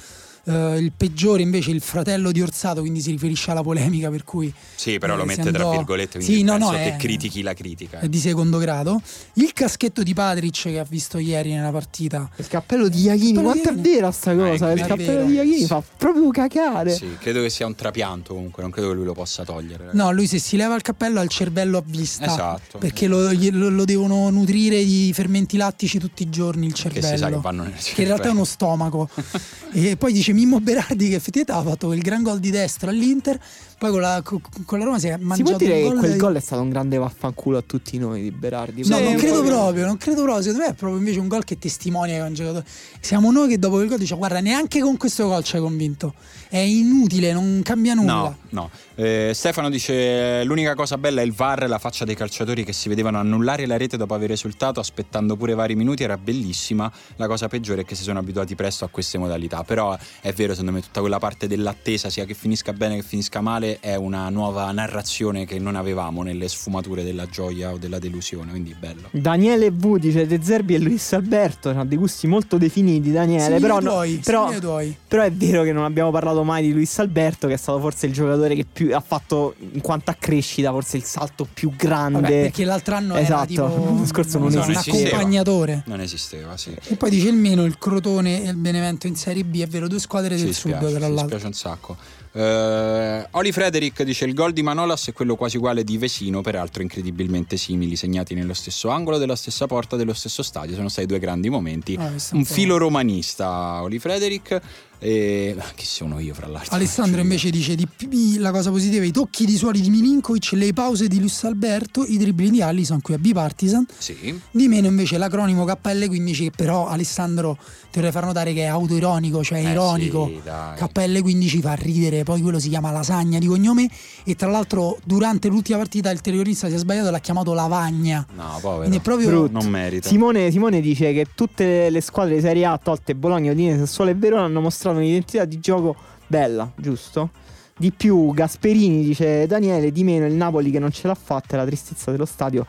[0.50, 4.24] Eh, il peggiore invece è il fratello di Orsato, quindi si riferisce alla polemica per
[4.24, 6.94] cui Sì, però Eh, lo mette tra andò- virgolette, quindi Sì, no, penso no, che
[6.94, 8.00] è- critichi la critica.
[8.00, 9.02] è di secondo grado.
[9.34, 12.30] Il caschetto di Patric che ha visto ieri nella partita.
[12.38, 14.72] Il cappello di Iachini, Cappello quanto è vera sta cosa?
[14.72, 15.44] il cappello di vero.
[15.50, 16.92] Iachini fa proprio cacare.
[16.96, 19.78] Sì, credo che sia un trapianto comunque, non credo che lui lo possa togliere.
[19.88, 19.98] ragazzi.
[19.98, 22.26] No, lui se si leva il cappello ha il cervello a vista.
[22.26, 22.78] Esatto.
[22.78, 27.08] Perché lo, lo- lo devono nutrire di fermenti lattici tutti i giorni il Che cervello.
[27.08, 29.10] si sa che vanno nel che in realtà è uno stomaco.
[29.74, 33.40] e poi dice Mimmo Berardi che effettivamente ha fatto il gran gol di destra all'Inter,
[33.78, 36.18] poi con la, co- con la Roma si è Si mangiato può dire che quel
[36.18, 38.88] gol è stato un grande vaffanculo a tutti noi di Berardi.
[38.88, 40.42] No, non credo proprio, non credo proprio.
[40.42, 42.66] Secondo me è proprio invece un gol che testimonia che è un giocatore.
[43.00, 46.14] Siamo noi che dopo quel gol diciamo: Guarda, neanche con questo gol ci hai convinto.
[46.50, 48.14] È inutile, non cambia nulla.
[48.14, 48.70] No, no.
[48.96, 52.74] Eh, Stefano dice: L'unica cosa bella è il VAR e la faccia dei calciatori che
[52.74, 56.04] si vedevano annullare la rete dopo aver esultato, aspettando pure vari minuti.
[56.04, 56.92] Era bellissima.
[57.18, 59.64] La cosa peggiore è che si sono abituati presto a queste modalità.
[59.64, 63.42] Però è vero, secondo me, tutta quella parte dell'attesa, sia che finisca bene che finisca
[63.42, 68.50] male, è una nuova narrazione che non avevamo nelle sfumature della gioia o della delusione.
[68.52, 69.10] Quindi bello.
[69.12, 73.62] Daniele V dice De Zerbi e Luis Alberto hanno dei gusti molto definiti Daniele Simili
[73.62, 74.96] però, no- tuoi, però, tuoi.
[75.08, 78.06] però è vero che non abbiamo parlato mai di Luis Alberto che è stato forse
[78.08, 82.22] il giocatore che più ha fatto in quanto a crescita forse il salto più grande
[82.22, 85.08] Vabbè, perché l'altro anno era Esatto, tipo l'anno scorso non so, un esisteva.
[85.08, 85.84] accompagnatore.
[85.86, 86.76] Non esisteva, sì.
[86.88, 89.88] E poi dice il meno il Crotone e il Benevento in Serie B, è vero,
[89.88, 91.26] due squadre del Ci sud, spiace, tra l'altro.
[91.28, 91.98] spiace un sacco.
[92.38, 96.84] Eh, Oli Frederick dice il gol di Manolas è quello quasi uguale di Vesino, peraltro
[96.84, 100.76] incredibilmente simili, segnati nello stesso angolo della stessa porta dello stesso stadio.
[100.76, 101.98] Sono stati due grandi momenti.
[102.00, 104.62] Ah, un filo romanista, Oli Frederick.
[105.00, 106.76] E chi sono io, fra l'altro?
[106.76, 110.74] Alessandro invece dice di più la cosa positiva i tocchi di suoli di Milinkovic, le
[110.74, 113.86] pause di Luis Alberto, i dribbling di Allison qui a B-Partisan.
[113.98, 114.40] Sì.
[114.50, 117.58] Di meno invece l'acronimo KL15 che però Alessandro
[117.92, 120.28] ti vorrei far notare che è autoironico, cioè Eh ironico.
[120.28, 120.78] sì, dai.
[120.80, 123.88] KL15 fa ridere, poi quello si chiama lasagna di cognome
[124.24, 128.26] e tra l'altro durante l'ultima partita il terrorista si è sbagliato e l'ha chiamato lavagna.
[128.36, 128.78] No, povero.
[128.80, 129.52] Quindi è proprio Brutto.
[129.60, 130.08] Non merita.
[130.08, 134.16] Simone, Simone dice che tutte le squadre di Serie A, tolte Bologna, Udinese, Sassuolo e
[134.16, 135.96] Verona, hanno mostrato un'identità di gioco
[136.28, 137.32] bella, giusto?
[137.78, 141.58] Di più Gasperini, dice Daniele, di meno il Napoli che non ce l'ha fatta e
[141.58, 142.66] la tristezza dello stadio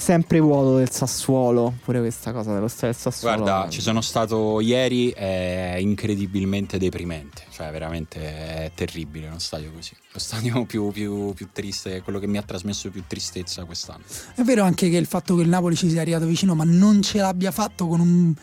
[0.00, 1.74] sempre vuoto del Sassuolo.
[1.84, 3.42] Pure questa cosa dello stadio del Sassuolo.
[3.42, 9.92] Guarda, ci sono stato ieri, è incredibilmente deprimente, cioè veramente è terribile uno stadio così.
[10.12, 14.02] Lo stadio più, più- più triste, quello che mi ha trasmesso più tristezza quest'anno.
[14.34, 17.02] È vero anche che il fatto che il Napoli ci sia arrivato vicino, ma non
[17.02, 18.34] ce l'abbia fatto con un.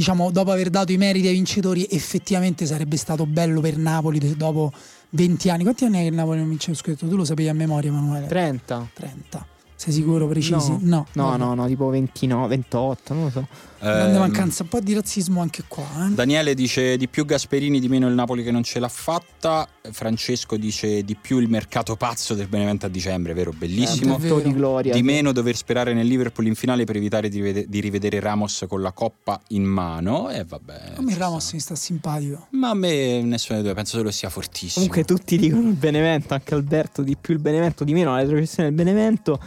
[0.00, 4.72] Diciamo, dopo aver dato i meriti ai vincitori, effettivamente sarebbe stato bello per Napoli dopo
[5.10, 5.62] 20 anni.
[5.62, 7.06] Quanti anni è che il Napoli non vince lo scudetto?
[7.06, 8.26] Tu lo sapevi a memoria, Emanuele?
[8.26, 8.88] 30.
[8.94, 9.46] 30.
[9.74, 10.70] Sei sicuro, precisi?
[10.80, 11.36] No, no, vabbè.
[11.36, 13.46] no, no, tipo 29, 28, non lo so.
[13.80, 15.86] Grande Ehm, mancanza, un po' di razzismo anche qua.
[16.06, 16.10] Eh?
[16.14, 19.66] Daniele dice di più Gasperini, di meno il Napoli che non ce l'ha fatta.
[19.90, 23.52] Francesco dice di più il mercato pazzo del Benevento a dicembre, vero?
[23.56, 24.16] Bellissimo.
[24.16, 24.40] Eh, vero.
[24.40, 24.92] di gloria.
[24.92, 28.66] Di meno dover sperare nel Liverpool in finale per evitare di, vede- di rivedere Ramos
[28.68, 30.28] con la coppa in mano.
[30.30, 30.92] E vabbè.
[30.96, 31.54] A me ci Ramos sta.
[31.54, 32.48] mi sta simpatico.
[32.50, 34.86] Ma a me nessuno dei due, penso solo sia fortissimo.
[34.86, 38.68] Comunque tutti dicono il Benevento, anche Alberto di più il Benevento, di meno la retrocessione
[38.68, 39.40] del Benevento.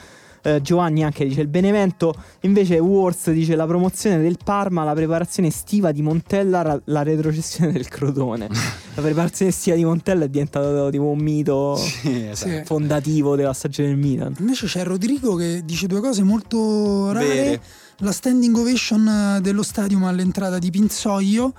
[0.45, 5.47] Eh, Giovanni anche dice il Benevento, invece Wars dice la promozione del Parma, la preparazione
[5.47, 8.49] estiva di Montella, ra- la retrocessione del Crotone.
[8.95, 12.65] la preparazione estiva di Montella è diventato tipo un mito Sì, esatto.
[12.65, 14.35] Fondativo della stagione del Milan.
[14.39, 17.25] Invece c'è Rodrigo che dice due cose molto rare.
[17.25, 17.61] Vere.
[17.99, 21.53] La standing ovation dello stadium all'entrata di Pinzoglio.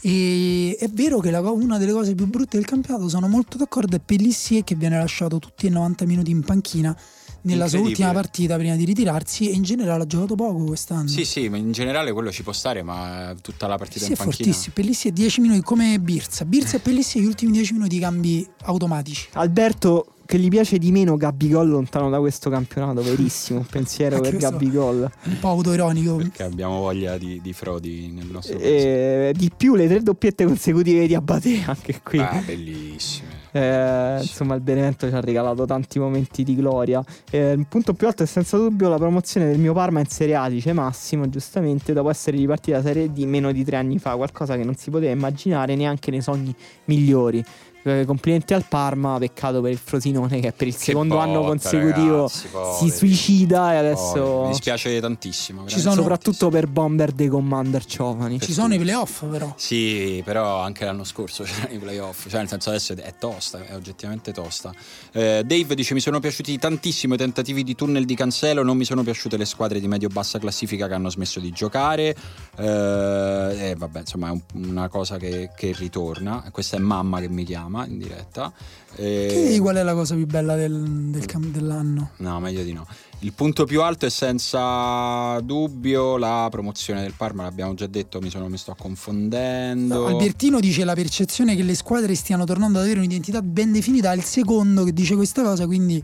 [0.00, 3.96] E è vero che la una delle cose più brutte del campionato, sono molto d'accordo,
[3.96, 6.96] è Pellissier che viene lasciato tutti i 90 minuti in panchina
[7.42, 11.08] nella sua ultima partita prima di ritirarsi e in generale ha giocato poco quest'anno.
[11.08, 14.16] Sì, sì, ma in generale quello ci può stare, ma tutta la partita Sì, in
[14.16, 14.44] è panchina.
[14.44, 14.74] fortissimo.
[14.74, 16.44] Pellissier 10 minuti come Birza.
[16.44, 19.28] Birza e Pellissier gli ultimi 10 minuti cambi automatici.
[19.32, 24.36] Alberto che gli piace di meno Gabigol lontano da questo campionato, verissimo, un pensiero per
[24.36, 25.10] Gabigol.
[25.24, 26.16] Un po' autoironico.
[26.16, 29.28] Perché abbiamo voglia di, di frodi nel nostro paese.
[29.30, 32.20] E, di più le tre doppiette consecutive di Abate, anche qui.
[32.20, 33.39] Ah, bellissime.
[33.52, 37.02] Eh, insomma, il Benevento ci ha regalato tanti momenti di gloria.
[37.30, 40.36] Eh, il punto più alto è senza dubbio la promozione del mio Parma in Serie
[40.36, 44.16] A, dice Massimo, giustamente, dopo essere ripartita da Serie D meno di tre anni fa,
[44.16, 46.54] qualcosa che non si poteva immaginare neanche nei sogni
[46.84, 47.44] migliori.
[47.82, 51.48] Eh, complimenti al Parma, peccato per il Frosinone che per il Che secondo anno botta,
[51.48, 52.48] consecutivo ragazzi,
[52.78, 53.86] si suicida e poveri.
[53.88, 54.40] adesso...
[54.42, 55.66] Mi dispiace tantissimo.
[55.66, 58.38] Ci sono- Soprattutto per Bomber dei Commander Giovani.
[58.38, 59.54] Ci sono i playoff però.
[59.56, 63.74] Sì, però anche l'anno scorso c'erano i playoff, cioè nel senso adesso è tosta, è
[63.74, 64.72] oggettivamente tosta.
[65.12, 68.84] Eh, Dave dice mi sono piaciuti tantissimo i tentativi di tunnel di Cancelo, non mi
[68.84, 72.14] sono piaciute le squadre di medio-bassa classifica che hanno smesso di giocare,
[72.56, 77.28] eh, e vabbè insomma è un- una cosa che, che ritorna, questa è mamma che
[77.28, 78.52] mi chiama in diretta.
[78.96, 82.10] Eh, Chiedi qual è la cosa più bella del, del cam- dell'anno.
[82.16, 82.86] No, meglio di no.
[83.20, 88.30] Il punto più alto è senza dubbio la promozione del Parma, l'abbiamo già detto, mi,
[88.30, 90.06] sono, mi sto confondendo.
[90.06, 94.12] Albertino dice la percezione che le squadre stiano tornando ad avere un'identità ben definita.
[94.12, 96.02] È il secondo che dice questa cosa, quindi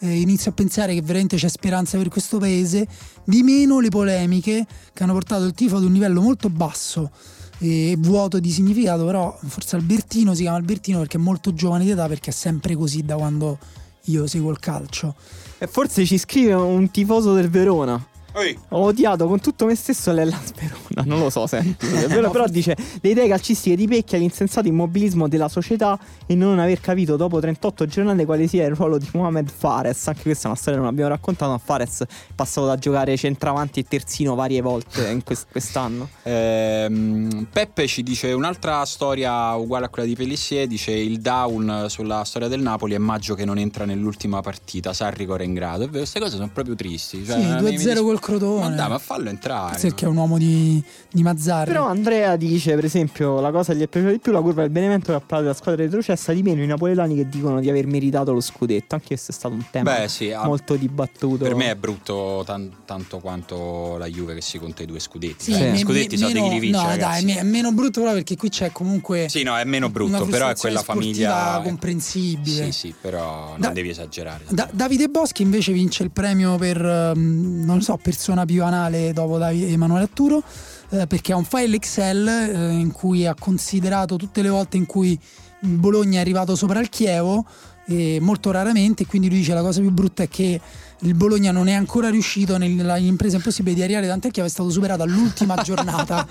[0.00, 2.86] eh, inizio a pensare che veramente c'è speranza per questo paese.
[3.24, 7.10] Di meno le polemiche che hanno portato il tifo ad un livello molto basso
[7.58, 11.90] e vuoto di significato, però forse Albertino si chiama Albertino perché è molto giovane di
[11.90, 13.58] età, perché è sempre così da quando
[14.04, 15.14] io seguo il calcio.
[15.58, 18.14] E forse ci scrive un tifoso del Verona.
[18.36, 22.46] Ehi, Ho odiato con tutto me stesso l'Ellas Verona, non lo so senti, però, però
[22.46, 27.40] dice le idee calcistiche di Pecchia, l'insensato immobilismo della società e non aver capito dopo
[27.40, 30.84] 38 giornate quale sia il ruolo di Mohamed Fares, anche questa è una storia che
[30.84, 35.22] non abbiamo raccontato, ma Fares è passato da giocare centravanti e terzino varie volte in
[35.24, 36.08] quest- quest'anno.
[36.22, 42.24] Ehm, Peppe ci dice un'altra storia uguale a quella di Pellissier, dice il down sulla
[42.24, 45.84] storia del Napoli è Maggio che non entra nell'ultima partita, Sarri ora in grado.
[45.84, 47.24] È vero, queste cose sono proprio tristi.
[47.24, 48.68] Cioè, sì, mi- mi 2-0 dis- col Crotone.
[48.68, 49.78] Ma dai, ma fallo entrare.
[49.80, 50.82] Perché è un uomo di,
[51.12, 51.70] di Mazzarri.
[51.70, 54.62] Però Andrea dice, per esempio, la cosa che gli è piaciuta di più, la curva
[54.62, 57.70] del Benevento che ha parlato della squadra retrocessa, di meno i napoletani che dicono di
[57.70, 58.94] aver meritato lo scudetto.
[58.96, 61.44] Anche questo è stato un tema Beh, sì, ah, molto dibattuto.
[61.44, 65.44] per me è brutto tan- tanto quanto la Juve che si conta i due scudetti.
[65.44, 67.24] Sì, Cioè, me- I scudetti sono li vince, No, ragazzi.
[67.26, 70.48] dai, è meno brutto però perché qui c'è comunque Sì, no, è meno brutto, però
[70.48, 72.64] è quella famiglia comprensibile.
[72.66, 74.44] Sì, sì, però non Da- devi esagerare.
[74.48, 79.12] Da- Davide Boschi invece vince il premio per, ehm, non lo so, persona più anale
[79.12, 80.42] dopo Emanuele Atturo,
[80.88, 84.86] eh, perché ha un file Excel eh, in cui ha considerato tutte le volte in
[84.86, 85.18] cui
[85.60, 87.44] il Bologna è arrivato sopra il Chievo,
[87.88, 90.60] e molto raramente, e quindi lui dice la cosa più brutta è che
[91.00, 94.50] il Bologna non è ancora riuscito nella impresa impossibile di arrivare davanti al Chievo, è
[94.50, 96.26] stato superato all'ultima giornata.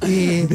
[0.00, 0.46] E-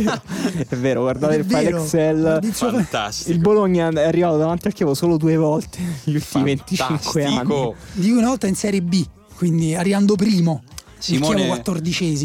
[0.67, 1.81] è vero, guardate Ed il è file vero.
[1.83, 2.39] Excel.
[2.43, 3.31] Il Fantastico.
[3.31, 7.35] Il Bologna è arrivato davanti al Chievo solo due volte negli ultimi 25 anni.
[7.35, 7.75] Fantastico.
[7.93, 9.03] di cui una volta in Serie B,
[9.39, 10.61] quindi arrivando primo.
[10.97, 11.61] Simone.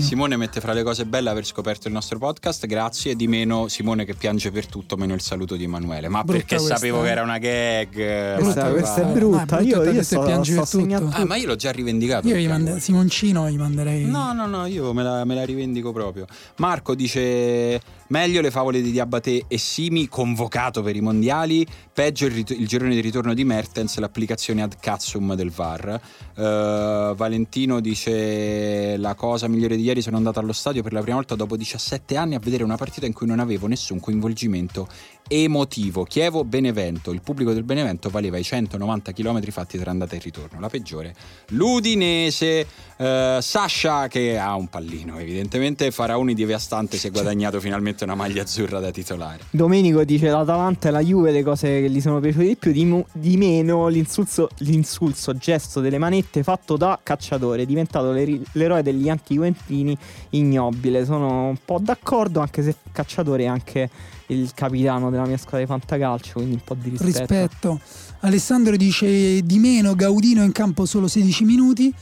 [0.03, 3.69] Simone mette fra le cose belle aver scoperto il nostro podcast, grazie, e di meno
[3.69, 6.09] Simone che piange per tutto, meno il saluto di Emanuele.
[6.09, 7.05] Ma Brutta perché questa, sapevo eh.
[7.05, 8.35] che era una gag.
[8.35, 9.36] Questa, ma questa è brutta.
[9.36, 10.65] No, è brutta io io se sto, sto per tutto.
[10.65, 12.27] segnando Ah, ma io l'ho già rivendicato.
[12.27, 12.81] Io gli piango.
[12.81, 14.07] Simoncino gli manderei.
[14.07, 16.27] No, no, no, io me la, me la rivendico proprio.
[16.57, 21.66] Marco dice: Meglio le favole di Diabate e Simi, convocato per i mondiali.
[21.93, 26.01] Peggio il, rit- il girone di ritorno di Mertens, l'applicazione ad Cazzum del VAR.
[26.36, 31.16] Eh, Valentino dice: La cosa migliore di ieri sono andato allo stadio per la prima
[31.16, 34.86] volta dopo 17 anni a vedere una partita in cui non avevo nessun coinvolgimento
[35.28, 36.05] emotivo.
[36.05, 37.10] Chievo Benevento.
[37.10, 40.60] Il pubblico del Benevento valeva i 190 km fatti tra andata e ritorno.
[40.60, 41.14] La peggiore.
[41.48, 42.66] L'Udinese.
[42.96, 45.90] eh, Sasha che ha un pallino, evidentemente.
[45.90, 49.40] Faraoni di Viastante si è guadagnato finalmente una maglia azzurra da titolare.
[49.51, 52.84] Domenico dice l'Atalanta e la Juve le cose che gli sono piaciute di più, di,
[52.84, 59.09] mo- di meno l'insulso, l'insulso gesto delle manette fatto da cacciatore, diventato l'eri- l'eroe degli
[59.09, 59.96] anti-Juventini
[60.30, 61.05] ignobile.
[61.05, 63.90] Sono un po' d'accordo anche se cacciatore è anche
[64.28, 67.06] il capitano della mia squadra di fantacalcio, quindi un po' di rispetto.
[67.06, 67.80] Rispetto.
[68.20, 71.94] Alessandro dice di meno Gaudino in campo solo 16 minuti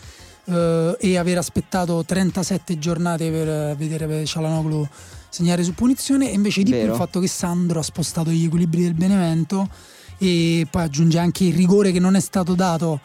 [0.45, 4.87] eh, e aver aspettato 37 giornate per vedere Cialanoglu
[5.29, 6.93] segnare su punizione e invece di più Vero.
[6.93, 9.69] il fatto che Sandro ha spostato gli equilibri del Benevento
[10.19, 13.01] e poi aggiunge anche il rigore che non è stato dato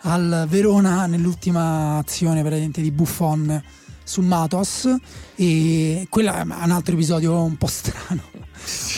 [0.00, 3.62] al Verona nell'ultima azione praticamente di Buffon
[4.02, 4.88] su Matos
[5.34, 8.35] e quello è un altro episodio un po' strano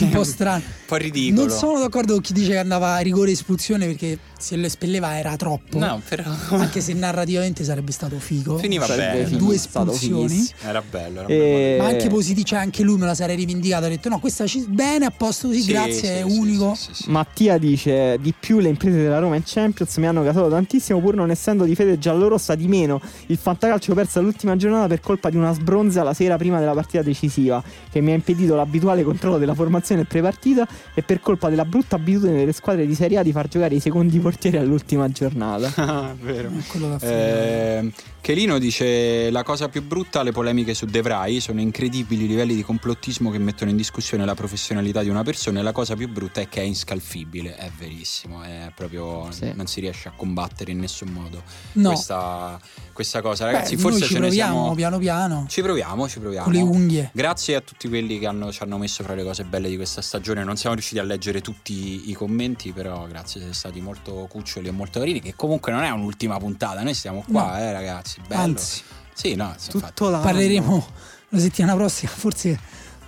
[0.00, 0.62] un po' strano.
[0.64, 1.46] Un po' ridicolo.
[1.46, 5.18] Non sono d'accordo con chi dice che andava a rigore espulsione perché se lo espelleva
[5.18, 5.78] era troppo.
[5.78, 6.24] No, però.
[6.50, 8.56] Anche se narrativamente sarebbe stato figo.
[8.58, 9.36] Finiva Sarebbe bene.
[9.36, 10.48] Due espulsioni.
[10.62, 11.20] Era bello.
[11.20, 11.38] Era E-
[11.76, 11.82] bello.
[11.82, 13.84] Ma anche positivo, cioè anche lui me la sarei rivendicato.
[13.84, 14.64] Ha detto: no, questa ci...
[14.68, 16.74] bene, a posto così, Sì, grazie, sì, è sì, unico.
[16.74, 17.10] sì, sì, sì.
[17.10, 21.14] Mattia dice di più le imprese della Roma in Champions mi hanno gasato tantissimo pur
[21.14, 25.36] non essendo di fede giallorossa di meno il fantacalcio perso l'ultima giornata per colpa di
[25.36, 29.54] una sbronza la sera prima della partita decisiva che mi ha impedito l'abituale controllo della
[29.54, 33.48] formazione prepartita e per colpa della brutta abitudine delle squadre di Serie A di far
[33.48, 36.48] giocare i secondi portieri all'ultima giornata Ah, vero.
[36.48, 37.12] È quello da fare.
[37.12, 37.92] Eh,
[38.28, 42.62] Chelino dice la cosa più brutta le polemiche su De Vrij sono incredibili livelli di
[42.62, 46.42] complottismo che mettono in discussione la professionalità di una persona e la cosa più brutta
[46.42, 49.50] è che è inscalfibile è verissimo è proprio Sì.
[49.54, 51.42] non si riesce a combattere in nessun modo
[51.72, 52.60] no, questa,
[52.92, 56.06] questa cosa Beh, ragazzi noi forse ci ce ne proviamo siamo piano piano ci proviamo
[56.06, 57.10] ci proviamo con le unghie.
[57.14, 60.02] Grazie a tutti quelli che hanno- ci hanno messo fra le cose belle di questa
[60.02, 60.44] stagione.
[60.44, 64.70] Non siamo riusciti a leggere tutti i commenti, però grazie, siete stati molto cuccioli e
[64.70, 65.22] molto carini.
[65.22, 68.17] Che comunque non è un'ultima puntata, noi stiamo qua, eh, ragazzi.
[68.26, 68.42] Bello.
[68.42, 68.82] Anzi,
[69.14, 70.86] sì, no, sì, tutto l'anno parleremo
[71.30, 72.10] la settimana prossima.
[72.10, 72.58] Forse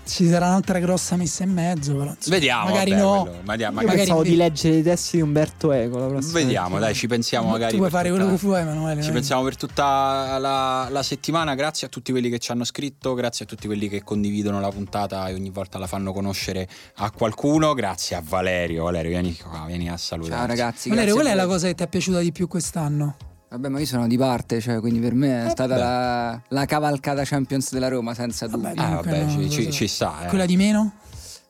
[0.06, 1.94] ci sarà un'altra grossa messa in mezzo.
[1.94, 3.20] Però, insomma, Vediamo, magari vabbè, no.
[3.22, 6.94] quello- magari- magari pensavo di leggere i testi di Umberto Eco la prossima vediamo, dai,
[6.94, 7.70] ci pensiamo magari.
[7.72, 9.02] tu puoi per fare tutta- quello che vuoi, Emanuele.
[9.02, 11.54] Ci è- pensiamo per tutta la, la settimana.
[11.54, 14.70] Grazie a tutti quelli che ci hanno scritto, grazie a tutti quelli che condividono la
[14.70, 17.72] puntata e ogni volta la fanno conoscere a qualcuno.
[17.74, 18.84] Grazie a Valerio.
[18.84, 20.38] Valerio, vieni qua, vieni a salutare.
[20.38, 20.88] Ciao ragazzi.
[20.88, 23.16] Valerio, qual è la cosa che ti è piaciuta di più quest'anno?
[23.50, 26.64] Vabbè, ma io sono di parte, cioè, quindi per me è Eh, stata la, la
[26.66, 28.82] cavalcata Champions della Roma, senza Vabbè, dubbio.
[28.84, 30.24] Ah, vabbè, no, ci, ci- ci sta.
[30.24, 30.28] eh.
[30.28, 30.92] Quella di meno?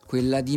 [0.06, 0.56] Quella di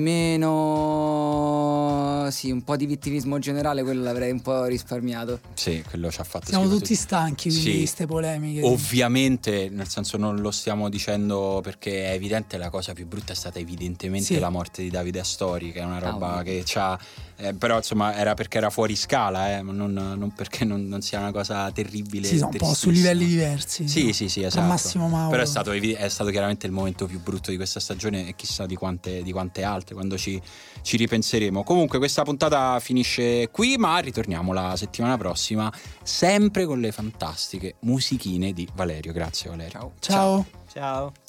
[1.04, 5.42] meno, sì, un po' di vittimismo generale, quello l'avrei un po' risparmiato.
[5.54, 7.72] Sì, quello ci ha fatto Siamo schifo tutti stanchi quindi Sì.
[7.72, 8.62] di queste polemiche.
[8.66, 13.36] Ovviamente, nel senso non lo stiamo dicendo perché è evidente, la cosa più brutta è
[13.36, 14.40] stata evidentemente Sì.
[14.40, 16.44] la morte di Davide Astori, che è una roba ovvio.
[16.54, 16.98] che c'ha...
[17.36, 21.20] eh, però insomma era perché era fuori scala, eh, non, non perché non, non sia
[21.20, 22.28] una cosa terribile.
[22.28, 23.88] sì, sono un po' su livelli diversi.
[23.88, 24.14] Sì, no?
[24.14, 24.66] sì, sì, esatto.
[24.66, 25.30] Massimo Mauro.
[25.30, 28.66] Però è stato, è stato chiaramente il momento più brutto di questa stagione e chissà
[28.66, 30.42] di quante, di quante altre quando ci,
[30.82, 31.64] ci ripenseremo.
[31.64, 35.72] Comunque questa puntata finisce qui, ma ritorniamo la settimana prossima,
[36.04, 39.12] sempre con le fantastiche musichine di Valerio.
[39.12, 39.72] Grazie Valerio.
[39.72, 39.94] Ciao.
[40.00, 40.46] Ciao.
[40.72, 41.23] ciao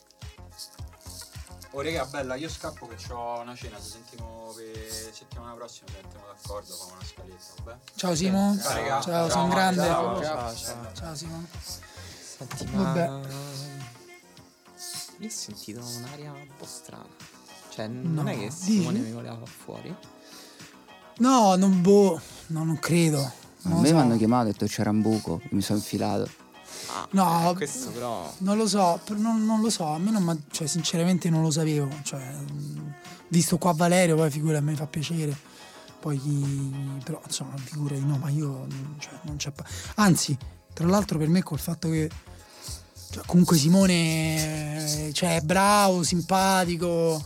[1.77, 5.95] Oh raga, bella, io scappo che ho una cena, ci sentiamo per settimana prossima, ci
[6.01, 7.79] mettiamo d'accordo, facciamo una scaletta, vabbè?
[7.97, 8.57] Ciao Simo.
[8.63, 8.73] Ciao.
[8.73, 9.83] Ciao, Ciao, sono grande.
[9.83, 10.93] ciao, ciao, ciao.
[10.95, 11.15] ciao.
[11.17, 11.47] Simo.
[12.37, 13.09] Senti, Vabbè.
[13.09, 13.21] ma
[15.19, 17.07] io ho sentito un'aria un po' strana
[17.71, 18.57] cioè No, non è che dici?
[18.73, 19.97] Simone mi voleva far fuori
[21.19, 23.19] No, non boh, no, non credo.
[23.21, 23.33] A
[23.63, 23.95] Non lo me so.
[23.95, 26.29] mi hanno chiamato e detto c'era un buco, mi sono infilato.
[26.89, 30.67] Ah, No, questo però Non lo so, non, non lo so, a me non cioè,
[30.67, 31.89] sinceramente non lo sapevo.
[32.03, 32.23] Cioè,
[33.29, 35.37] visto qua Valerio, poi figura a me fa piacere.
[36.01, 38.67] Poi, chi- però, insomma, figura di no, ma io
[38.99, 39.51] cioè, non c'è.
[39.51, 39.65] pa-
[39.97, 40.37] Anzi,
[40.75, 42.11] tra l'altro, per me, col fatto che
[43.11, 47.23] cioè, comunque Simone cioè, è bravo, simpatico,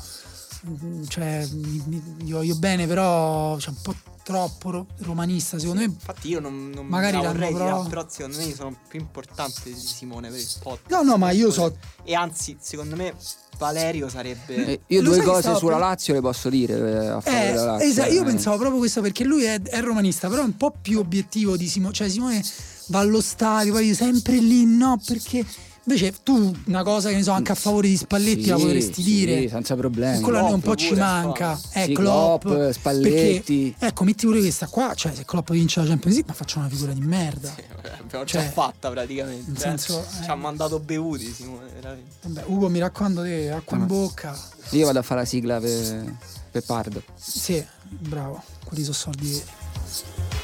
[1.09, 3.94] cioè, mi, mi- gli voglio bene, però c'è un po'
[4.28, 5.86] troppo ro- romanista, secondo me.
[5.86, 10.28] infatti io non, non Magari vorrei però- però secondo me sono più importante di Simone
[10.28, 11.74] per il podcast No, no, ma io so.
[12.05, 13.14] e anzi secondo me
[13.56, 17.20] Valerio sarebbe Eh, io Lo due cose sulla pe- Lazio le posso dire eh, a
[17.22, 17.86] favore Eh, della Lazio.
[17.88, 18.32] esatto, io veramente.
[18.34, 21.66] pensavo proprio questo perché lui è, è romanista, però è un po' più obiettivo di
[21.66, 21.94] Simone.
[21.94, 22.44] Cioè, Simone
[22.88, 25.00] va allo stadio, poi sempre lì, no?
[25.05, 25.44] Perché
[25.89, 29.02] invece tu una cosa che ne so, anche a favore di Spalletti Sì, la potresti
[29.02, 29.48] sì, dire.
[29.48, 30.20] senza problemi.
[30.20, 31.59] Quello a noi un po' ci manca.
[31.59, 31.77] Klopp.
[31.77, 33.74] Eh, Sì, Klopp, Klopp, Spalletti.
[33.78, 34.93] Perché, ecco, metti pure questa qua.
[34.94, 37.55] Cioè, se Klopp vince la Champions League, ma faccio una figura di merda.
[37.82, 39.60] l'abbiamo Cioè, già fatta praticamente nel eh.
[39.60, 40.36] senso, ci ha eh.
[40.36, 44.39] mandato bevuti Simone veramente Vabbè, Ugo, mi raccomando te, acqua in bocca.
[44.70, 46.16] Io vado a fare la sigla per,
[46.51, 47.02] per Pardo.
[47.16, 50.38] Sì, bravo, quelli sono soldi veri.